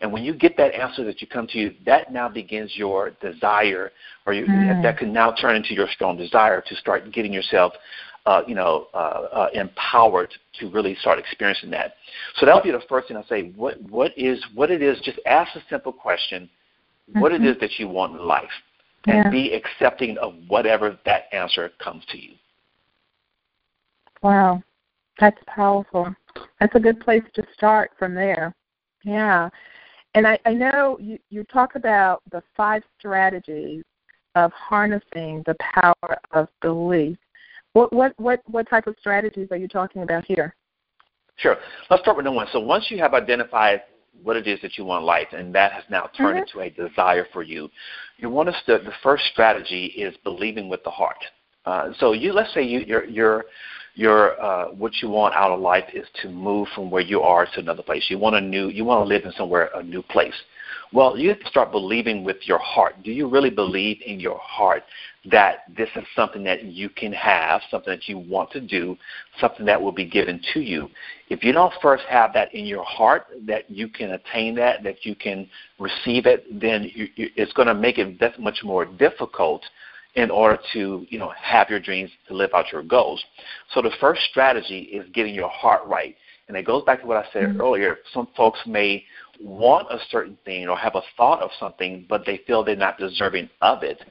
And 0.00 0.12
when 0.12 0.22
you 0.22 0.32
get 0.34 0.56
that 0.56 0.74
answer 0.74 1.04
that 1.04 1.20
you 1.20 1.26
come 1.26 1.46
to 1.48 1.58
you, 1.58 1.74
that 1.84 2.12
now 2.12 2.28
begins 2.28 2.72
your 2.76 3.10
desire, 3.20 3.92
or 4.26 4.32
you, 4.32 4.46
mm. 4.46 4.82
that 4.82 4.98
can 4.98 5.12
now 5.12 5.32
turn 5.32 5.56
into 5.56 5.74
your 5.74 5.88
strong 5.88 6.16
desire 6.16 6.62
to 6.66 6.76
start 6.76 7.10
getting 7.12 7.32
yourself, 7.32 7.72
uh, 8.26 8.42
you 8.46 8.54
know, 8.54 8.86
uh, 8.94 8.96
uh, 8.96 9.48
empowered 9.54 10.32
to 10.60 10.70
really 10.70 10.94
start 11.00 11.18
experiencing 11.18 11.70
that. 11.70 11.94
So 12.36 12.46
that 12.46 12.54
would 12.54 12.64
be 12.64 12.70
the 12.70 12.82
first 12.88 13.08
thing 13.08 13.16
I 13.16 13.24
say. 13.24 13.50
What 13.56 13.80
what 13.82 14.12
is 14.16 14.44
what 14.54 14.70
it 14.70 14.82
is? 14.82 15.00
Just 15.00 15.18
ask 15.26 15.54
a 15.56 15.62
simple 15.68 15.92
question. 15.92 16.48
Mm-hmm. 17.10 17.20
What 17.20 17.32
it 17.32 17.40
mm-hmm. 17.40 17.50
is 17.50 17.60
that 17.60 17.78
you 17.78 17.88
want 17.88 18.12
in 18.12 18.26
life, 18.26 18.44
and 19.06 19.24
yeah. 19.24 19.30
be 19.30 19.52
accepting 19.54 20.16
of 20.18 20.34
whatever 20.46 20.98
that 21.06 21.24
answer 21.32 21.70
comes 21.82 22.04
to 22.10 22.22
you. 22.22 22.32
Wow, 24.22 24.62
that's 25.18 25.40
powerful. 25.46 26.14
That's 26.60 26.74
a 26.74 26.80
good 26.80 27.00
place 27.00 27.22
to 27.34 27.44
start 27.54 27.92
from 27.98 28.14
there. 28.14 28.54
Yeah. 29.04 29.48
And 30.18 30.26
I, 30.26 30.36
I 30.46 30.52
know 30.52 30.98
you, 31.00 31.16
you 31.30 31.44
talk 31.44 31.76
about 31.76 32.22
the 32.32 32.42
five 32.56 32.82
strategies 32.98 33.84
of 34.34 34.50
harnessing 34.50 35.44
the 35.46 35.54
power 35.60 36.18
of 36.32 36.48
belief. 36.60 37.16
What, 37.74 37.92
what, 37.92 38.14
what, 38.16 38.42
what 38.46 38.68
type 38.68 38.88
of 38.88 38.96
strategies 38.98 39.46
are 39.52 39.56
you 39.56 39.68
talking 39.68 40.02
about 40.02 40.24
here? 40.24 40.56
Sure. 41.36 41.56
Let's 41.88 42.02
start 42.02 42.16
with 42.16 42.24
number 42.24 42.38
one. 42.38 42.48
So 42.50 42.58
once 42.58 42.86
you 42.90 42.98
have 42.98 43.14
identified 43.14 43.82
what 44.24 44.34
it 44.34 44.48
is 44.48 44.60
that 44.62 44.76
you 44.76 44.84
want 44.84 45.02
in 45.02 45.06
life, 45.06 45.28
and 45.30 45.54
that 45.54 45.70
has 45.70 45.84
now 45.88 46.10
turned 46.16 46.44
mm-hmm. 46.44 46.58
into 46.60 46.82
a 46.82 46.88
desire 46.88 47.28
for 47.32 47.44
you, 47.44 47.68
you 48.16 48.28
want 48.28 48.48
to. 48.48 48.54
The 48.66 48.90
first 49.04 49.22
strategy 49.30 49.86
is 49.96 50.16
believing 50.24 50.68
with 50.68 50.82
the 50.82 50.90
heart. 50.90 51.24
Uh, 51.64 51.90
so 52.00 52.10
you, 52.10 52.32
let's 52.32 52.52
say 52.54 52.64
you, 52.64 52.80
you're, 52.80 53.04
you're 53.04 53.44
your 53.98 54.40
uh, 54.40 54.66
what 54.68 54.92
you 55.02 55.08
want 55.08 55.34
out 55.34 55.50
of 55.50 55.58
life 55.58 55.86
is 55.92 56.06
to 56.22 56.28
move 56.30 56.68
from 56.72 56.88
where 56.88 57.02
you 57.02 57.20
are 57.20 57.46
to 57.46 57.58
another 57.58 57.82
place. 57.82 58.06
You 58.08 58.16
want 58.16 58.36
a 58.36 58.40
new, 58.40 58.68
you 58.68 58.84
want 58.84 59.04
to 59.04 59.08
live 59.08 59.24
in 59.24 59.32
somewhere 59.32 59.70
a 59.74 59.82
new 59.82 60.02
place. 60.02 60.34
Well, 60.92 61.18
you 61.18 61.30
have 61.30 61.40
to 61.40 61.48
start 61.48 61.72
believing 61.72 62.22
with 62.22 62.36
your 62.42 62.60
heart. 62.60 63.02
Do 63.02 63.10
you 63.10 63.28
really 63.28 63.50
believe 63.50 64.00
in 64.06 64.20
your 64.20 64.38
heart 64.38 64.84
that 65.32 65.64
this 65.76 65.88
is 65.96 66.04
something 66.14 66.44
that 66.44 66.62
you 66.62 66.88
can 66.88 67.12
have, 67.12 67.60
something 67.72 67.92
that 67.92 68.08
you 68.08 68.18
want 68.18 68.52
to 68.52 68.60
do, 68.60 68.96
something 69.40 69.66
that 69.66 69.82
will 69.82 69.92
be 69.92 70.06
given 70.06 70.40
to 70.54 70.60
you? 70.60 70.88
If 71.28 71.42
you 71.42 71.52
don't 71.52 71.74
first 71.82 72.04
have 72.08 72.32
that 72.34 72.54
in 72.54 72.66
your 72.66 72.84
heart, 72.84 73.26
that 73.46 73.68
you 73.68 73.88
can 73.88 74.12
attain 74.12 74.54
that, 74.54 74.84
that 74.84 75.04
you 75.04 75.16
can 75.16 75.50
receive 75.80 76.24
it, 76.24 76.46
then 76.60 76.88
you, 76.94 77.08
you, 77.16 77.30
it's 77.34 77.52
going 77.52 77.68
to 77.68 77.74
make 77.74 77.98
it 77.98 78.20
that 78.20 78.38
much 78.38 78.60
more 78.62 78.84
difficult 78.84 79.62
in 80.18 80.32
order 80.32 80.58
to 80.72 81.06
you 81.08 81.18
know 81.18 81.32
have 81.40 81.70
your 81.70 81.78
dreams 81.78 82.10
to 82.26 82.34
live 82.34 82.50
out 82.52 82.72
your 82.72 82.82
goals. 82.82 83.24
So 83.72 83.80
the 83.80 83.92
first 84.00 84.20
strategy 84.30 84.80
is 84.80 85.08
getting 85.14 85.32
your 85.32 85.48
heart 85.48 85.82
right, 85.86 86.16
and 86.48 86.56
it 86.56 86.66
goes 86.66 86.82
back 86.84 87.02
to 87.02 87.06
what 87.06 87.18
I 87.18 87.24
said 87.32 87.44
mm-hmm. 87.44 87.60
earlier. 87.60 87.98
Some 88.12 88.26
folks 88.36 88.58
may 88.66 89.04
want 89.40 89.86
a 89.90 89.98
certain 90.10 90.36
thing 90.44 90.68
or 90.68 90.76
have 90.76 90.96
a 90.96 91.02
thought 91.16 91.40
of 91.40 91.50
something, 91.60 92.04
but 92.08 92.26
they 92.26 92.40
feel 92.48 92.64
they're 92.64 92.74
not 92.74 92.98
deserving 92.98 93.48
of 93.62 93.84
it, 93.84 94.04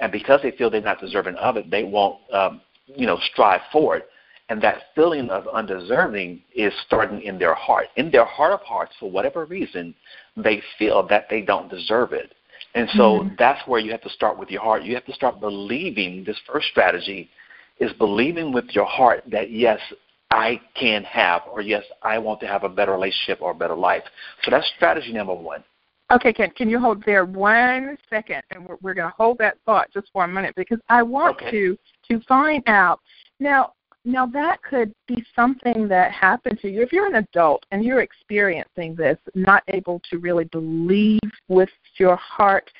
and 0.00 0.10
because 0.10 0.40
they 0.42 0.50
feel 0.50 0.68
they're 0.68 0.80
not 0.80 1.00
deserving 1.00 1.36
of 1.36 1.56
it, 1.56 1.70
they 1.70 1.84
won't 1.84 2.18
um, 2.32 2.60
you 2.86 3.06
know 3.06 3.18
strive 3.32 3.60
for 3.70 3.96
it. 3.96 4.08
And 4.48 4.60
that 4.62 4.82
feeling 4.96 5.30
of 5.30 5.46
undeserving 5.46 6.42
is 6.54 6.74
starting 6.84 7.22
in 7.22 7.38
their 7.38 7.54
heart. 7.54 7.86
In 7.96 8.10
their 8.10 8.24
heart 8.24 8.52
of 8.52 8.60
hearts, 8.62 8.92
for 8.98 9.10
whatever 9.10 9.44
reason, 9.44 9.94
they 10.36 10.60
feel 10.78 11.06
that 11.06 11.28
they 11.30 11.40
don't 11.40 11.70
deserve 11.70 12.12
it. 12.12 12.34
And 12.74 12.88
so 12.94 13.20
mm-hmm. 13.20 13.34
that's 13.38 13.66
where 13.68 13.80
you 13.80 13.90
have 13.90 14.00
to 14.02 14.10
start 14.10 14.38
with 14.38 14.50
your 14.50 14.62
heart. 14.62 14.82
You 14.82 14.94
have 14.94 15.04
to 15.06 15.12
start 15.12 15.40
believing. 15.40 16.24
This 16.24 16.38
first 16.50 16.68
strategy 16.68 17.28
is 17.80 17.92
believing 17.94 18.52
with 18.52 18.64
your 18.70 18.86
heart 18.86 19.24
that, 19.30 19.50
yes, 19.50 19.78
I 20.30 20.60
can 20.74 21.04
have, 21.04 21.42
or 21.50 21.60
yes, 21.60 21.84
I 22.02 22.18
want 22.18 22.40
to 22.40 22.46
have 22.46 22.64
a 22.64 22.68
better 22.68 22.92
relationship 22.92 23.42
or 23.42 23.50
a 23.50 23.54
better 23.54 23.74
life. 23.74 24.04
So 24.44 24.50
that's 24.50 24.66
strategy 24.76 25.12
number 25.12 25.34
one. 25.34 25.62
Okay, 26.10 26.32
Ken, 26.32 26.50
can 26.50 26.68
you 26.68 26.78
hold 26.78 27.02
there 27.04 27.24
one 27.24 27.96
second? 28.08 28.42
And 28.50 28.66
we're, 28.66 28.76
we're 28.82 28.94
going 28.94 29.08
to 29.08 29.14
hold 29.16 29.38
that 29.38 29.58
thought 29.64 29.88
just 29.92 30.08
for 30.12 30.24
a 30.24 30.28
minute 30.28 30.54
because 30.56 30.78
I 30.88 31.02
want 31.02 31.36
okay. 31.36 31.50
to 31.50 31.78
to 32.08 32.20
find 32.26 32.62
out. 32.66 33.00
Now, 33.40 33.72
now, 34.04 34.26
that 34.26 34.60
could 34.62 34.92
be 35.06 35.24
something 35.36 35.86
that 35.86 36.10
happened 36.10 36.58
to 36.60 36.68
you. 36.68 36.82
If 36.82 36.92
you're 36.92 37.06
an 37.06 37.14
adult 37.16 37.64
and 37.70 37.84
you're 37.84 38.00
experiencing 38.00 38.96
this, 38.96 39.16
not 39.36 39.62
able 39.68 40.00
to 40.10 40.18
really 40.18 40.44
believe 40.46 41.20
with 41.46 41.68
your 41.98 42.16
heart, 42.16 42.70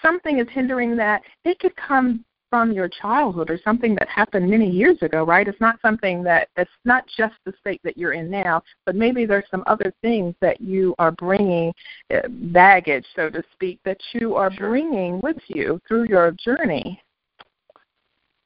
something 0.00 0.38
is 0.38 0.48
hindering 0.50 0.96
that. 0.96 1.22
It 1.44 1.58
could 1.58 1.74
come 1.76 2.24
from 2.52 2.70
your 2.70 2.86
childhood 2.86 3.48
or 3.48 3.58
something 3.64 3.94
that 3.94 4.06
happened 4.08 4.50
many 4.50 4.68
years 4.68 4.98
ago, 5.00 5.24
right? 5.24 5.48
It's 5.48 5.58
not 5.58 5.80
something 5.80 6.22
that 6.24 6.48
it's 6.56 6.70
not 6.84 7.04
just 7.16 7.32
the 7.46 7.54
state 7.58 7.80
that 7.82 7.96
you're 7.96 8.12
in 8.12 8.30
now, 8.30 8.62
but 8.84 8.94
maybe 8.94 9.24
there's 9.24 9.46
some 9.50 9.64
other 9.66 9.90
things 10.02 10.34
that 10.42 10.60
you 10.60 10.94
are 10.98 11.12
bringing 11.12 11.72
uh, 12.14 12.28
baggage, 12.28 13.06
so 13.16 13.30
to 13.30 13.42
speak, 13.54 13.80
that 13.86 13.96
you 14.12 14.34
are 14.34 14.52
sure. 14.52 14.68
bringing 14.68 15.18
with 15.22 15.38
you 15.48 15.80
through 15.88 16.08
your 16.10 16.32
journey. 16.32 17.00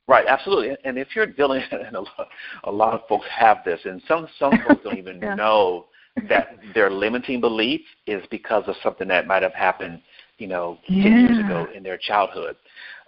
Right, 0.06 0.26
absolutely. 0.28 0.76
And 0.84 0.98
if 0.98 1.08
you're 1.16 1.26
dealing, 1.26 1.62
and 1.72 1.96
a 1.96 2.00
lot, 2.00 2.28
a 2.62 2.70
lot 2.70 2.94
of 2.94 3.00
folks 3.08 3.26
have 3.36 3.58
this, 3.64 3.80
and 3.84 4.00
some 4.06 4.28
some 4.38 4.52
folks 4.68 4.84
don't 4.84 4.98
even 4.98 5.20
yeah. 5.20 5.34
know 5.34 5.86
that 6.28 6.58
their 6.74 6.90
limiting 6.90 7.40
belief 7.40 7.80
is 8.06 8.22
because 8.30 8.62
of 8.68 8.76
something 8.82 9.08
that 9.08 9.26
might 9.26 9.42
have 9.42 9.52
happened, 9.52 10.00
you 10.38 10.46
know, 10.46 10.78
yeah. 10.88 11.04
ten 11.04 11.20
years 11.20 11.38
ago 11.38 11.66
in 11.74 11.82
their 11.82 11.98
childhood. 11.98 12.56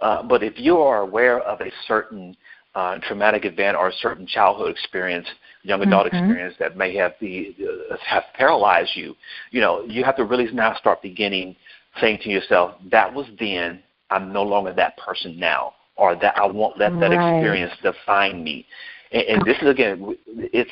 Uh, 0.00 0.22
but 0.22 0.42
if 0.42 0.54
you 0.56 0.78
are 0.78 1.00
aware 1.00 1.40
of 1.40 1.60
a 1.60 1.70
certain 1.86 2.36
uh, 2.74 2.98
traumatic 3.06 3.44
event 3.44 3.76
or 3.76 3.88
a 3.88 3.92
certain 4.00 4.26
childhood 4.26 4.70
experience, 4.70 5.26
young 5.62 5.82
adult 5.82 6.06
mm-hmm. 6.06 6.16
experience 6.16 6.54
that 6.58 6.76
may 6.76 6.94
have 6.94 7.14
the 7.20 7.54
uh, 7.90 7.96
have 8.04 8.24
paralyzed 8.34 8.92
you, 8.94 9.14
you 9.50 9.60
know, 9.60 9.82
you 9.84 10.04
have 10.04 10.16
to 10.16 10.24
really 10.24 10.50
now 10.52 10.74
start 10.76 11.02
beginning 11.02 11.56
saying 12.00 12.18
to 12.22 12.30
yourself, 12.30 12.74
"That 12.90 13.12
was 13.12 13.26
then. 13.38 13.82
I'm 14.10 14.32
no 14.32 14.42
longer 14.42 14.72
that 14.72 14.96
person 14.96 15.38
now." 15.38 15.74
or 15.98 16.14
that 16.16 16.38
I 16.38 16.46
won't 16.46 16.78
let 16.78 16.98
that 17.00 17.10
right. 17.10 17.36
experience 17.36 17.72
define 17.82 18.42
me. 18.42 18.64
And, 19.12 19.22
and 19.22 19.44
this 19.44 19.56
is 19.60 19.68
again, 19.68 20.16
it's 20.26 20.70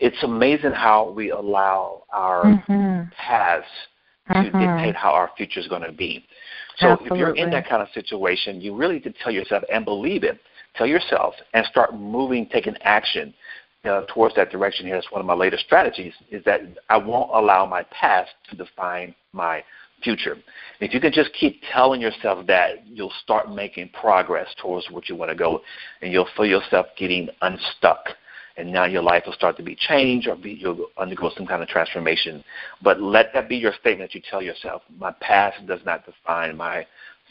it's 0.00 0.22
amazing 0.22 0.72
how 0.72 1.10
we 1.10 1.30
allow 1.30 2.02
our 2.12 2.44
mm-hmm. 2.44 3.08
past 3.16 3.66
to 4.28 4.34
mm-hmm. 4.34 4.58
dictate 4.58 4.94
how 4.94 5.10
our 5.10 5.30
future 5.36 5.60
is 5.60 5.68
going 5.68 5.82
to 5.82 5.92
be. 5.92 6.24
So 6.78 6.88
Absolutely. 6.88 7.16
if 7.16 7.20
you're 7.20 7.36
in 7.36 7.50
that 7.50 7.68
kind 7.68 7.82
of 7.82 7.88
situation, 7.94 8.60
you 8.60 8.74
really 8.74 8.94
need 8.94 9.04
to 9.04 9.14
tell 9.22 9.32
yourself 9.32 9.62
and 9.72 9.84
believe 9.84 10.24
it. 10.24 10.38
Tell 10.76 10.86
yourself 10.86 11.34
and 11.52 11.64
start 11.66 11.94
moving, 11.94 12.48
taking 12.48 12.74
action 12.82 13.32
uh, 13.84 14.02
towards 14.12 14.34
that 14.34 14.50
direction 14.50 14.86
here. 14.86 14.96
It's 14.96 15.10
one 15.12 15.20
of 15.20 15.26
my 15.26 15.34
latest 15.34 15.64
strategies 15.64 16.12
is 16.30 16.42
that 16.44 16.60
I 16.88 16.96
won't 16.96 17.30
allow 17.32 17.66
my 17.66 17.84
past 17.84 18.30
to 18.50 18.56
define 18.56 19.14
my 19.32 19.62
future. 20.02 20.36
If 20.80 20.92
you 20.92 21.00
can 21.00 21.12
just 21.12 21.30
keep 21.38 21.60
telling 21.72 22.00
yourself 22.00 22.46
that, 22.46 22.86
you'll 22.86 23.12
start 23.22 23.52
making 23.52 23.90
progress 23.90 24.48
towards 24.60 24.90
what 24.90 25.08
you 25.08 25.16
want 25.16 25.30
to 25.30 25.36
go, 25.36 25.60
and 26.02 26.12
you'll 26.12 26.28
feel 26.36 26.46
yourself 26.46 26.86
getting 26.98 27.28
unstuck. 27.42 28.08
And 28.56 28.72
now 28.72 28.84
your 28.84 29.02
life 29.02 29.24
will 29.26 29.32
start 29.32 29.56
to 29.56 29.64
be 29.64 29.74
changed, 29.74 30.28
or 30.28 30.36
be, 30.36 30.52
you'll 30.52 30.86
undergo 30.96 31.30
some 31.36 31.46
kind 31.46 31.62
of 31.62 31.68
transformation. 31.68 32.44
But 32.82 33.00
let 33.00 33.32
that 33.34 33.48
be 33.48 33.56
your 33.56 33.72
statement 33.80 34.10
that 34.10 34.14
you 34.14 34.22
tell 34.30 34.42
yourself: 34.42 34.82
"My 34.96 35.12
past 35.20 35.66
does 35.66 35.80
not 35.84 36.06
define 36.06 36.56
my 36.56 36.86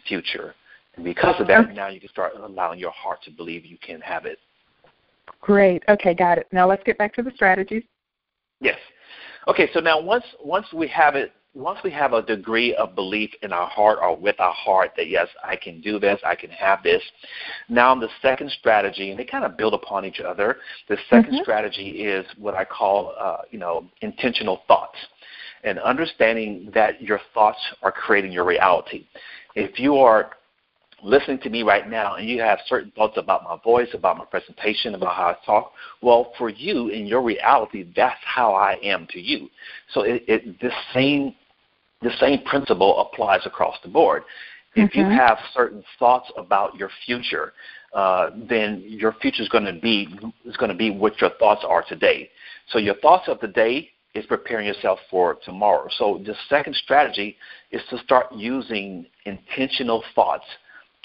future." 0.06 0.54
And 0.96 1.06
because 1.06 1.40
of 1.40 1.48
that, 1.48 1.74
now 1.74 1.88
you 1.88 2.00
can 2.00 2.10
start 2.10 2.34
allowing 2.36 2.78
your 2.78 2.92
heart 2.92 3.24
to 3.24 3.32
believe 3.32 3.66
you 3.66 3.78
can 3.78 4.02
have 4.02 4.26
it. 4.26 4.38
Great. 5.42 5.82
Okay, 5.90 6.14
got 6.14 6.38
it. 6.38 6.48
Now 6.52 6.68
let's 6.68 6.84
get 6.84 6.98
back 6.98 7.14
to 7.16 7.24
the 7.24 7.32
strategies. 7.32 7.84
Yes. 8.60 8.78
Okay, 9.48 9.70
so 9.74 9.80
now 9.80 10.00
once 10.00 10.26
once 10.44 10.68
we 10.74 10.88
have 10.90 11.16
it 11.16 11.32
once 11.56 11.78
we 11.84 11.92
have 11.92 12.14
a 12.14 12.22
degree 12.22 12.74
of 12.76 12.96
belief 12.96 13.30
in 13.44 13.54
our 13.54 13.68
heart 13.68 14.00
or 14.02 14.16
with 14.16 14.40
our 14.40 14.54
heart 14.54 14.92
that 14.98 15.08
yes, 15.08 15.28
I 15.44 15.56
can 15.56 15.82
do 15.82 16.00
this, 16.00 16.20
I 16.26 16.36
can 16.36 16.50
have 16.50 16.82
this. 16.82 17.02
Now 17.70 17.94
the 17.94 18.10
second 18.22 18.52
strategy, 18.52 19.12
and 19.12 19.20
they 19.20 19.26
kind 19.26 19.46
of 19.46 19.56
build 19.56 19.74
upon 19.74 20.04
each 20.04 20.20
other. 20.20 20.58
The 20.90 20.98
2nd 21.12 21.26
mm-hmm. 21.26 21.36
strategy 21.44 22.04
is 22.04 22.26
what 22.38 22.56
I 22.56 22.66
call, 22.66 23.14
uh, 23.20 23.38
you 23.52 23.60
know, 23.60 23.86
intentional 24.02 24.62
thoughts, 24.68 24.98
and 25.64 25.78
understanding 25.80 26.72
that 26.74 27.02
your 27.02 27.20
thoughts 27.34 27.60
are 27.84 27.92
creating 27.92 28.32
your 28.32 28.46
reality. 28.46 29.06
If 29.56 29.80
you 29.80 29.98
are 29.98 30.32
listening 31.04 31.38
to 31.38 31.50
me 31.50 31.64
right 31.64 31.90
now 31.90 32.16
and 32.16 32.28
you 32.28 32.40
have 32.42 32.60
certain 32.66 32.92
thoughts 32.96 33.18
about 33.18 33.44
my 33.44 33.58
voice, 33.64 33.90
about 33.94 34.18
my 34.18 34.26
presentation, 34.26 34.96
about 34.96 35.16
how 35.16 35.24
I 35.24 35.46
talk, 35.46 35.74
well, 36.02 36.34
for 36.38 36.50
you 36.50 36.88
in 36.88 37.06
your 37.06 37.22
reality, 37.22 37.86
that's 37.96 38.20
how 38.26 38.54
I 38.54 38.78
am 38.82 39.06
to 39.12 39.20
you. 39.20 39.50
So 39.94 40.02
it, 40.02 40.24
it 40.28 40.62
this 40.62 40.74
same 40.94 41.36
the 42.04 42.12
same 42.20 42.42
principle 42.44 43.00
applies 43.00 43.42
across 43.46 43.76
the 43.84 43.90
board. 43.90 44.24
If 44.76 44.92
mm-hmm. 44.92 45.00
you 45.00 45.18
have 45.18 45.38
certain 45.54 45.84
thoughts 46.00 46.32
about 46.38 46.76
your 46.76 46.90
future, 47.06 47.54
uh, 47.94 48.32
then 48.50 48.84
your 48.86 49.14
future 49.22 49.44
is 49.44 49.50
going 49.50 49.66
to 49.66 49.80
be 49.80 50.08
is 50.46 50.58
going 50.58 50.72
to 50.72 50.78
be 50.78 50.90
what 50.90 51.20
your 51.22 51.30
thoughts 51.40 51.64
are 51.68 51.84
today. 51.88 52.30
So 52.70 52.80
your 52.80 52.96
thoughts 52.96 53.28
of 53.28 53.40
today 53.40 53.90
is 54.16 54.26
preparing 54.26 54.68
yourself 54.68 55.00
for 55.10 55.38
tomorrow. 55.46 55.88
So 55.98 56.22
the 56.26 56.36
second 56.50 56.76
strategy 56.76 57.36
is 57.72 57.82
to 57.90 57.98
start 58.00 58.28
using 58.32 59.06
intentional 59.26 60.04
thoughts 60.16 60.46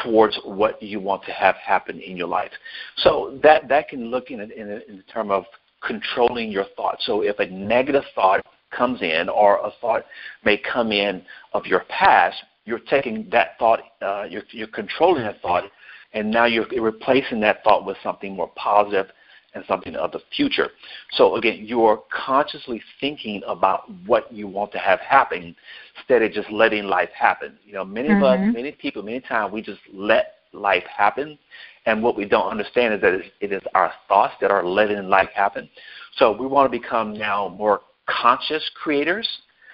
towards 0.02 0.38
what 0.44 0.82
you 0.82 1.00
want 1.00 1.24
to 1.24 1.32
have 1.32 1.56
happen 1.56 2.00
in 2.00 2.16
your 2.16 2.28
life. 2.28 2.52
So 2.98 3.38
that 3.42 3.68
that 3.68 3.88
can 3.88 4.10
look 4.10 4.30
in 4.30 4.40
in, 4.40 4.50
in 4.88 5.02
term 5.12 5.30
of 5.30 5.44
controlling 5.86 6.50
your 6.50 6.66
thoughts. 6.76 7.04
So 7.06 7.22
if 7.22 7.38
a 7.38 7.46
negative 7.46 8.04
thought 8.14 8.44
comes 8.70 9.00
in, 9.02 9.28
or 9.28 9.56
a 9.56 9.70
thought 9.80 10.04
may 10.44 10.56
come 10.56 10.92
in 10.92 11.22
of 11.52 11.66
your 11.66 11.84
past, 11.88 12.36
you're 12.64 12.78
taking 12.78 13.28
that 13.30 13.58
thought, 13.58 13.80
uh, 14.02 14.24
you're, 14.28 14.42
you're 14.50 14.66
controlling 14.68 15.22
that 15.22 15.40
thought, 15.40 15.64
and 16.12 16.30
now 16.30 16.44
you're 16.44 16.66
replacing 16.80 17.40
that 17.40 17.64
thought 17.64 17.84
with 17.84 17.96
something 18.02 18.34
more 18.34 18.50
positive 18.56 19.06
and 19.54 19.64
something 19.66 19.94
of 19.96 20.12
the 20.12 20.20
future. 20.36 20.68
So 21.12 21.36
again, 21.36 21.64
you're 21.66 22.02
consciously 22.12 22.82
thinking 23.00 23.42
about 23.46 23.90
what 24.06 24.30
you 24.32 24.46
want 24.46 24.72
to 24.72 24.78
have 24.78 25.00
happen 25.00 25.56
instead 25.96 26.22
of 26.22 26.32
just 26.32 26.50
letting 26.50 26.84
life 26.84 27.08
happen. 27.18 27.58
You 27.64 27.72
know, 27.72 27.84
many 27.84 28.08
mm-hmm. 28.08 28.22
of 28.22 28.24
us, 28.24 28.38
mm-hmm. 28.38 28.52
many 28.52 28.72
people, 28.72 29.02
many 29.02 29.20
times 29.20 29.52
we 29.52 29.62
just 29.62 29.80
let 29.92 30.34
life 30.52 30.84
happen, 30.84 31.38
and 31.86 32.02
what 32.02 32.16
we 32.16 32.26
don't 32.26 32.50
understand 32.50 32.94
is 32.94 33.00
that 33.00 33.14
it 33.40 33.52
is 33.52 33.62
our 33.74 33.92
thoughts 34.08 34.34
that 34.40 34.50
are 34.50 34.64
letting 34.64 35.08
life 35.08 35.30
happen. 35.34 35.68
So 36.16 36.32
we 36.32 36.46
want 36.46 36.70
to 36.70 36.78
become 36.78 37.14
now 37.14 37.48
more 37.48 37.80
conscious 38.08 38.68
creators, 38.82 39.28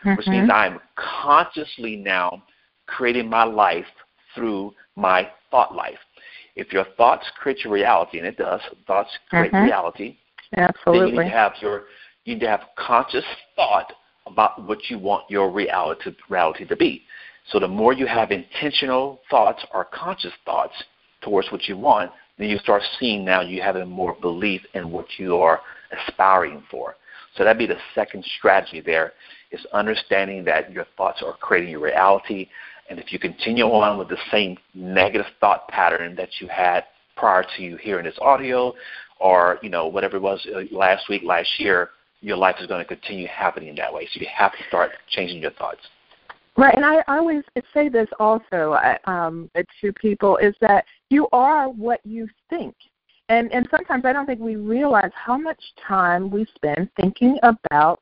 mm-hmm. 0.05 0.17
which 0.17 0.27
means 0.27 0.51
I'm 0.53 0.81
consciously 0.97 1.97
now 1.97 2.43
creating 2.87 3.29
my 3.29 3.45
life 3.45 3.87
through 4.35 4.75
my 4.97 5.29
thought 5.51 5.75
life. 5.75 5.99
If 6.57 6.73
your 6.73 6.85
thoughts 6.97 7.25
create 7.37 7.65
your 7.65 7.73
reality, 7.73 8.19
and 8.19 8.27
it 8.27 8.37
does, 8.37 8.61
thoughts 8.87 9.11
create 9.29 9.53
mm-hmm. 9.53 9.65
reality. 9.65 10.17
Absolutely. 10.57 11.01
Then 11.01 11.09
you 11.09 11.23
need 11.23 11.29
to 11.31 11.37
have 11.37 11.53
your 11.61 11.83
you 12.25 12.35
need 12.35 12.41
to 12.41 12.49
have 12.49 12.63
conscious 12.77 13.25
thought 13.57 13.93
about 14.27 14.63
what 14.67 14.79
you 14.89 14.99
want 14.99 15.29
your 15.29 15.51
reality 15.51 16.11
reality 16.29 16.65
to 16.67 16.77
be. 16.77 17.03
So 17.51 17.59
the 17.59 17.69
more 17.69 17.93
you 17.93 18.07
have 18.07 18.31
intentional 18.31 19.21
thoughts 19.31 19.65
or 19.73 19.85
conscious 19.85 20.33
thoughts 20.45 20.75
towards 21.23 21.51
what 21.53 21.69
you 21.69 21.77
want, 21.77 22.11
then 22.39 22.49
you 22.49 22.59
start 22.59 22.83
seeing 22.99 23.25
now 23.25 23.43
you 23.43 23.61
have 23.63 23.77
a 23.77 23.85
more 23.85 24.17
belief 24.21 24.63
in 24.75 24.91
what 24.91 25.07
you 25.19 25.37
are 25.37 25.61
aspiring 26.09 26.63
for. 26.71 26.97
So 27.37 27.45
that'd 27.45 27.59
be 27.59 27.67
the 27.67 27.79
second 27.95 28.25
strategy 28.39 28.81
there 28.81 29.13
is 29.51 29.65
understanding 29.73 30.45
that 30.45 30.73
your 30.73 30.87
thoughts 30.97 31.23
are 31.25 31.35
creating 31.35 31.71
your 31.71 31.81
reality. 31.81 32.49
And 32.89 32.99
if 32.99 33.13
you 33.13 33.19
continue 33.19 33.65
on 33.65 33.99
with 33.99 34.09
the 34.09 34.19
same 34.31 34.57
negative 34.75 35.27
thought 35.41 35.67
pattern 35.69 36.15
that 36.17 36.29
you 36.41 36.49
had 36.49 36.85
prior 37.17 37.45
to 37.57 37.63
you 37.63 37.77
hearing 37.77 38.05
this 38.05 38.19
audio 38.21 38.75
or, 39.21 39.59
you 39.63 39.71
know, 39.71 39.87
whatever 39.87 40.17
it 40.17 40.23
was 40.23 40.47
uh, 40.55 40.63
last 40.71 41.09
week, 41.09 41.23
last 41.25 41.49
year, 41.59 41.91
your 42.21 42.37
life 42.37 42.57
is 42.61 42.67
going 42.67 42.81
to 42.81 42.89
continue 42.89 43.27
happening 43.27 43.75
that 43.77 43.93
way. 43.93 44.09
So 44.13 44.21
you 44.21 44.27
have 44.35 44.53
to 44.53 44.59
start 44.69 44.93
changing 45.11 45.43
your 45.43 45.53
thoughts. 45.53 45.81
Right, 46.57 46.75
and 46.75 46.85
I 46.85 47.03
always 47.09 47.43
say 47.73 47.89
this 47.89 48.09
also 48.21 48.79
um, 49.07 49.51
to 49.81 49.93
people 49.93 50.37
is 50.37 50.55
that 50.61 50.85
you 51.11 51.27
are 51.33 51.69
what 51.69 52.01
you 52.05 52.29
think 52.49 52.75
and 53.29 53.53
and 53.53 53.67
sometimes 53.71 54.05
I 54.05 54.13
don't 54.13 54.27
think 54.27 54.41
we 54.41 54.57
realize 54.57 55.11
how 55.15 55.39
much 55.39 55.61
time 55.87 56.31
we 56.31 56.47
spend 56.55 56.91
thinking 56.97 57.39
about 57.43 58.01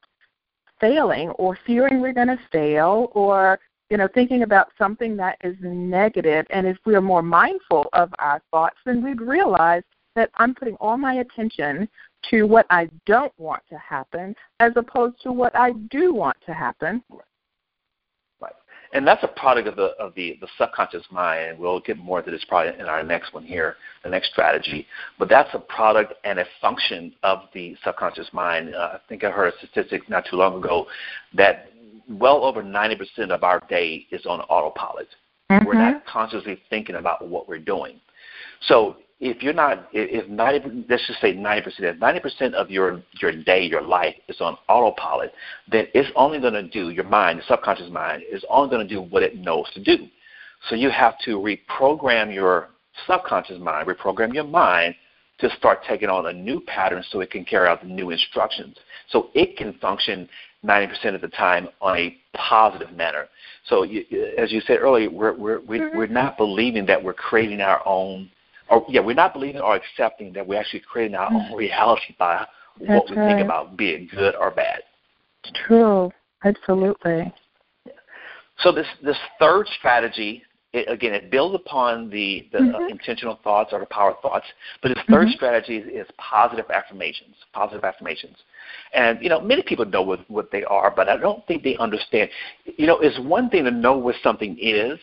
failing 0.81 1.31
or 1.31 1.57
fearing 1.65 2.01
we're 2.01 2.13
going 2.13 2.29
to 2.29 2.41
fail 2.51 3.11
or 3.15 3.59
you 3.91 3.97
know 3.97 4.09
thinking 4.15 4.43
about 4.43 4.69
something 4.77 5.17
that 5.17 5.39
is 5.45 5.57
negative. 5.61 6.47
And 6.51 6.67
if 6.67 6.77
we 6.85 6.95
are 6.95 7.01
more 7.01 7.23
mindful 7.23 7.87
of 7.93 8.13
our 8.19 8.41
thoughts 8.51 8.77
then 8.85 9.03
we'd 9.03 9.21
realize 9.21 9.83
that 10.15 10.31
I'm 10.37 10.55
putting 10.55 10.75
all 10.77 10.99
my 10.99 11.15
attention 11.15 11.89
to 12.31 12.45
what 12.45 12.67
I 12.71 12.89
don't 13.07 13.33
want 13.39 13.63
to 13.71 13.79
happen 13.79 14.35
as 14.61 14.73
opposed 14.77 15.21
to 15.23 15.33
what 15.33 15.57
I 15.57 15.73
do 15.91 16.15
want 16.15 16.37
to 16.47 16.53
happen 16.53 17.03
and 18.93 19.07
that's 19.07 19.23
a 19.23 19.29
product 19.29 19.69
of 19.69 19.77
the 19.77 19.95
of 19.99 20.15
the, 20.15 20.37
the 20.41 20.49
subconscious 20.59 21.05
mind. 21.11 21.51
And 21.51 21.59
we'll 21.59 21.81
get 21.81 21.97
more 21.97 22.19
into 22.19 22.31
this 22.31 22.45
probably 22.47 22.79
in 22.79 22.87
our 22.87 23.03
next 23.03 23.33
one 23.33 23.45
here, 23.45 23.77
the 24.05 24.11
next 24.11 24.31
strategy. 24.31 24.87
But 25.19 25.29
that's 25.29 25.49
a 25.55 25.59
product 25.59 26.15
and 26.25 26.39
a 26.39 26.45
function 26.61 27.15
of 27.23 27.41
the 27.55 27.77
subconscious 27.85 28.29
mind. 28.33 28.75
Uh, 28.75 28.95
I 28.95 28.99
think 29.09 29.25
I 29.25 29.31
heard 29.31 29.53
a 29.55 29.67
statistic 29.67 30.09
not 30.09 30.25
too 30.31 30.37
long 30.37 30.57
ago 30.57 30.87
that 31.35 31.71
well 32.09 32.45
over 32.45 32.63
90% 32.63 33.31
of 33.31 33.45
our 33.45 33.63
day 33.69 34.07
is 34.11 34.27
on 34.27 34.41
autopilot. 34.43 35.09
Mm-hmm. 35.51 35.67
We're 35.67 35.75
not 35.75 36.05
consciously 36.07 36.61
thinking 36.69 36.97
about 36.97 37.27
what 37.27 37.49
we're 37.49 37.59
doing. 37.59 38.01
So 38.69 38.97
if 39.23 39.41
you're 39.41 39.53
not, 39.53 39.89
if 39.93 40.29
90, 40.29 40.85
let's 40.89 41.07
just 41.07 41.21
say 41.21 41.33
90%, 41.33 41.65
if 41.79 41.97
90% 41.97 42.55
of 42.55 42.73
your, 42.73 43.01
your 43.21 43.31
day, 43.45 43.65
your 43.65 43.81
life 43.81 44.17
is 44.27 44.41
on 44.41 44.59
autopilot, 44.69 45.33
then 45.71 45.87
it's 45.95 46.11
only 46.17 46.41
going 46.41 46.55
to 46.55 46.65
do, 46.69 46.91
your 46.91 47.05
mind, 47.05 47.39
the 47.39 47.45
subconscious 47.47 47.89
mind, 47.89 48.25
is 48.29 48.45
only 48.51 48.69
going 48.69 48.87
to 48.87 48.93
do 48.93 49.01
what 49.01 49.23
it 49.23 49.37
knows 49.37 49.67
to 49.75 49.83
do. 49.83 50.09
So 50.69 50.75
you 50.75 50.91
have 50.91 51.15
to 51.25 51.37
reprogram 51.37 52.35
your 52.35 52.71
subconscious 53.07 53.61
mind, 53.61 53.87
reprogram 53.87 54.35
your 54.35 54.43
mind 54.43 54.97
to 55.39 55.49
start 55.57 55.85
taking 55.89 56.09
on 56.09 56.27
a 56.27 56.33
new 56.33 56.61
pattern 56.61 57.05
so 57.13 57.21
it 57.21 57.31
can 57.31 57.45
carry 57.45 57.69
out 57.69 57.81
the 57.81 57.87
new 57.87 58.11
instructions. 58.11 58.77
So 59.11 59.29
it 59.35 59.57
can 59.57 59.75
function 59.75 60.29
90% 60.65 61.15
of 61.15 61.21
the 61.21 61.29
time 61.29 61.69
on 61.81 61.97
a 61.97 62.17
positive 62.35 62.93
manner. 62.93 63.29
So 63.69 63.85
you, 63.85 64.05
as 64.37 64.51
you 64.51 64.61
said 64.63 64.79
earlier, 64.81 65.09
we're, 65.09 65.33
we're, 65.35 65.61
mm-hmm. 65.61 65.97
we're 65.97 66.07
not 66.09 66.37
believing 66.37 66.87
that 66.87 67.03
we're 67.03 67.15
creating 67.15 67.61
our 67.61 67.87
own– 67.87 68.29
or 68.73 68.85
yeah, 68.89 69.01
we're 69.01 69.15
not 69.15 69.35
believing 69.35 69.61
or 69.61 69.77
accepting 69.77 70.33
that 70.33 70.47
we're 70.47 70.59
actually 70.59 70.81
creating 70.81 71.15
our 71.15 71.31
own 71.31 71.55
reality 71.55 72.15
by 72.19 72.47
That's 72.81 72.89
what 72.89 73.11
we 73.11 73.17
right. 73.17 73.37
think 73.37 73.45
about, 73.45 73.77
being 73.77 74.09
good 74.11 74.35
or 74.35 74.51
bad. 74.51 74.81
It's 75.45 75.53
true. 75.67 76.11
Absolutely. 76.43 77.33
So 78.59 78.73
this 78.73 78.87
this 79.03 79.19
third 79.39 79.67
strategy, 79.79 80.43
it, 80.73 80.91
again, 80.91 81.13
it 81.13 81.31
builds 81.31 81.55
upon 81.55 82.09
the, 82.09 82.49
the 82.53 82.59
mm-hmm. 82.59 82.75
uh, 82.75 82.87
intentional 82.89 83.39
thoughts 83.45 83.71
or 83.73 83.81
the 83.81 83.87
power 83.87 84.15
thoughts, 84.23 84.47
but 84.81 84.89
this 84.89 84.99
3rd 85.11 85.25
mm-hmm. 85.25 85.31
strategy 85.33 85.77
is, 85.77 86.07
is, 86.07 86.07
positive 86.17 86.65
affirmations. 86.71 87.35
Positive 87.53 87.85
affirmations, 87.85 88.37
and 88.95 89.19
you 89.21 89.29
know 89.29 89.41
many 89.41 89.63
people 89.63 89.85
know 89.85 90.03
what 90.03 90.29
what 90.31 90.51
they 90.51 90.65
are, 90.65 90.91
but 90.95 91.09
I 91.11 91.19
don't 91.19 91.47
think 91.47 91.63
they 91.63 91.77
understand. 91.77 92.31
You 92.65 92.87
know, 92.87 92.99
it's 93.01 93.19
one 93.21 93.51
thing 93.51 93.65
to 93.65 93.71
know 93.71 93.99
what 93.99 94.15
something 94.23 94.57
is, 94.61 94.99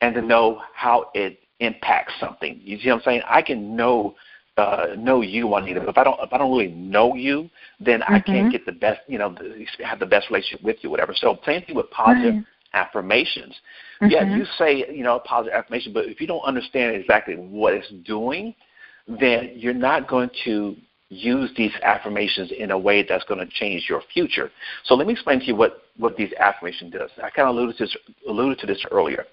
and 0.00 0.14
to 0.14 0.22
know 0.22 0.62
how 0.74 1.10
it 1.14 1.38
impact 1.60 2.12
something. 2.20 2.60
You 2.62 2.78
see 2.78 2.88
what 2.88 2.96
I'm 2.96 3.02
saying? 3.02 3.22
I 3.28 3.42
can 3.42 3.76
know 3.76 4.14
uh, 4.56 4.94
know 4.96 5.20
you, 5.20 5.48
Juanita, 5.48 5.80
but 5.80 5.88
if 5.88 5.98
I 5.98 6.04
don't 6.04 6.20
if 6.20 6.32
I 6.32 6.38
don't 6.38 6.52
really 6.52 6.72
know 6.72 7.14
you, 7.14 7.50
then 7.80 8.00
mm-hmm. 8.00 8.14
I 8.14 8.20
can't 8.20 8.38
mm-hmm. 8.46 8.50
get 8.50 8.66
the 8.66 8.72
best 8.72 9.00
you 9.08 9.18
know 9.18 9.34
the, 9.34 9.66
have 9.84 9.98
the 9.98 10.06
best 10.06 10.30
relationship 10.30 10.64
with 10.64 10.76
you, 10.82 10.90
whatever. 10.90 11.14
So 11.16 11.38
same 11.44 11.62
thing 11.62 11.74
with 11.74 11.90
positive 11.90 12.34
right. 12.34 12.44
affirmations. 12.72 13.54
Mm-hmm. 14.00 14.10
Yeah, 14.10 14.36
you 14.36 14.44
say 14.56 14.84
you 14.94 15.02
know 15.02 15.20
positive 15.24 15.54
affirmation, 15.54 15.92
but 15.92 16.06
if 16.06 16.20
you 16.20 16.26
don't 16.26 16.44
understand 16.44 16.94
exactly 16.94 17.34
what 17.34 17.74
it's 17.74 17.90
doing, 18.04 18.54
then 19.08 19.52
you're 19.54 19.74
not 19.74 20.08
going 20.08 20.30
to 20.44 20.76
use 21.08 21.50
these 21.56 21.72
affirmations 21.82 22.50
in 22.56 22.70
a 22.70 22.78
way 22.78 23.04
that's 23.06 23.24
going 23.24 23.40
to 23.40 23.52
change 23.54 23.86
your 23.88 24.02
future. 24.12 24.50
So 24.84 24.94
let 24.94 25.06
me 25.06 25.12
explain 25.12 25.40
to 25.40 25.46
you 25.46 25.56
what, 25.56 25.83
what 25.96 26.16
these 26.16 26.32
affirmations 26.38 26.92
does. 26.92 27.10
I 27.18 27.30
kind 27.30 27.48
of 27.48 27.54
alluded 27.54 27.76
to, 27.78 27.84
this, 27.84 27.96
alluded 28.28 28.58
to 28.58 28.66
this 28.66 28.84
earlier. 28.90 29.24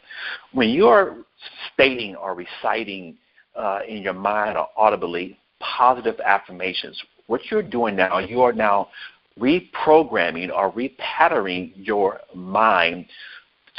When 0.51 0.69
you 0.69 0.87
are 0.87 1.15
stating 1.73 2.15
or 2.15 2.35
reciting 2.35 3.17
uh, 3.55 3.79
in 3.87 4.01
your 4.03 4.13
mind 4.13 4.57
or 4.57 4.67
audibly 4.77 5.37
positive 5.59 6.19
affirmations, 6.19 7.01
what 7.27 7.41
you're 7.49 7.63
doing 7.63 7.95
now, 7.95 8.19
you 8.19 8.41
are 8.41 8.53
now 8.53 8.89
reprogramming 9.39 10.51
or 10.51 10.71
repatterning 10.71 11.73
your 11.75 12.19
mind 12.35 13.05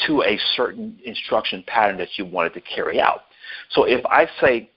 to 0.06 0.22
a 0.22 0.38
certain 0.56 0.98
instruction 1.04 1.62
pattern 1.66 1.98
that 1.98 2.08
you 2.16 2.24
wanted 2.24 2.54
to 2.54 2.60
carry 2.62 3.00
out. 3.00 3.22
So 3.70 3.84
if 3.84 4.04
I 4.06 4.26
say, 4.40 4.70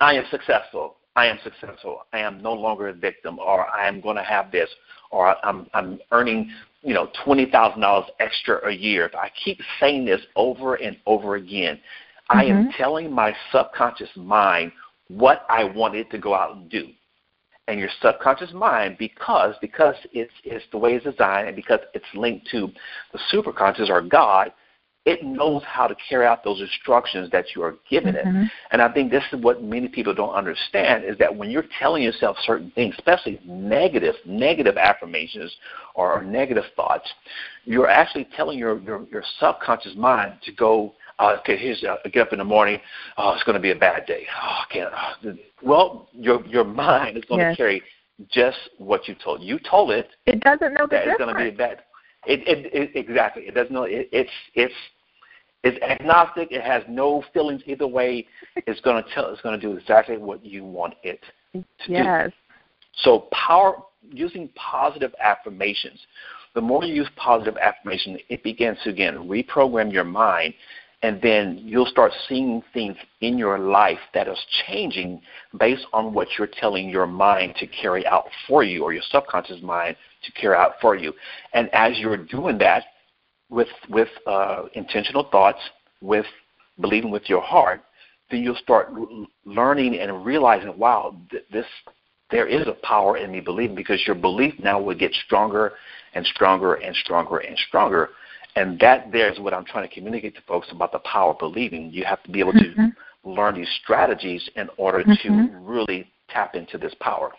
I 0.00 0.14
am 0.14 0.24
successful, 0.30 0.96
I 1.16 1.26
am 1.26 1.38
successful, 1.42 2.02
I 2.12 2.18
am 2.20 2.42
no 2.42 2.52
longer 2.52 2.88
a 2.88 2.92
victim, 2.92 3.38
or 3.38 3.66
I 3.68 3.88
am 3.88 4.00
going 4.00 4.16
to 4.16 4.22
have 4.22 4.52
this, 4.52 4.68
or 5.10 5.34
I'm, 5.44 5.66
I'm 5.74 5.98
earning, 6.12 6.50
you 6.86 6.94
know, 6.94 7.10
twenty 7.24 7.50
thousand 7.50 7.80
dollars 7.80 8.08
extra 8.20 8.66
a 8.66 8.72
year. 8.72 9.06
If 9.06 9.14
I 9.14 9.30
keep 9.44 9.58
saying 9.80 10.04
this 10.04 10.20
over 10.36 10.76
and 10.76 10.96
over 11.04 11.34
again, 11.34 11.76
mm-hmm. 11.76 12.38
I 12.38 12.44
am 12.44 12.56
mm-hmm. 12.62 12.76
telling 12.78 13.12
my 13.12 13.34
subconscious 13.50 14.10
mind 14.14 14.70
what 15.08 15.44
I 15.48 15.64
want 15.64 15.96
it 15.96 16.10
to 16.12 16.18
go 16.18 16.34
out 16.34 16.56
and 16.56 16.70
do 16.70 16.88
and 17.68 17.80
your 17.80 17.88
subconscious 18.00 18.52
mind 18.52 18.96
because 18.98 19.54
because 19.60 19.96
it's 20.12 20.32
it's 20.44 20.64
the 20.70 20.78
way 20.78 20.94
it's 20.94 21.04
designed 21.04 21.48
and 21.48 21.56
because 21.56 21.80
it's 21.94 22.06
linked 22.14 22.46
to 22.52 22.70
the 23.12 23.18
superconscious 23.32 23.90
or 23.90 24.00
God, 24.02 24.52
it 25.06 25.24
knows 25.24 25.62
how 25.64 25.86
to 25.86 25.94
carry 26.08 26.26
out 26.26 26.42
those 26.42 26.60
instructions 26.60 27.30
that 27.30 27.46
you 27.54 27.62
are 27.62 27.76
giving 27.88 28.14
mm-hmm. 28.14 28.42
it. 28.42 28.50
And 28.72 28.82
I 28.82 28.92
think 28.92 29.12
this 29.12 29.22
is 29.32 29.40
what 29.40 29.62
many 29.62 29.86
people 29.86 30.12
don't 30.12 30.34
understand 30.34 31.04
is 31.04 31.16
that 31.18 31.34
when 31.34 31.48
you're 31.48 31.64
telling 31.78 32.02
yourself 32.02 32.36
certain 32.44 32.72
things, 32.72 32.94
especially 32.98 33.40
negative 33.44 34.16
negative 34.26 34.76
affirmations 34.76 35.54
or, 35.94 36.12
or 36.12 36.22
negative 36.24 36.64
thoughts, 36.74 37.08
you're 37.64 37.88
actually 37.88 38.28
telling 38.36 38.58
your, 38.58 38.80
your 38.80 39.06
your 39.10 39.22
subconscious 39.38 39.94
mind 39.96 40.34
to 40.44 40.52
go 40.52 40.92
uh, 41.18 41.36
okay, 41.40 41.56
here's 41.56 41.82
uh, 41.84 41.96
get 42.12 42.26
up 42.26 42.32
in 42.32 42.38
the 42.38 42.44
morning. 42.44 42.78
Oh, 43.16 43.32
it's 43.32 43.44
going 43.44 43.54
to 43.54 43.62
be 43.62 43.70
a 43.70 43.76
bad 43.76 44.04
day. 44.06 44.26
Oh, 44.42 44.46
I 44.46 44.64
can't. 44.70 44.92
Uh, 44.92 45.32
well, 45.62 46.08
your 46.12 46.44
your 46.46 46.64
mind 46.64 47.16
is 47.16 47.24
going 47.24 47.40
yes. 47.40 47.52
to 47.52 47.56
carry 47.56 47.82
just 48.30 48.58
what 48.78 49.08
you 49.08 49.14
told. 49.22 49.40
You 49.40 49.58
told 49.58 49.92
it. 49.92 50.08
It 50.26 50.40
doesn't 50.40 50.74
know 50.74 50.86
that 50.90 51.06
it's 51.06 51.18
going 51.18 51.34
to 51.34 51.40
be 51.40 51.48
a 51.48 51.52
bad. 51.52 51.82
It, 52.26 52.40
it, 52.46 52.74
it 52.74 52.90
exactly. 52.94 53.44
It 53.44 53.54
doesn't 53.54 53.72
know. 53.72 53.84
It, 53.84 54.08
it's 54.12 54.30
it's 54.54 54.74
it's 55.66 55.82
agnostic. 55.82 56.52
It 56.52 56.62
has 56.62 56.82
no 56.88 57.24
feelings 57.32 57.62
either 57.66 57.86
way. 57.86 58.26
It's 58.66 58.80
going 58.80 59.02
to 59.02 59.10
tell. 59.10 59.30
It's 59.30 59.42
going 59.42 59.58
to 59.58 59.64
do 59.64 59.76
exactly 59.76 60.16
what 60.16 60.44
you 60.44 60.64
want 60.64 60.94
it 61.02 61.20
to 61.54 61.64
yes. 61.88 62.30
do. 62.30 62.32
So 63.02 63.26
power 63.30 63.76
using 64.10 64.48
positive 64.54 65.14
affirmations. 65.22 66.00
The 66.54 66.62
more 66.62 66.82
you 66.84 66.94
use 66.94 67.08
positive 67.16 67.56
affirmation, 67.58 68.18
it 68.30 68.42
begins 68.42 68.78
to 68.84 68.90
again 68.90 69.28
reprogram 69.28 69.92
your 69.92 70.04
mind 70.04 70.54
and 71.02 71.20
then 71.20 71.60
you'll 71.62 71.86
start 71.86 72.12
seeing 72.28 72.62
things 72.72 72.96
in 73.20 73.36
your 73.36 73.58
life 73.58 73.98
that 74.14 74.28
is 74.28 74.38
changing 74.66 75.20
based 75.58 75.86
on 75.92 76.14
what 76.14 76.26
you're 76.38 76.48
telling 76.48 76.88
your 76.88 77.06
mind 77.06 77.54
to 77.60 77.66
carry 77.66 78.06
out 78.06 78.24
for 78.48 78.64
you 78.64 78.82
or 78.82 78.92
your 78.92 79.02
subconscious 79.10 79.60
mind 79.62 79.96
to 80.24 80.32
carry 80.32 80.56
out 80.56 80.72
for 80.80 80.96
you. 80.96 81.12
And 81.52 81.68
as 81.74 81.98
you're 81.98 82.16
doing 82.16 82.56
that 82.58 82.84
with 83.50 83.68
with 83.88 84.08
uh, 84.26 84.64
intentional 84.74 85.28
thoughts, 85.30 85.60
with 86.00 86.26
believing 86.80 87.10
with 87.10 87.28
your 87.28 87.40
heart, 87.40 87.82
then 88.30 88.42
you'll 88.42 88.56
start 88.56 88.92
learning 89.44 89.98
and 89.98 90.24
realizing, 90.24 90.76
wow, 90.78 91.16
th- 91.30 91.44
this 91.52 91.66
there 92.30 92.46
is 92.46 92.66
a 92.66 92.76
power 92.86 93.16
in 93.16 93.30
me 93.30 93.40
believing 93.40 93.76
because 93.76 94.00
your 94.06 94.16
belief 94.16 94.54
now 94.58 94.80
will 94.80 94.96
get 94.96 95.12
stronger 95.26 95.74
and 96.14 96.26
stronger 96.26 96.74
and 96.74 96.94
stronger 96.96 97.38
and 97.38 97.56
stronger 97.68 98.10
and 98.56 98.80
that 98.80 99.12
there 99.12 99.30
is 99.30 99.38
what 99.38 99.54
I'm 99.54 99.64
trying 99.64 99.86
to 99.86 99.94
communicate 99.94 100.34
to 100.34 100.40
folks 100.42 100.68
about 100.70 100.90
the 100.90 100.98
power 101.00 101.32
of 101.32 101.38
believing. 101.38 101.90
You 101.92 102.04
have 102.04 102.22
to 102.24 102.30
be 102.30 102.40
able 102.40 102.54
mm-hmm. 102.54 102.86
to 102.86 103.30
learn 103.30 103.54
these 103.54 103.68
strategies 103.82 104.48
in 104.56 104.68
order 104.78 105.04
mm-hmm. 105.04 105.46
to 105.52 105.58
really 105.58 106.10
tap 106.28 106.54
into 106.54 106.78
this 106.78 106.94
power. 107.00 107.32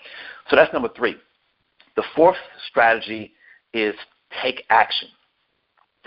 So 0.50 0.56
that's 0.56 0.72
number 0.72 0.89
three. 0.96 1.17
The 1.96 2.04
fourth 2.15 2.38
strategy 2.70 3.34
is 3.74 3.96
take 4.43 4.63
action. 4.70 5.10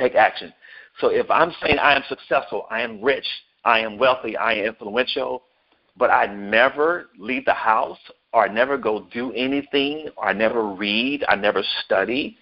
Take 0.01 0.15
action. 0.15 0.53
So 0.99 1.09
if 1.09 1.31
I'm 1.31 1.53
saying 1.63 1.79
I 1.79 1.95
am 1.95 2.03
successful, 2.09 2.67
I 2.71 2.81
am 2.81 3.03
rich, 3.03 3.27
I 3.65 3.79
am 3.81 3.99
wealthy, 3.99 4.37
I 4.37 4.55
am 4.55 4.65
influential, 4.67 5.43
but 5.97 6.11
I 6.11 6.27
never 6.27 7.11
leave 7.19 7.45
the 7.45 7.55
house 7.55 7.99
or 8.33 8.49
I 8.49 8.53
never 8.53 8.77
go 8.79 9.07
do 9.13 9.33
anything 9.33 10.09
or 10.17 10.27
I 10.27 10.33
never 10.33 10.67
read, 10.67 11.25
I 11.29 11.37
never 11.37 11.63
study, 11.85 12.37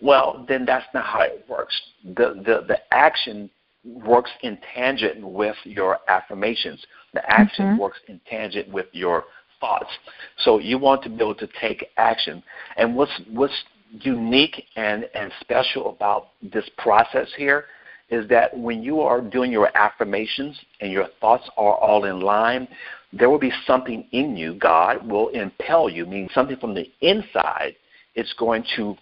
well, 0.00 0.44
then 0.48 0.64
that's 0.66 0.86
not 0.92 1.04
how 1.04 1.22
it 1.22 1.44
works. 1.48 1.80
The, 2.04 2.42
the, 2.44 2.64
the 2.66 2.78
action 2.92 3.48
works 3.84 4.30
in 4.42 4.58
tangent 4.74 5.26
with 5.26 5.56
your 5.64 5.98
affirmations. 6.08 6.84
The 7.12 7.30
action 7.30 7.66
mm-hmm. 7.66 7.78
works 7.78 7.98
in 8.08 8.20
tangent 8.28 8.72
with 8.72 8.86
your 8.92 9.24
thoughts. 9.60 9.90
So 10.38 10.58
you 10.58 10.78
want 10.78 11.02
to 11.04 11.08
be 11.08 11.16
able 11.16 11.34
to 11.36 11.48
take 11.60 11.86
action. 11.96 12.42
And 12.76 12.96
what's 12.96 13.12
what's 13.30 13.54
unique 14.02 14.64
and, 14.76 15.08
and 15.14 15.30
special 15.40 15.90
about 15.90 16.28
this 16.42 16.68
process 16.78 17.28
here 17.36 17.66
is 18.10 18.28
that 18.28 18.56
when 18.56 18.82
you 18.82 19.00
are 19.00 19.20
doing 19.20 19.50
your 19.50 19.74
affirmations 19.76 20.58
and 20.80 20.92
your 20.92 21.06
thoughts 21.20 21.48
are 21.56 21.74
all 21.74 22.04
in 22.04 22.20
line, 22.20 22.68
there 23.12 23.30
will 23.30 23.38
be 23.38 23.52
something 23.66 24.06
in 24.12 24.36
you, 24.36 24.54
God 24.54 25.06
will 25.08 25.28
impel 25.28 25.88
you, 25.88 26.04
meaning 26.04 26.28
something 26.34 26.56
from 26.56 26.74
the 26.74 26.90
inside. 27.00 27.76
It's 28.14 28.32
going 28.34 28.64
to 28.76 28.96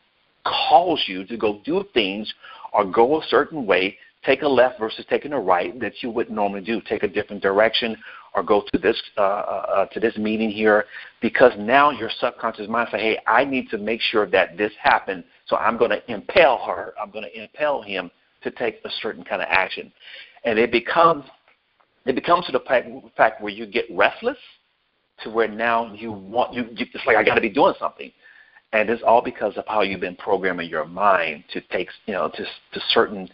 cause 0.44 1.02
you 1.06 1.24
to 1.26 1.36
go 1.36 1.60
do 1.64 1.84
things 1.94 2.32
or 2.72 2.84
go 2.84 3.20
a 3.20 3.26
certain 3.28 3.66
way, 3.66 3.96
take 4.24 4.42
a 4.42 4.48
left 4.48 4.78
versus 4.78 5.04
taking 5.08 5.32
a 5.32 5.40
right 5.40 5.78
that 5.80 5.94
you 6.02 6.10
wouldn't 6.10 6.34
normally 6.34 6.62
do, 6.62 6.80
take 6.80 7.02
a 7.02 7.08
different 7.08 7.42
direction 7.42 7.96
or 8.34 8.42
go 8.42 8.64
to 8.72 8.78
this 8.78 9.00
uh, 9.18 9.20
uh, 9.20 9.24
uh, 9.68 9.86
to 9.86 10.00
this 10.00 10.16
meeting 10.16 10.50
here 10.50 10.84
because 11.20 11.52
now 11.58 11.90
your 11.90 12.10
subconscious 12.18 12.68
mind 12.68 12.88
say, 12.90 12.98
hey, 12.98 13.18
I 13.26 13.44
need 13.44 13.68
to 13.70 13.78
make 13.78 14.00
sure 14.00 14.26
that 14.30 14.56
this 14.56 14.72
happened, 14.82 15.24
so 15.46 15.56
I'm 15.56 15.76
going 15.76 15.90
to 15.90 16.12
impel 16.12 16.64
her, 16.66 16.94
I'm 17.00 17.10
going 17.10 17.24
to 17.24 17.42
impel 17.42 17.82
him 17.82 18.10
to 18.42 18.50
take 18.50 18.80
a 18.84 18.90
certain 19.00 19.22
kind 19.22 19.42
of 19.42 19.48
action, 19.50 19.92
and 20.44 20.58
it 20.58 20.72
becomes 20.72 21.24
it 22.04 22.14
becomes 22.14 22.46
to 22.46 22.52
the 22.52 22.60
fact 23.16 23.40
where 23.40 23.52
you 23.52 23.66
get 23.66 23.84
restless 23.90 24.38
to 25.22 25.30
where 25.30 25.48
now 25.48 25.92
you 25.94 26.12
want 26.12 26.52
you, 26.52 26.64
you 26.72 26.86
it's 26.92 27.06
like 27.06 27.16
I 27.16 27.22
got 27.22 27.34
to 27.34 27.40
be 27.40 27.50
doing 27.50 27.74
something. 27.78 28.10
And 28.72 28.88
it's 28.88 29.02
all 29.02 29.22
because 29.22 29.56
of 29.58 29.64
how 29.68 29.82
you've 29.82 30.00
been 30.00 30.16
programming 30.16 30.68
your 30.68 30.86
mind 30.86 31.44
to 31.52 31.60
take 31.60 31.88
you 32.06 32.14
know 32.14 32.28
to 32.28 32.44
to 32.44 32.80
certain 32.90 33.28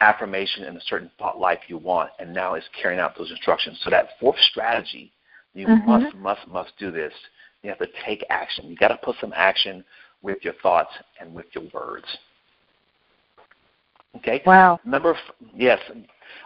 affirmation 0.00 0.64
and 0.64 0.76
a 0.76 0.80
certain 0.82 1.10
thought 1.18 1.38
life 1.38 1.60
you 1.68 1.78
want, 1.78 2.10
and 2.18 2.32
now 2.32 2.54
it's 2.54 2.68
carrying 2.80 3.00
out 3.00 3.16
those 3.16 3.30
instructions. 3.30 3.78
So 3.82 3.90
that 3.90 4.10
fourth 4.20 4.38
strategy, 4.50 5.12
you 5.54 5.66
mm-hmm. 5.66 5.88
must 5.88 6.16
must 6.16 6.48
must 6.48 6.72
do 6.78 6.90
this. 6.90 7.12
You 7.62 7.70
have 7.70 7.78
to 7.78 7.88
take 8.04 8.24
action. 8.30 8.68
You 8.68 8.76
got 8.76 8.88
to 8.88 8.98
put 8.98 9.16
some 9.20 9.32
action 9.34 9.84
with 10.22 10.38
your 10.42 10.54
thoughts 10.62 10.90
and 11.20 11.34
with 11.34 11.46
your 11.52 11.64
words. 11.72 12.06
Okay. 14.16 14.42
Wow. 14.46 14.80
Number 14.84 15.16
yes, 15.54 15.80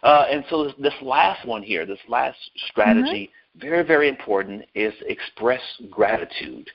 uh, 0.02 0.26
and 0.30 0.44
so 0.48 0.64
this, 0.64 0.74
this, 0.78 0.94
last 1.02 1.46
one 1.46 1.62
here, 1.62 1.84
this 1.84 1.98
last 2.08 2.38
strategy, 2.70 3.30
mm-hmm. 3.30 3.66
very 3.66 3.84
very 3.84 4.08
important, 4.08 4.64
is 4.74 4.94
express 5.06 5.60
gratitude. 5.90 6.68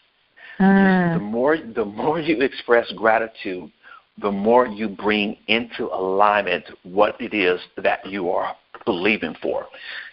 Mm. 0.60 1.18
The 1.18 1.24
more 1.24 1.58
the 1.58 1.86
more 1.86 2.20
you 2.20 2.42
express 2.42 2.92
gratitude, 2.94 3.72
the 4.22 4.32
more 4.32 4.68
you 4.68 4.88
bring 4.88 5.38
into 5.48 5.86
alignment 5.86 6.66
what 6.84 7.20
it 7.20 7.34
is 7.34 7.60
that 7.78 8.06
you 8.06 8.30
are 8.30 8.56
believing 8.86 9.36
for. 9.42 9.66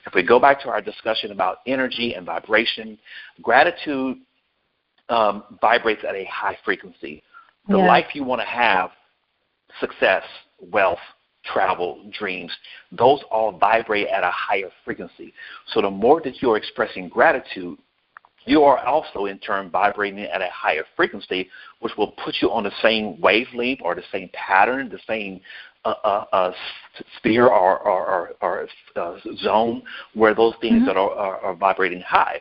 If 0.06 0.14
we 0.14 0.22
go 0.22 0.40
back 0.40 0.60
to 0.62 0.68
our 0.68 0.80
discussion 0.80 1.32
about 1.32 1.58
energy 1.66 2.14
and 2.14 2.24
vibration, 2.24 2.98
gratitude 3.42 4.18
um, 5.08 5.42
vibrates 5.60 6.02
at 6.08 6.14
a 6.14 6.24
high 6.24 6.56
frequency. 6.64 7.22
The 7.68 7.78
yeah. 7.78 7.86
life 7.86 8.06
you 8.14 8.24
want 8.24 8.40
to 8.40 8.46
have, 8.46 8.90
success, 9.80 10.22
wealth, 10.72 10.98
travel, 11.44 12.10
dreams, 12.16 12.52
those 12.92 13.20
all 13.30 13.56
vibrate 13.56 14.08
at 14.08 14.22
a 14.24 14.30
higher 14.30 14.70
frequency. 14.84 15.32
So 15.72 15.82
the 15.82 15.90
more 15.90 16.20
that 16.22 16.40
you're 16.40 16.56
expressing 16.56 17.08
gratitude, 17.08 17.78
you 18.46 18.62
are 18.64 18.78
also 18.84 19.26
in 19.26 19.38
turn 19.38 19.70
vibrating 19.70 20.20
at 20.20 20.40
a 20.40 20.48
higher 20.52 20.84
frequency, 20.96 21.48
which 21.80 21.92
will 21.96 22.12
put 22.24 22.36
you 22.40 22.50
on 22.50 22.64
the 22.64 22.72
same 22.82 23.20
wavelength 23.20 23.80
or 23.82 23.94
the 23.94 24.02
same 24.10 24.30
pattern, 24.32 24.88
the 24.88 24.98
same 25.06 25.40
uh, 25.84 25.94
uh, 26.04 26.24
uh, 26.32 26.52
sphere 27.16 27.46
or, 27.46 27.78
or, 27.78 28.06
or, 28.06 28.30
or 28.42 28.68
uh, 28.96 29.16
zone 29.38 29.82
where 30.14 30.34
those 30.34 30.54
things 30.60 30.76
mm-hmm. 30.76 30.86
that 30.86 30.96
are, 30.96 31.10
are, 31.10 31.38
are 31.38 31.54
vibrating 31.54 32.00
high. 32.02 32.40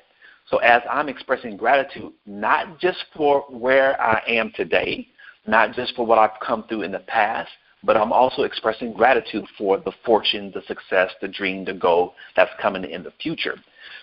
So 0.50 0.58
as 0.58 0.82
I'm 0.90 1.10
expressing 1.10 1.56
gratitude, 1.56 2.12
not 2.26 2.80
just 2.80 2.98
for 3.16 3.42
where 3.50 4.00
I 4.02 4.22
am 4.28 4.52
today, 4.56 5.08
not 5.48 5.74
just 5.74 5.96
for 5.96 6.06
what 6.06 6.18
I've 6.18 6.40
come 6.46 6.66
through 6.68 6.82
in 6.82 6.92
the 6.92 7.00
past, 7.00 7.50
but 7.84 7.96
I'm 7.96 8.12
also 8.12 8.44
expressing 8.44 8.92
gratitude 8.94 9.46
for 9.58 9.78
the 9.78 9.94
fortune, 10.06 10.52
the 10.54 10.62
success, 10.68 11.12
the 11.22 11.28
dream, 11.28 11.64
the 11.64 11.74
goal 11.74 12.16
that's 12.36 12.52
coming 12.62 12.84
in 12.84 13.04
the 13.04 13.14
future. 13.22 13.56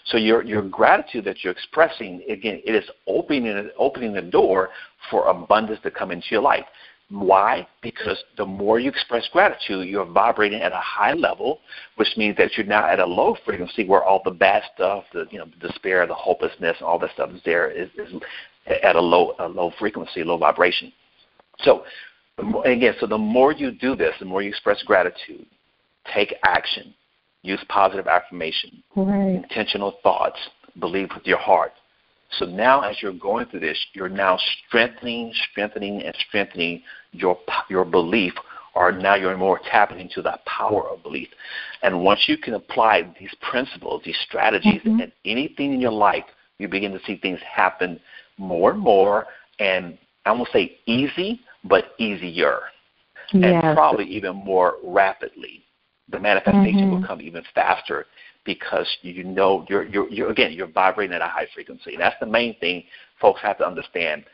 So 0.07 0.17
your 0.17 0.43
your 0.45 0.63
gratitude 0.63 1.25
that 1.25 1.43
you're 1.43 1.53
expressing 1.53 2.23
again, 2.29 2.61
it 2.65 2.75
is 2.75 2.85
opening 3.07 3.71
opening 3.79 4.13
the 4.13 4.23
door 4.23 4.71
for 5.11 5.29
abundance 5.29 5.81
to 5.83 5.91
come 5.91 6.11
into 6.11 6.27
your 6.31 6.43
life. 6.43 6.65
Why? 7.09 7.67
Because 7.83 8.19
the 8.37 8.45
more 8.45 8.81
you 8.81 8.91
express 8.91 9.29
gratitude, 9.33 9.89
you're 9.89 10.05
vibrating 10.05 10.61
at 10.61 10.73
a 10.73 10.81
high 10.81 11.13
level, 11.13 11.61
which 11.95 12.09
means 12.17 12.37
that 12.37 12.57
you're 12.57 12.67
now 12.67 12.89
at 12.89 12.99
a 12.99 13.07
low 13.07 13.37
frequency 13.45 13.85
where 13.85 14.03
all 14.03 14.23
the 14.25 14.33
bad 14.33 14.65
stuff, 14.75 15.05
the 15.13 15.27
you 15.31 15.39
know, 15.39 15.47
despair, 15.61 16.05
the 16.09 16.15
hopelessness, 16.15 16.77
all 16.81 16.99
that 16.99 17.13
stuff 17.15 17.31
is 17.31 17.41
there 17.45 17.71
is, 17.71 17.89
is 17.97 18.13
at 18.83 18.97
a 18.97 19.01
low 19.01 19.35
a 19.39 19.47
low 19.47 19.71
frequency, 19.79 20.25
low 20.25 20.37
vibration. 20.37 20.93
So 21.61 21.85
again, 22.65 22.95
so 23.01 23.07
the 23.07 23.19
more 23.19 23.53
you 23.53 23.71
do 23.71 23.95
this, 23.95 24.15
the 24.19 24.27
more 24.27 24.43
you 24.43 24.49
express 24.49 24.83
gratitude, 24.83 25.47
take 26.13 26.35
action, 26.45 26.93
use 27.47 27.65
positive 27.69 28.07
affirmation, 28.07 28.83
right. 28.95 29.43
intentional 29.43 29.99
thoughts, 30.03 30.39
believe 30.79 31.09
with 31.15 31.27
your 31.27 31.39
heart, 31.39 31.73
so 32.31 32.45
now, 32.45 32.81
as 32.83 33.01
you're 33.01 33.13
going 33.13 33.47
through 33.47 33.61
this, 33.61 33.79
you're 33.93 34.09
now 34.09 34.39
strengthening, 34.67 35.33
strengthening, 35.51 36.03
and 36.03 36.15
strengthening 36.29 36.83
your 37.13 37.39
your 37.71 37.85
belief, 37.85 38.33
or 38.75 38.93
now 38.93 39.15
you're 39.15 39.37
more 39.37 39.61
tapping 39.71 40.01
into 40.01 40.23
that 40.23 40.45
power 40.45 40.89
of 40.89 41.03
belief. 41.03 41.29
And 41.83 42.03
once 42.03 42.25
you 42.27 42.37
can 42.37 42.55
apply 42.55 43.09
these 43.19 43.35
principles, 43.49 44.03
these 44.05 44.19
strategies, 44.27 44.83
mm-hmm. 44.83 45.01
and 45.01 45.13
anything 45.25 45.73
in 45.73 45.81
your 45.81 45.93
life, 45.93 46.25
you 46.59 46.69
begin 46.69 46.93
to 46.93 47.01
see 47.07 47.17
things 47.17 47.41
happen 47.41 48.01
more 48.39 48.73
and 48.73 48.81
more, 48.81 49.27
and 49.61 49.97
I 50.27 50.33
won't 50.33 50.49
say 50.53 50.79
easy, 50.87 51.41
but 51.65 51.93
easier, 51.99 52.59
yes. 53.33 53.63
and 53.65 53.77
probably 53.77 54.05
even 54.07 54.35
more 54.35 54.75
rapidly. 54.83 55.63
The 56.11 56.21
manifestation 56.21 56.83
mm-hmm. 56.83 56.91
will 56.91 57.07
come 57.07 57.21
even 57.21 57.43
faster 57.55 58.07
because 58.45 58.87
you 59.03 59.25
know 59.25 59.67
you're, 59.69 59.85
you're, 59.85 60.09
you're 60.09 60.31
again 60.31 60.53
you're 60.53 60.69
vibrating 60.69 61.15
at 61.15 61.21
a 61.21 61.27
high 61.27 61.49
frequency. 61.53 61.93
And 61.93 62.01
that's 62.01 62.17
the 62.21 62.27
main 62.27 62.57
thing 62.59 62.85
folks 63.21 63.41
have 63.43 63.59
to 63.59 63.67
understand. 63.67 64.25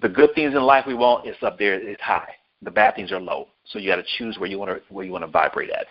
The 0.00 0.08
good 0.08 0.30
things 0.34 0.54
in 0.54 0.62
life 0.62 0.84
we 0.86 0.94
want 0.94 1.26
is 1.26 1.34
up 1.42 1.58
there, 1.58 1.74
it's 1.74 2.00
high. 2.00 2.30
The 2.62 2.70
bad 2.70 2.94
things 2.94 3.12
are 3.12 3.20
low. 3.20 3.48
So 3.66 3.78
you 3.78 3.90
got 3.90 3.96
to 3.96 4.04
choose 4.16 4.38
where 4.38 4.48
you 4.48 4.58
want 4.58 4.70
to 4.70 4.94
where 4.94 5.04
you 5.04 5.12
want 5.12 5.24
to 5.24 5.30
vibrate 5.30 5.70
at. 5.70 5.86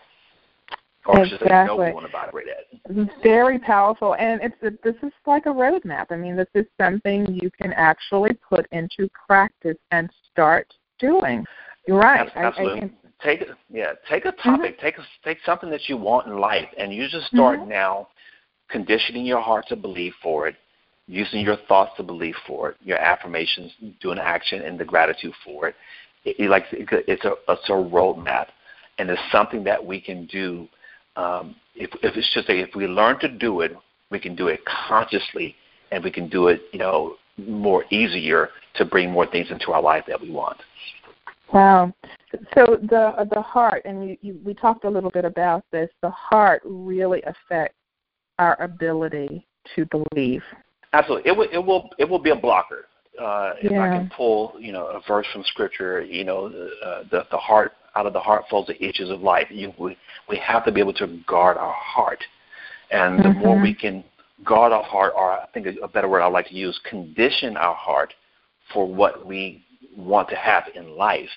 Or 1.05 1.21
exactly. 1.21 1.47
Say, 1.47 1.65
know 1.65 1.77
where 1.77 1.89
you 1.89 1.93
want 1.93 2.05
to 2.05 2.11
vibrate 2.11 2.47
at. 2.47 3.21
Very 3.23 3.59
powerful, 3.59 4.15
and 4.15 4.41
it's 4.41 4.55
a, 4.61 4.71
this 4.83 4.95
is 5.03 5.13
like 5.25 5.45
a 5.45 5.49
roadmap. 5.49 6.07
I 6.09 6.17
mean, 6.17 6.35
this 6.35 6.49
is 6.53 6.65
something 6.77 7.25
you 7.33 7.49
can 7.49 7.71
actually 7.73 8.37
put 8.49 8.67
into 8.71 9.09
practice 9.25 9.77
and 9.91 10.09
start 10.31 10.73
doing. 10.99 11.45
You're 11.87 11.99
right. 11.99 12.29
Absolutely. 12.35 12.81
I, 12.81 12.85
I, 12.85 12.91
take 13.23 13.43
yeah 13.69 13.93
take 14.10 14.25
a 14.25 14.32
topic 14.34 14.77
mm-hmm. 14.77 14.86
take 14.86 14.97
a, 14.97 15.03
take 15.23 15.38
something 15.45 15.69
that 15.69 15.89
you 15.89 15.97
want 15.97 16.27
in 16.27 16.38
life 16.38 16.67
and 16.77 16.93
you 16.93 17.08
just 17.10 17.27
start 17.27 17.60
mm-hmm. 17.60 17.69
now 17.69 18.08
conditioning 18.69 19.25
your 19.25 19.41
heart 19.41 19.65
to 19.67 19.75
believe 19.75 20.13
for 20.21 20.47
it 20.47 20.56
using 21.08 21.41
your 21.41 21.58
thoughts 21.67 21.91
to 21.97 22.03
believe 22.03 22.36
for 22.45 22.69
it 22.69 22.77
your 22.84 22.97
affirmations 22.97 23.71
doing 24.01 24.19
action 24.19 24.62
and 24.62 24.80
the 24.80 24.86
gratitude 24.86 25.34
for 25.43 25.69
it, 25.69 25.75
it, 26.25 26.36
it 26.39 26.49
like 26.49 26.65
it's 26.71 27.25
a 27.25 27.34
it's 27.47 27.69
a 27.69 27.71
roadmap 27.71 28.47
and 28.99 29.10
it's 29.10 29.21
something 29.32 29.63
that 29.63 29.84
we 29.84 29.99
can 29.99 30.25
do 30.27 30.67
um, 31.15 31.56
if, 31.75 31.89
if 32.03 32.15
it's 32.15 32.32
just 32.34 32.49
a, 32.49 32.60
if 32.60 32.69
we 32.75 32.86
learn 32.88 33.19
to 33.19 33.30
do 33.30 33.62
it 33.62 33.71
we 34.12 34.19
can 34.19 34.36
do 34.36 34.47
it 34.47 34.60
consciously 34.88 35.56
and 35.91 36.03
we 36.03 36.12
can 36.12 36.30
do 36.30 36.47
it 36.47 36.62
you 36.71 36.80
know 36.80 37.15
more 37.38 37.86
easier 37.91 38.49
to 38.75 38.86
bring 38.86 39.12
more 39.12 39.25
things 39.25 39.47
into 39.49 39.71
our 39.71 39.82
life 39.82 40.03
that 40.08 40.19
we 40.19 40.30
want 40.30 40.58
Wow. 41.53 41.93
So 42.55 42.77
the 42.81 43.27
the 43.33 43.41
heart, 43.41 43.83
and 43.86 44.10
you, 44.10 44.17
you, 44.21 44.39
we 44.43 44.53
talked 44.53 44.83
a 44.83 44.89
little 44.89 45.12
bit 45.12 45.25
about 45.25 45.63
this. 45.71 45.89
The 46.01 46.10
heart 46.10 46.62
really 46.65 47.21
affects 47.23 47.77
our 48.38 48.62
ability 48.62 49.47
to 49.75 49.86
believe. 49.86 50.43
Absolutely, 50.93 51.29
it 51.29 51.36
will 51.36 51.47
it 51.51 51.65
will 51.65 51.89
it 51.97 52.10
will 52.10 52.19
be 52.19 52.31
a 52.31 52.36
blocker. 52.36 52.86
Uh, 53.21 53.53
if 53.62 53.71
yeah. 53.71 53.81
I 53.81 53.97
can 53.97 54.12
pull, 54.15 54.53
you 54.60 54.71
know, 54.71 54.88
a 54.88 55.01
verse 55.07 55.25
from 55.33 55.43
Scripture, 55.45 56.03
you 56.03 56.23
know, 56.23 56.47
uh, 56.86 57.03
the 57.10 57.25
the 57.31 57.38
heart 57.38 57.71
out 57.95 58.05
of 58.05 58.13
the 58.13 58.19
heart 58.19 58.43
flows 58.49 58.67
the 58.67 58.81
issues 58.83 59.10
of 59.10 59.21
life. 59.21 59.47
You, 59.49 59.73
we 59.79 59.97
we 60.29 60.38
have 60.38 60.65
to 60.65 60.71
be 60.71 60.79
able 60.79 60.93
to 60.93 61.19
guard 61.27 61.57
our 61.57 61.73
heart, 61.73 62.23
and 62.91 63.19
the 63.19 63.29
mm-hmm. 63.29 63.39
more 63.39 63.62
we 63.62 63.73
can 63.73 64.03
guard 64.45 64.71
our 64.71 64.83
heart, 64.83 65.13
or 65.15 65.31
I 65.31 65.47
think 65.53 65.67
a 65.81 65.88
better 65.88 66.07
word 66.07 66.21
I 66.21 66.27
like 66.27 66.47
to 66.49 66.55
use, 66.55 66.79
condition 66.89 67.57
our 67.57 67.73
heart 67.73 68.13
for 68.73 68.88
what 68.88 69.25
we 69.25 69.63
want 69.97 70.29
to 70.29 70.36
have 70.36 70.63
in 70.75 70.95
life, 70.95 71.29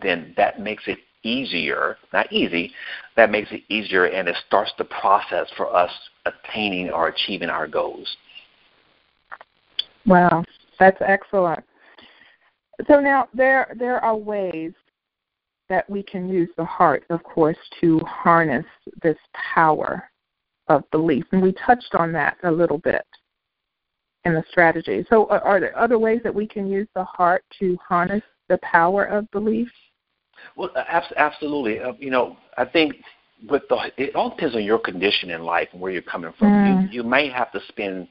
then 0.00 0.32
that 0.36 0.60
makes 0.60 0.84
it 0.86 0.98
easier, 1.24 1.96
not 2.12 2.32
easy, 2.32 2.72
that 3.16 3.30
makes 3.30 3.50
it 3.50 3.62
easier 3.68 4.06
and 4.06 4.28
it 4.28 4.36
starts 4.46 4.72
the 4.78 4.84
process 4.84 5.46
for 5.56 5.74
us 5.74 5.90
attaining 6.24 6.90
or 6.90 7.08
achieving 7.08 7.48
our 7.48 7.66
goals. 7.66 8.16
Wow, 10.06 10.44
that's 10.78 11.00
excellent. 11.00 11.64
So 12.88 13.00
now 13.00 13.28
there 13.32 13.74
there 13.78 14.04
are 14.04 14.16
ways 14.16 14.72
that 15.68 15.88
we 15.88 16.02
can 16.02 16.28
use 16.28 16.50
the 16.56 16.64
heart, 16.64 17.04
of 17.08 17.22
course, 17.22 17.56
to 17.80 17.98
harness 18.00 18.66
this 19.02 19.16
power 19.54 20.10
of 20.68 20.88
belief. 20.90 21.24
And 21.32 21.42
we 21.42 21.52
touched 21.52 21.94
on 21.94 22.12
that 22.12 22.36
a 22.42 22.50
little 22.50 22.78
bit 22.78 23.06
in 24.24 24.34
the 24.34 24.44
strategy. 24.50 25.04
So, 25.08 25.26
are 25.26 25.60
there 25.60 25.76
other 25.78 25.98
ways 25.98 26.20
that 26.24 26.34
we 26.34 26.46
can 26.46 26.66
use 26.66 26.88
the 26.94 27.04
heart 27.04 27.44
to 27.60 27.76
harness 27.86 28.22
the 28.48 28.58
power 28.58 29.04
of 29.04 29.30
belief? 29.30 29.68
Well, 30.56 30.70
absolutely. 31.16 31.80
Uh, 31.80 31.92
you 31.98 32.10
know, 32.10 32.36
I 32.56 32.64
think 32.64 32.94
with 33.48 33.62
the 33.68 33.90
it 33.96 34.14
all 34.14 34.30
depends 34.30 34.54
on 34.54 34.64
your 34.64 34.78
condition 34.78 35.30
in 35.30 35.42
life 35.42 35.68
and 35.72 35.80
where 35.80 35.92
you're 35.92 36.02
coming 36.02 36.32
from. 36.38 36.48
Mm. 36.48 36.92
You, 36.92 37.02
you 37.02 37.08
may 37.08 37.28
have 37.30 37.52
to 37.52 37.60
spend 37.68 38.08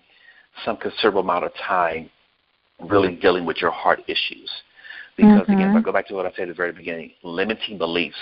some 0.66 0.78
considerable 0.78 1.22
amount 1.22 1.46
of 1.46 1.52
time 1.56 2.10
really 2.90 3.16
dealing 3.16 3.46
with 3.46 3.58
your 3.58 3.72
heart 3.72 4.02
issues. 4.08 4.50
Because 5.16 5.42
mm-hmm. 5.42 5.54
again, 5.54 5.70
if 5.70 5.78
I 5.78 5.82
go 5.82 5.92
back 5.92 6.08
to 6.08 6.16
what 6.16 6.26
I 6.26 6.32
said 6.32 6.44
at 6.44 6.48
the 6.50 6.54
very 6.54 6.72
beginning, 6.72 7.12
limiting 7.24 7.78
beliefs. 7.78 8.18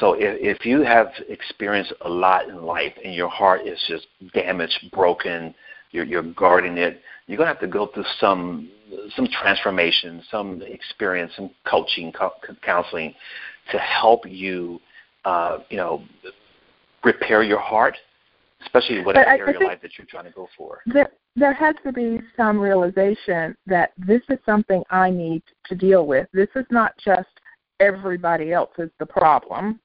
So 0.00 0.14
if, 0.14 0.58
if 0.58 0.66
you 0.66 0.82
have 0.82 1.08
experienced 1.28 1.92
a 2.02 2.08
lot 2.08 2.48
in 2.48 2.62
life 2.62 2.94
and 3.04 3.14
your 3.14 3.28
heart 3.28 3.66
is 3.66 3.78
just 3.86 4.06
damaged, 4.32 4.90
broken, 4.92 5.54
you're, 5.92 6.04
you're 6.04 6.22
guarding 6.34 6.78
it, 6.78 7.00
you're 7.26 7.36
going 7.36 7.46
to 7.46 7.52
have 7.52 7.60
to 7.60 7.68
go 7.68 7.86
through 7.86 8.04
some 8.18 8.68
some 9.16 9.26
transformation, 9.42 10.22
some 10.30 10.60
experience, 10.62 11.32
some 11.36 11.50
coaching, 11.66 12.12
co- 12.12 12.32
counseling 12.62 13.14
to 13.70 13.78
help 13.78 14.20
you, 14.28 14.80
uh, 15.24 15.58
you 15.70 15.76
know, 15.76 16.04
repair 17.04 17.42
your 17.42 17.58
heart, 17.58 17.96
especially 18.62 19.02
whatever 19.02 19.30
area 19.30 19.56
of 19.56 19.62
life 19.62 19.78
that 19.80 19.92
you're 19.96 20.06
trying 20.06 20.24
to 20.24 20.30
go 20.30 20.46
for. 20.58 20.80
There, 20.86 21.10
there 21.36 21.54
has 21.54 21.74
to 21.84 21.92
be 21.92 22.20
some 22.36 22.58
realization 22.58 23.56
that 23.66 23.92
this 23.96 24.20
is 24.28 24.38
something 24.44 24.82
I 24.90 25.10
need 25.10 25.42
to 25.66 25.74
deal 25.74 26.06
with. 26.06 26.28
This 26.34 26.48
is 26.54 26.66
not 26.70 26.92
just 27.02 27.28
everybody 27.80 28.52
else 28.52 28.70
is 28.78 28.90
the 28.98 29.06
problem 29.06 29.80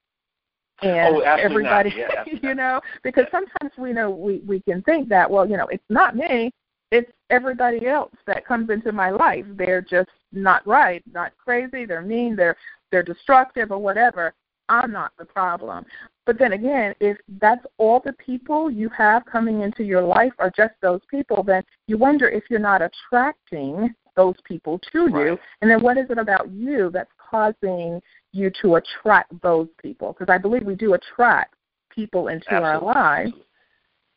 and 0.82 1.16
oh, 1.16 1.20
everybody 1.20 1.92
yeah, 1.96 2.24
you 2.42 2.54
know 2.54 2.80
because 3.02 3.24
sometimes 3.30 3.72
we 3.76 3.92
know 3.92 4.10
we 4.10 4.38
we 4.46 4.60
can 4.60 4.82
think 4.82 5.08
that 5.08 5.28
well 5.30 5.48
you 5.48 5.56
know 5.56 5.66
it's 5.68 5.84
not 5.88 6.14
me 6.14 6.52
it's 6.90 7.10
everybody 7.30 7.86
else 7.86 8.12
that 8.26 8.46
comes 8.46 8.70
into 8.70 8.92
my 8.92 9.10
life. 9.10 9.44
They're 9.50 9.82
just 9.82 10.10
not 10.32 10.66
right 10.66 11.02
not 11.12 11.32
crazy 11.42 11.84
they're 11.84 12.02
mean 12.02 12.36
they're 12.36 12.56
they're 12.90 13.02
destructive 13.02 13.70
or 13.70 13.78
whatever. 13.78 14.34
I'm 14.70 14.92
not 14.92 15.12
the 15.18 15.24
problem. 15.24 15.84
But 16.26 16.38
then 16.38 16.52
again 16.52 16.94
if 17.00 17.18
that's 17.40 17.64
all 17.78 18.00
the 18.04 18.12
people 18.14 18.70
you 18.70 18.88
have 18.90 19.24
coming 19.26 19.62
into 19.62 19.82
your 19.82 20.02
life 20.02 20.32
are 20.38 20.52
just 20.54 20.74
those 20.80 21.00
people 21.10 21.42
then 21.42 21.62
you 21.86 21.98
wonder 21.98 22.28
if 22.28 22.44
you're 22.50 22.60
not 22.60 22.82
attracting 22.82 23.94
those 24.16 24.34
people 24.44 24.80
to 24.92 25.06
right. 25.06 25.26
you 25.26 25.38
and 25.62 25.70
then 25.70 25.82
what 25.82 25.96
is 25.96 26.10
it 26.10 26.18
about 26.18 26.50
you 26.50 26.90
that's 26.92 27.10
causing 27.28 28.00
you 28.32 28.50
to 28.62 28.76
attract 28.76 29.32
those 29.42 29.68
people 29.80 30.14
because 30.18 30.32
I 30.32 30.38
believe 30.38 30.64
we 30.64 30.74
do 30.74 30.94
attract 30.94 31.54
people 31.90 32.28
into 32.28 32.52
Absolutely. 32.52 32.88
our 32.88 32.94
lives. 32.94 33.32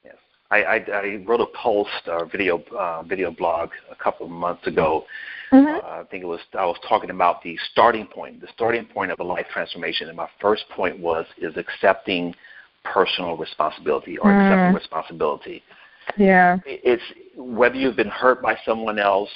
Yes, 0.04 0.16
I, 0.50 0.64
I, 0.64 0.76
I 0.76 1.24
wrote 1.26 1.42
a 1.42 1.48
post 1.58 2.08
or 2.08 2.26
video 2.26 2.64
uh, 2.78 3.04
video 3.04 3.32
blog 3.32 3.70
a 3.90 3.96
couple 3.96 4.26
of 4.26 4.32
months 4.32 4.66
ago. 4.68 5.06
Mm-hmm. 5.52 5.86
Uh, 5.86 6.02
I 6.02 6.04
think 6.10 6.24
it 6.24 6.28
was 6.28 6.40
I 6.58 6.66
was 6.66 6.78
talking 6.88 7.10
about 7.10 7.42
the 7.44 7.58
starting 7.72 8.08
point, 8.08 8.42
the 8.42 8.48
starting 8.54 8.86
point 8.86 9.12
of 9.12 9.20
a 9.20 9.24
life 9.24 9.48
transformation, 9.52 10.08
and 10.08 10.18
my 10.18 10.30
first 10.40 10.64
point 10.76 11.00
was 11.00 11.26
is 11.38 11.56
accepting 11.58 12.34
personal 12.84 13.38
responsibility 13.38 14.18
or 14.18 14.32
mm. 14.32 14.42
accepting 14.42 14.76
responsibility. 14.76 15.64
Yeah, 16.18 16.58
it's 16.66 17.04
whether 17.36 17.76
you've 17.76 17.96
been 17.96 18.10
hurt 18.10 18.42
by 18.42 18.58
someone 18.66 18.98
else 18.98 19.30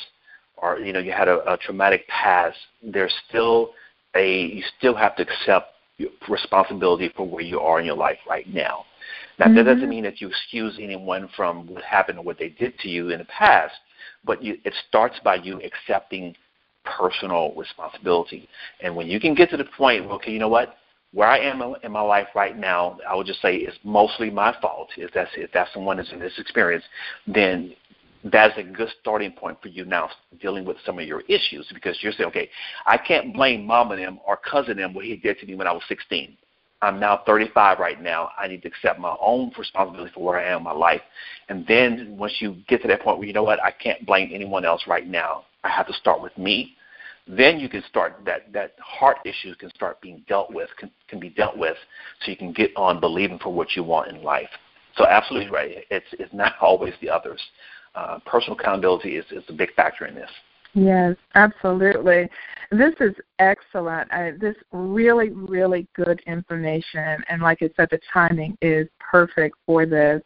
or 0.57 0.79
you 0.79 0.93
know 0.93 0.99
you 0.99 1.11
had 1.11 1.27
a, 1.27 1.53
a 1.53 1.57
traumatic 1.57 2.07
past. 2.07 2.57
There's 2.83 3.13
still 3.27 3.71
a 4.15 4.45
you 4.45 4.63
still 4.77 4.95
have 4.95 5.15
to 5.17 5.23
accept 5.23 5.73
responsibility 6.27 7.11
for 7.15 7.27
where 7.27 7.43
you 7.43 7.59
are 7.59 7.79
in 7.79 7.85
your 7.85 7.95
life 7.95 8.17
right 8.27 8.47
now. 8.53 8.85
Now 9.39 9.45
mm-hmm. 9.45 9.55
that 9.55 9.63
doesn't 9.63 9.89
mean 9.89 10.03
that 10.03 10.21
you 10.21 10.27
excuse 10.27 10.77
anyone 10.81 11.29
from 11.35 11.67
what 11.67 11.83
happened 11.83 12.19
or 12.19 12.23
what 12.23 12.37
they 12.37 12.49
did 12.49 12.77
to 12.79 12.89
you 12.89 13.09
in 13.09 13.19
the 13.19 13.25
past, 13.25 13.73
but 14.25 14.43
you, 14.43 14.57
it 14.63 14.73
starts 14.89 15.19
by 15.23 15.35
you 15.35 15.61
accepting 15.61 16.35
personal 16.83 17.53
responsibility. 17.55 18.47
And 18.81 18.95
when 18.95 19.07
you 19.07 19.19
can 19.19 19.35
get 19.35 19.49
to 19.51 19.57
the 19.57 19.65
point, 19.77 20.05
okay, 20.05 20.31
you 20.31 20.39
know 20.39 20.49
what? 20.49 20.75
where 21.15 21.29
I 21.29 21.39
am 21.39 21.63
in 21.81 21.93
my 21.93 22.01
life 22.01 22.27
right 22.35 22.57
now, 22.57 22.99
I 23.09 23.15
would 23.15 23.25
just 23.25 23.41
say 23.41 23.55
it's 23.55 23.77
mostly 23.85 24.29
my 24.29 24.53
fault. 24.61 24.89
If 24.97 25.13
that's 25.13 25.31
if 25.37 25.49
that's 25.53 25.73
someone 25.73 25.95
that's 25.95 26.11
in 26.11 26.19
this 26.19 26.37
experience, 26.37 26.83
then 27.25 27.73
that's 28.31 28.57
a 28.57 28.63
good 28.63 28.89
starting 29.01 29.31
point 29.31 29.61
for 29.61 29.67
you 29.67 29.85
now 29.85 30.09
dealing 30.41 30.65
with 30.65 30.77
some 30.85 30.97
of 30.97 31.05
your 31.05 31.21
issues 31.21 31.69
because 31.73 31.97
you're 32.01 32.11
saying, 32.11 32.29
okay, 32.29 32.49
I 32.85 32.97
can't 32.97 33.33
blame 33.33 33.65
mom 33.65 33.91
and 33.91 33.99
him 33.99 34.19
or 34.25 34.37
cousin 34.37 34.77
them 34.77 34.93
what 34.93 35.05
he 35.05 35.15
did 35.15 35.39
to 35.39 35.45
me 35.45 35.55
when 35.55 35.67
I 35.67 35.71
was 35.71 35.83
16. 35.87 36.35
I'm 36.81 36.99
now 36.99 37.21
35 37.25 37.79
right 37.79 38.01
now. 38.01 38.29
I 38.37 38.47
need 38.47 38.61
to 38.63 38.67
accept 38.67 38.99
my 38.99 39.15
own 39.21 39.51
responsibility 39.57 40.11
for 40.13 40.23
where 40.23 40.39
I 40.39 40.51
am 40.51 40.57
in 40.59 40.63
my 40.63 40.71
life. 40.71 41.01
And 41.49 41.65
then 41.67 42.15
once 42.17 42.33
you 42.39 42.57
get 42.67 42.81
to 42.81 42.87
that 42.89 43.01
point 43.01 43.17
where 43.17 43.27
you 43.27 43.33
know 43.33 43.43
what, 43.43 43.63
I 43.63 43.71
can't 43.71 44.05
blame 44.05 44.31
anyone 44.33 44.65
else 44.65 44.83
right 44.87 45.07
now. 45.07 45.45
I 45.63 45.69
have 45.69 45.87
to 45.87 45.93
start 45.93 46.21
with 46.21 46.37
me. 46.37 46.75
Then 47.27 47.59
you 47.59 47.69
can 47.69 47.83
start 47.89 48.21
that 48.25 48.53
that 48.53 48.75
heart 48.79 49.17
issue 49.25 49.55
can 49.55 49.71
start 49.71 49.99
being 49.99 50.23
dealt 50.27 50.53
with 50.53 50.69
can, 50.77 50.91
can 51.07 51.19
be 51.19 51.29
dealt 51.29 51.57
with, 51.57 51.75
so 52.21 52.29
you 52.29 52.37
can 52.37 52.53
get 52.53 52.69
on 52.75 52.99
believing 52.99 53.39
for 53.39 53.51
what 53.51 53.75
you 53.75 53.83
want 53.83 54.15
in 54.15 54.21
life. 54.21 54.49
So 54.95 55.07
absolutely 55.07 55.49
right. 55.49 55.85
It's 55.89 56.05
it's 56.11 56.33
not 56.33 56.53
always 56.61 56.93
the 57.01 57.09
others. 57.09 57.41
Uh, 57.95 58.19
personal 58.25 58.57
accountability 58.59 59.15
is 59.15 59.25
is 59.31 59.43
a 59.47 59.53
big 59.53 59.73
factor 59.73 60.05
in 60.05 60.15
this. 60.15 60.29
Yes, 60.73 61.15
absolutely. 61.35 62.27
This 62.69 62.93
is 62.99 63.15
excellent. 63.39 64.11
I, 64.11 64.31
this 64.39 64.57
really, 64.73 65.29
really 65.29 65.87
good 65.95 66.21
information, 66.27 67.23
and 67.29 67.41
like 67.41 67.59
I 67.61 67.69
said, 67.77 67.87
the 67.91 67.99
timing 68.11 68.57
is 68.61 68.89
perfect 68.99 69.55
for 69.65 69.85
this. 69.85 70.21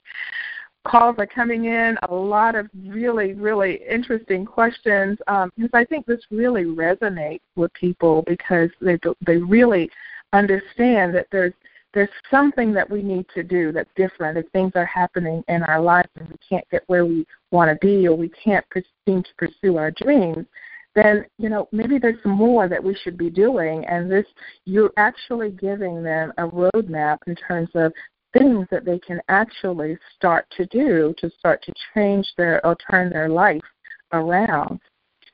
Calls 0.87 1.17
are 1.19 1.27
coming 1.27 1.65
in, 1.65 1.97
a 2.09 2.13
lot 2.13 2.55
of 2.55 2.67
really, 2.87 3.33
really 3.33 3.81
interesting 3.87 4.43
questions 4.43 5.19
um, 5.27 5.51
because 5.55 5.69
I 5.73 5.85
think 5.85 6.07
this 6.07 6.21
really 6.31 6.63
resonates 6.63 7.41
with 7.55 7.71
people 7.73 8.23
because 8.25 8.71
they 8.81 8.97
they 9.27 9.37
really 9.37 9.91
understand 10.33 11.13
that 11.13 11.27
there's 11.31 11.53
there's 11.93 12.09
something 12.29 12.73
that 12.73 12.89
we 12.89 13.01
need 13.01 13.25
to 13.33 13.43
do 13.43 13.71
that's 13.71 13.89
different 13.95 14.37
if 14.37 14.47
things 14.49 14.71
are 14.75 14.85
happening 14.85 15.43
in 15.47 15.63
our 15.63 15.81
lives 15.81 16.09
and 16.17 16.29
we 16.29 16.35
can't 16.47 16.69
get 16.69 16.83
where 16.87 17.05
we 17.05 17.25
want 17.51 17.69
to 17.69 17.85
be 17.85 18.07
or 18.07 18.15
we 18.15 18.29
can't 18.29 18.65
seem 19.07 19.23
to 19.23 19.29
pursue 19.37 19.77
our 19.77 19.91
dreams 19.91 20.45
then 20.95 21.25
you 21.37 21.49
know 21.49 21.67
maybe 21.71 21.97
there's 21.97 22.23
more 22.25 22.67
that 22.67 22.83
we 22.83 22.95
should 22.95 23.17
be 23.17 23.29
doing. 23.29 23.85
And 23.85 24.11
this 24.11 24.25
you're 24.65 24.91
actually 24.97 25.51
giving 25.51 26.03
them 26.03 26.33
a 26.37 26.47
roadmap 26.47 27.19
in 27.27 27.35
terms 27.35 27.69
of 27.75 27.93
things 28.37 28.67
that 28.71 28.85
they 28.85 28.99
can 28.99 29.21
actually 29.29 29.97
start 30.15 30.45
to 30.57 30.65
do 30.67 31.13
to 31.17 31.29
start 31.39 31.63
to 31.63 31.73
change 31.93 32.27
their 32.37 32.65
or 32.65 32.75
turn 32.89 33.09
their 33.09 33.29
life 33.29 33.61
around. 34.13 34.79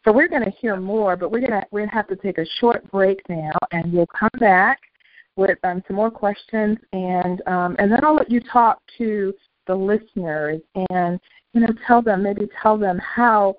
So 0.03 0.11
we're 0.11 0.27
going 0.27 0.43
to 0.45 0.51
hear 0.51 0.77
more 0.77 1.15
but 1.15 1.31
we're 1.31 1.39
going 1.39 1.59
to 1.59 1.65
we're 1.71 1.81
going 1.81 1.89
to 1.89 1.95
have 1.95 2.07
to 2.07 2.15
take 2.15 2.37
a 2.37 2.45
short 2.59 2.89
break 2.91 3.21
now 3.27 3.51
and 3.71 3.91
we'll 3.91 4.07
come 4.07 4.29
back 4.39 4.79
with 5.35 5.57
um, 5.63 5.83
some 5.87 5.95
more 5.95 6.11
questions, 6.11 6.77
and 6.93 7.41
um, 7.47 7.75
and 7.79 7.91
then 7.91 8.03
I'll 8.03 8.15
let 8.15 8.31
you 8.31 8.41
talk 8.41 8.79
to 8.97 9.33
the 9.67 9.75
listeners 9.75 10.61
and 10.91 11.19
you 11.53 11.61
know 11.61 11.73
tell 11.87 12.01
them 12.01 12.23
maybe 12.23 12.47
tell 12.61 12.77
them 12.77 12.99
how 12.99 13.55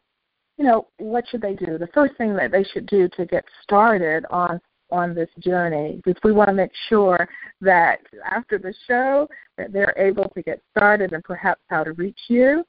you 0.57 0.65
know 0.65 0.89
what 0.99 1.25
should 1.29 1.43
they 1.43 1.55
do. 1.55 1.79
The 1.79 1.89
first 1.93 2.17
thing 2.17 2.35
that 2.37 2.53
they 2.53 2.65
should 2.65 2.87
do 2.87 3.09
to 3.17 3.27
get 3.27 3.45
started 3.63 4.25
on 4.31 4.61
on 4.91 5.15
this 5.15 5.29
journey 5.41 6.01
because 6.05 6.21
we 6.23 6.33
want 6.33 6.49
to 6.49 6.55
make 6.55 6.71
sure 6.89 7.29
that 7.61 7.99
after 8.25 8.59
the 8.59 8.73
show 8.87 9.29
that 9.59 9.73
they're 9.73 9.95
able 9.97 10.29
to 10.31 10.43
get 10.43 10.61
started 10.77 11.13
and 11.13 11.25
perhaps 11.25 11.61
how 11.69 11.83
to 11.83 11.93
reach 11.95 12.21
you 12.29 12.65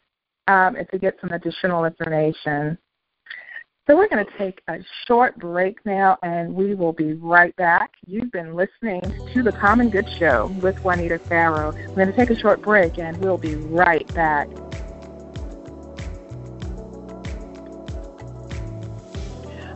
um, 0.48 0.76
and 0.76 0.88
to 0.90 0.98
get 0.98 1.16
some 1.22 1.32
additional 1.32 1.86
information. 1.86 2.78
So 3.88 3.96
we're 3.96 4.10
going 4.10 4.26
to 4.26 4.38
take 4.38 4.62
a 4.68 4.80
short 5.06 5.38
break 5.38 5.86
now, 5.86 6.18
and 6.22 6.54
we 6.54 6.76
will 6.76 6.92
be 6.92 7.14
right 7.14 7.56
back. 7.56 7.94
You've 8.06 8.34
been 8.34 8.54
listening 8.54 9.00
to 9.34 9.42
the 9.42 9.54
Common 9.54 9.90
Good 9.90 10.10
Show 10.20 10.48
with 10.62 10.78
Juanita 10.84 11.20
Farrow. 11.20 11.72
We're 11.72 11.96
going 11.96 12.12
to 12.12 12.14
take 12.14 12.30
a 12.30 12.38
short 12.38 12.62
break, 12.62 13.00
and 13.00 13.16
we'll 13.16 13.38
be 13.38 13.56
right 13.56 14.06
back. 14.14 14.50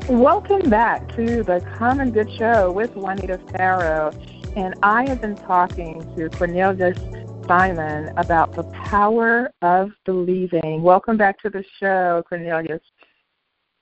Welcome 0.09 0.69
back 0.69 1.07
to 1.15 1.43
the 1.43 1.65
Common 1.77 2.11
Good 2.11 2.29
Show 2.33 2.69
with 2.69 2.93
Juanita 2.97 3.39
Farrow. 3.55 4.11
And 4.57 4.75
I 4.83 5.07
have 5.07 5.21
been 5.21 5.37
talking 5.37 6.01
to 6.17 6.29
Cornelius 6.31 6.99
Simon 7.47 8.11
about 8.17 8.55
the 8.55 8.63
power 8.73 9.53
of 9.61 9.91
believing. 10.03 10.81
Welcome 10.81 11.15
back 11.15 11.41
to 11.43 11.49
the 11.49 11.63
show, 11.79 12.25
Cornelius. 12.27 12.81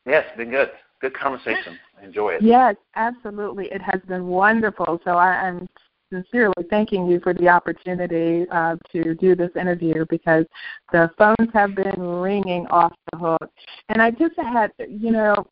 Yes, 0.06 0.26
been 0.38 0.50
good. 0.50 0.72
Good 1.02 1.14
conversation. 1.18 1.78
Enjoy 2.04 2.32
it. 2.32 2.41
Yes, 2.41 2.76
absolutely. 2.95 3.68
It 3.72 3.82
has 3.82 4.02
been 4.08 4.28
wonderful. 4.28 5.00
So 5.06 5.12
I, 5.12 5.47
am 5.47 5.68
sincerely 6.12 6.66
thanking 6.70 7.08
you 7.08 7.20
for 7.22 7.34
the 7.34 7.47
opportunity 7.47 8.45
uh, 8.50 8.76
to 8.91 9.16
do 9.16 9.36
this 9.36 9.52
interview 9.60 10.06
because 10.10 10.45
the 10.91 11.10
phones 11.18 11.50
have 11.54 11.76
been 11.76 12.02
ringing 12.02 12.66
off 12.68 12.93
the 13.12 13.18
hook. 13.18 13.52
And 13.89 14.02
I 14.02 14.12
just 14.12 14.36
had, 14.38 14.72
you 14.80 15.12
know, 15.12 15.47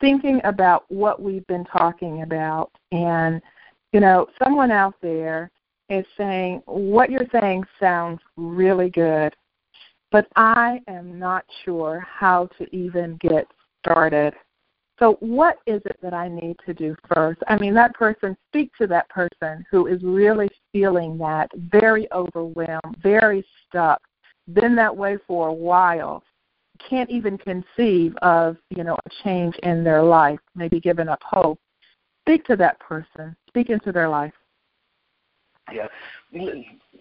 thinking 0.00 0.40
about 0.44 0.84
what 0.88 1.20
we've 1.20 1.46
been 1.46 1.64
talking 1.64 2.22
about, 2.22 2.70
and, 2.90 3.42
you 3.92 4.00
know, 4.00 4.26
someone 4.42 4.70
out 4.70 4.94
there 5.02 5.50
is 5.90 6.06
saying, 6.16 6.62
what 6.66 7.10
you're 7.10 7.26
saying 7.32 7.64
sounds 7.78 8.20
really 8.36 8.88
good, 8.88 9.34
but 10.10 10.26
I 10.36 10.80
am 10.88 11.18
not 11.18 11.44
sure 11.64 12.04
how 12.08 12.48
to 12.58 12.74
even 12.74 13.18
get 13.20 13.46
started. 13.84 14.34
So, 14.98 15.16
what 15.20 15.56
is 15.66 15.80
it 15.86 15.96
that 16.02 16.12
I 16.12 16.28
need 16.28 16.56
to 16.66 16.74
do 16.74 16.94
first? 17.14 17.40
I 17.48 17.56
mean, 17.56 17.72
that 17.74 17.94
person, 17.94 18.36
speak 18.48 18.70
to 18.76 18.86
that 18.88 19.08
person 19.08 19.64
who 19.70 19.86
is 19.86 20.02
really 20.02 20.48
feeling 20.72 21.16
that, 21.18 21.50
very 21.70 22.06
overwhelmed, 22.12 22.96
very 23.02 23.42
stuck, 23.66 24.00
been 24.52 24.76
that 24.76 24.94
way 24.94 25.16
for 25.26 25.48
a 25.48 25.52
while, 25.52 26.22
can't 26.86 27.08
even 27.08 27.38
conceive 27.38 28.14
of, 28.18 28.58
you 28.68 28.84
know, 28.84 28.96
a 29.06 29.10
change 29.24 29.56
in 29.62 29.82
their 29.82 30.02
life, 30.02 30.40
maybe 30.54 30.78
giving 30.80 31.08
up 31.08 31.22
hope. 31.22 31.58
Speak 32.22 32.44
to 32.44 32.56
that 32.56 32.78
person, 32.78 33.34
speak 33.48 33.70
into 33.70 33.92
their 33.92 34.08
life. 34.08 34.34
Yeah. 35.72 35.86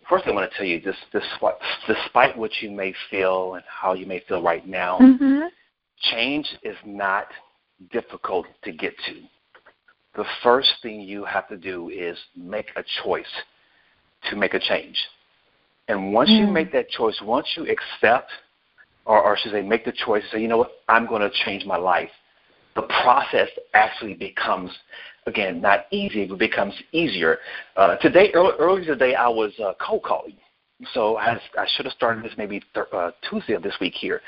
First, 0.08 0.26
I 0.26 0.32
want 0.32 0.50
to 0.50 0.58
tell 0.58 0.66
you, 0.66 0.80
this, 0.80 0.96
this, 1.12 1.24
despite 1.86 2.38
what 2.38 2.52
you 2.62 2.72
may 2.72 2.94
feel 3.12 3.56
and 3.56 3.64
how 3.68 3.94
you 3.94 4.06
may 4.06 4.24
feel 4.26 4.42
right 4.42 4.66
now, 4.66 5.00
mm-hmm 5.00 5.48
change 6.12 6.48
is 6.64 6.78
not 6.86 7.28
difficult 7.92 8.46
to 8.64 8.72
get 8.72 8.94
to. 9.08 9.22
The 10.16 10.26
first 10.44 10.70
thing 10.82 11.02
you 11.02 11.24
have 11.26 11.48
to 11.50 11.58
do 11.58 11.90
is 11.90 12.18
make 12.36 12.68
a 12.76 12.84
choice 13.04 13.26
to 14.30 14.36
make 14.36 14.54
a 14.54 14.60
change. 14.60 14.98
And 15.88 16.14
once 16.14 16.30
mm. 16.30 16.40
you 16.40 16.48
make 16.48 16.72
that 16.74 16.90
choice, 16.90 17.20
once 17.24 17.48
you 17.56 17.68
accept, 17.68 18.32
or, 19.06 19.22
or 19.22 19.38
should 19.38 19.52
say, 19.52 19.62
make 19.62 19.86
the 19.86 19.94
choice, 20.06 20.24
say, 20.32 20.42
you 20.42 20.48
know 20.48 20.58
what, 20.58 20.72
I'm 20.88 21.08
going 21.08 21.22
to 21.22 21.32
change 21.46 21.66
my 21.66 21.78
life, 21.78 22.10
the 22.76 22.84
process 23.04 23.50
actually 23.74 24.14
becomes, 24.14 24.72
again, 25.26 25.62
not 25.62 25.86
easy, 25.92 26.26
but 26.26 26.38
becomes 26.38 26.74
easier. 26.92 27.40
Uh, 27.76 27.96
today, 27.98 28.32
early, 28.34 28.52
earlier 28.60 28.86
today, 28.86 29.16
I 29.16 29.28
was 29.28 29.52
uh, 29.64 29.74
cold 29.86 30.04
calling. 30.04 30.36
So 30.94 31.18
I, 31.18 31.40
I 31.58 31.66
should 31.76 31.86
have 31.86 31.94
started 31.94 32.24
this 32.24 32.32
maybe 32.38 32.62
th- 32.74 32.86
uh, 32.94 33.12
Tuesday 33.30 33.54
of 33.54 33.64
this 33.64 33.76
week 33.82 33.94
here. 33.96 34.22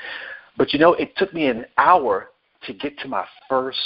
But 0.56 0.72
you 0.72 0.78
know, 0.78 0.94
it 0.94 1.16
took 1.16 1.32
me 1.32 1.46
an 1.46 1.64
hour 1.78 2.28
to 2.66 2.72
get 2.72 2.98
to 3.00 3.08
my 3.08 3.24
first 3.48 3.78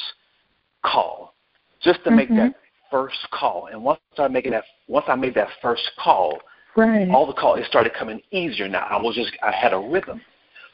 call, 0.84 1.34
just 1.82 2.02
to 2.04 2.10
mm-hmm. 2.10 2.16
make 2.16 2.28
that 2.30 2.54
first 2.90 3.16
call. 3.32 3.68
And 3.72 3.82
once 3.82 4.00
I 4.18 4.28
make 4.28 4.48
that, 4.50 4.64
once 4.88 5.06
I 5.08 5.14
made 5.14 5.34
that 5.34 5.48
first 5.62 5.90
call, 5.98 6.38
right. 6.76 7.08
all 7.10 7.26
the 7.26 7.32
calls 7.32 7.60
it 7.60 7.66
started 7.66 7.92
coming 7.94 8.20
easier. 8.30 8.68
Now 8.68 8.86
I 8.86 9.00
was 9.00 9.14
just 9.14 9.32
I 9.42 9.52
had 9.52 9.72
a 9.72 9.78
rhythm. 9.78 10.20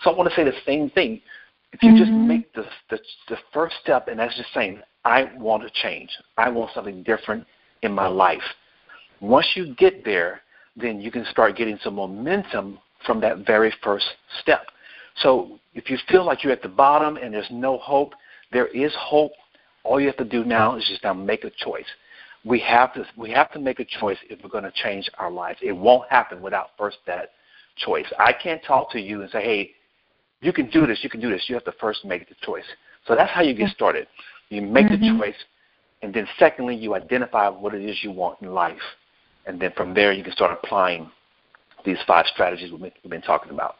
So 0.02 0.10
I 0.10 0.16
want 0.16 0.28
to 0.28 0.34
say 0.34 0.44
the 0.44 0.52
same 0.66 0.90
thing. 0.90 1.20
If 1.72 1.82
you 1.82 1.90
mm-hmm. 1.90 1.98
just 1.98 2.10
make 2.10 2.52
the, 2.54 2.64
the 2.90 2.98
the 3.28 3.36
first 3.52 3.76
step, 3.82 4.08
and 4.08 4.18
that's 4.18 4.36
just 4.36 4.52
saying, 4.52 4.80
I 5.04 5.30
want 5.36 5.62
to 5.62 5.70
change. 5.82 6.10
I 6.36 6.48
want 6.50 6.70
something 6.74 7.02
different 7.02 7.46
in 7.82 7.92
my 7.92 8.06
life. 8.06 8.42
Once 9.20 9.46
you 9.54 9.74
get 9.76 10.04
there, 10.04 10.42
then 10.76 11.00
you 11.00 11.10
can 11.10 11.24
start 11.30 11.56
getting 11.56 11.78
some 11.82 11.94
momentum 11.94 12.78
from 13.06 13.20
that 13.20 13.46
very 13.46 13.72
first 13.82 14.04
step. 14.40 14.66
So 15.16 15.58
if 15.74 15.90
you 15.90 15.98
feel 16.08 16.24
like 16.24 16.42
you're 16.42 16.52
at 16.52 16.62
the 16.62 16.68
bottom 16.68 17.16
and 17.16 17.32
there's 17.32 17.50
no 17.50 17.78
hope, 17.78 18.14
there 18.52 18.68
is 18.68 18.92
hope. 18.98 19.32
All 19.84 20.00
you 20.00 20.06
have 20.06 20.16
to 20.18 20.24
do 20.24 20.44
now 20.44 20.76
is 20.76 20.86
just 20.88 21.02
now 21.02 21.12
make 21.12 21.44
a 21.44 21.50
choice. 21.50 21.86
We 22.44 22.60
have 22.60 22.92
to 22.94 23.04
we 23.16 23.30
have 23.30 23.52
to 23.52 23.60
make 23.60 23.80
a 23.80 23.84
choice 23.84 24.18
if 24.28 24.42
we're 24.42 24.50
going 24.50 24.64
to 24.64 24.72
change 24.72 25.08
our 25.18 25.30
lives. 25.30 25.58
It 25.62 25.72
won't 25.72 26.10
happen 26.10 26.42
without 26.42 26.70
first 26.76 26.98
that 27.06 27.30
choice. 27.76 28.06
I 28.18 28.32
can't 28.32 28.62
talk 28.64 28.90
to 28.92 29.00
you 29.00 29.22
and 29.22 29.30
say, 29.30 29.42
"Hey, 29.42 29.70
you 30.40 30.52
can 30.52 30.68
do 30.70 30.86
this. 30.86 31.00
You 31.02 31.10
can 31.10 31.20
do 31.20 31.30
this." 31.30 31.44
You 31.48 31.54
have 31.54 31.64
to 31.64 31.72
first 31.80 32.04
make 32.04 32.28
the 32.28 32.34
choice. 32.42 32.64
So 33.06 33.14
that's 33.14 33.30
how 33.30 33.42
you 33.42 33.54
get 33.54 33.70
started. 33.70 34.06
You 34.48 34.62
make 34.62 34.86
mm-hmm. 34.86 35.18
the 35.18 35.18
choice, 35.18 35.36
and 36.02 36.12
then 36.12 36.26
secondly, 36.38 36.74
you 36.74 36.94
identify 36.94 37.48
what 37.48 37.74
it 37.74 37.84
is 37.84 38.02
you 38.02 38.10
want 38.10 38.42
in 38.42 38.52
life, 38.52 38.82
and 39.46 39.60
then 39.60 39.72
from 39.76 39.94
there 39.94 40.12
you 40.12 40.22
can 40.22 40.32
start 40.32 40.58
applying 40.62 41.10
these 41.84 41.98
five 42.06 42.26
strategies 42.26 42.72
we've 42.72 42.92
been 43.08 43.22
talking 43.22 43.52
about. 43.52 43.76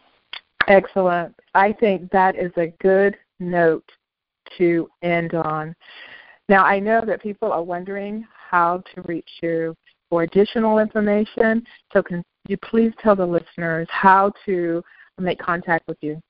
Excellent. 0.69 1.35
I 1.55 1.73
think 1.73 2.11
that 2.11 2.37
is 2.37 2.53
a 2.57 2.69
good 2.81 3.17
note 3.41 3.91
to 4.59 4.89
end 5.03 5.35
on. 5.35 5.75
Now, 6.49 6.65
I 6.65 6.79
know 6.79 7.03
that 7.07 7.23
people 7.23 7.53
are 7.53 7.63
wondering 7.63 8.27
how 8.51 8.83
to 8.95 9.03
reach 9.03 9.29
you 9.43 9.75
for 10.11 10.23
additional 10.23 10.79
information. 10.79 11.65
So 11.93 12.03
can 12.03 12.25
you 12.47 12.57
please 12.59 12.93
tell 13.01 13.17
the 13.17 13.25
listeners 13.25 13.89
how 13.91 14.33
to 14.47 14.83
make 15.19 15.39
contact 15.39 15.89
with 15.89 15.97
you? 16.01 16.21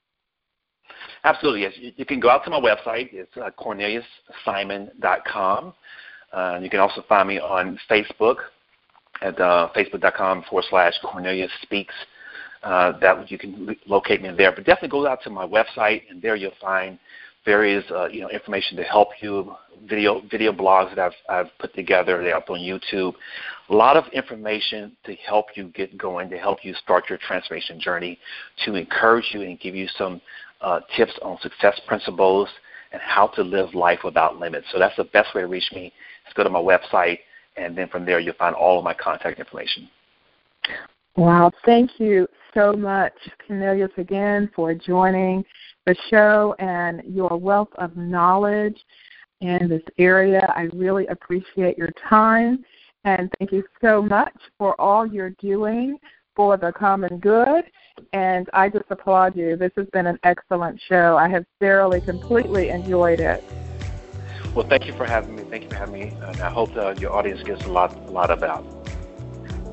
Absolutely, 1.24 1.62
yes. 1.62 1.72
You 1.96 2.04
can 2.04 2.20
go 2.20 2.28
out 2.30 2.44
to 2.44 2.50
my 2.50 2.60
website. 2.60 3.08
It's 3.12 3.36
uh, 3.36 3.50
corneliussimon.com. 3.58 5.74
Uh, 6.32 6.60
you 6.62 6.70
can 6.70 6.78
also 6.80 7.04
find 7.08 7.28
me 7.28 7.38
on 7.38 7.78
Facebook 7.90 8.36
at 9.20 9.38
uh, 9.40 9.68
facebook.com 9.74 10.44
forward 10.48 10.64
slash 10.68 10.94
Cornelius 11.02 11.50
Speaks. 11.62 11.94
Uh, 12.62 12.96
that 13.00 13.28
you 13.28 13.38
can 13.38 13.76
locate 13.86 14.22
me 14.22 14.30
there. 14.36 14.52
But 14.52 14.64
definitely 14.64 14.90
go 14.90 15.04
out 15.04 15.20
to 15.24 15.30
my 15.30 15.44
website, 15.44 16.02
and 16.08 16.22
there 16.22 16.36
you'll 16.36 16.52
find 16.60 16.96
various 17.44 17.84
uh, 17.90 18.06
you 18.06 18.20
know 18.20 18.28
information 18.30 18.76
to 18.76 18.84
help 18.84 19.08
you, 19.20 19.52
video 19.88 20.22
video 20.30 20.52
blogs 20.52 20.94
that 20.94 20.98
I've 21.00 21.12
I've 21.28 21.58
put 21.58 21.74
together. 21.74 22.22
They're 22.22 22.36
up 22.36 22.50
on 22.50 22.60
YouTube. 22.60 23.14
A 23.68 23.74
lot 23.74 23.96
of 23.96 24.04
information 24.12 24.96
to 25.04 25.14
help 25.16 25.46
you 25.56 25.68
get 25.74 25.98
going, 25.98 26.30
to 26.30 26.38
help 26.38 26.64
you 26.64 26.72
start 26.74 27.08
your 27.08 27.18
transformation 27.18 27.80
journey, 27.80 28.18
to 28.64 28.76
encourage 28.76 29.30
you 29.32 29.42
and 29.42 29.58
give 29.58 29.74
you 29.74 29.88
some 29.98 30.20
uh, 30.60 30.80
tips 30.96 31.18
on 31.22 31.38
success 31.40 31.80
principles 31.88 32.48
and 32.92 33.02
how 33.02 33.26
to 33.26 33.42
live 33.42 33.74
life 33.74 34.00
without 34.04 34.38
limits. 34.38 34.66
So 34.72 34.78
that's 34.78 34.96
the 34.96 35.04
best 35.04 35.34
way 35.34 35.40
to 35.40 35.48
reach 35.48 35.68
me. 35.74 35.92
Is 36.28 36.34
go 36.34 36.44
to 36.44 36.50
my 36.50 36.60
website, 36.60 37.18
and 37.56 37.76
then 37.76 37.88
from 37.88 38.06
there 38.06 38.20
you'll 38.20 38.34
find 38.34 38.54
all 38.54 38.78
of 38.78 38.84
my 38.84 38.94
contact 38.94 39.40
information. 39.40 39.88
Wow, 41.16 41.50
thank 41.66 42.00
you 42.00 42.26
so 42.54 42.72
much, 42.72 43.12
Cornelius, 43.46 43.90
again 43.98 44.50
for 44.56 44.72
joining 44.72 45.44
the 45.84 45.94
show 46.08 46.54
and 46.58 47.02
your 47.04 47.36
wealth 47.36 47.68
of 47.76 47.94
knowledge 47.96 48.78
in 49.42 49.68
this 49.68 49.82
area. 49.98 50.50
I 50.56 50.68
really 50.72 51.06
appreciate 51.08 51.76
your 51.76 51.90
time 52.08 52.64
and 53.04 53.30
thank 53.38 53.52
you 53.52 53.64
so 53.82 54.00
much 54.00 54.34
for 54.58 54.80
all 54.80 55.06
you're 55.06 55.34
doing 55.40 55.98
for 56.34 56.56
the 56.56 56.72
common 56.72 57.18
good. 57.18 57.64
And 58.12 58.48
I 58.54 58.68
just 58.68 58.86
applaud 58.88 59.36
you. 59.36 59.56
This 59.56 59.72
has 59.76 59.86
been 59.92 60.06
an 60.06 60.18
excellent 60.22 60.80
show. 60.88 61.16
I 61.18 61.28
have 61.28 61.44
thoroughly, 61.60 62.00
completely 62.00 62.70
enjoyed 62.70 63.20
it. 63.20 63.44
Well, 64.54 64.66
thank 64.68 64.86
you 64.86 64.94
for 64.94 65.04
having 65.04 65.36
me. 65.36 65.44
Thank 65.50 65.64
you 65.64 65.68
for 65.68 65.76
having 65.76 65.94
me, 65.94 66.12
and 66.26 66.40
I 66.40 66.50
hope 66.50 66.74
uh, 66.76 66.94
your 66.98 67.12
audience 67.12 67.42
gets 67.42 67.64
a 67.64 67.68
lot, 67.68 67.94
a 68.08 68.10
lot 68.10 68.30
of 68.30 68.42
out. 68.42 68.81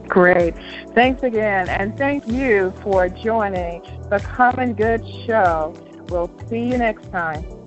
Great. 0.10 0.56
Thanks 0.96 1.22
again, 1.24 1.70
and 1.70 1.96
thank 1.98 2.28
you 2.28 2.74
for 2.82 3.08
joining 3.08 3.82
the 4.10 4.20
Common 4.20 4.74
Good 4.74 5.08
Show. 5.26 5.74
We'll 6.10 6.32
see 6.50 6.64
you 6.64 6.78
next 6.80 7.12
time. 7.12 7.59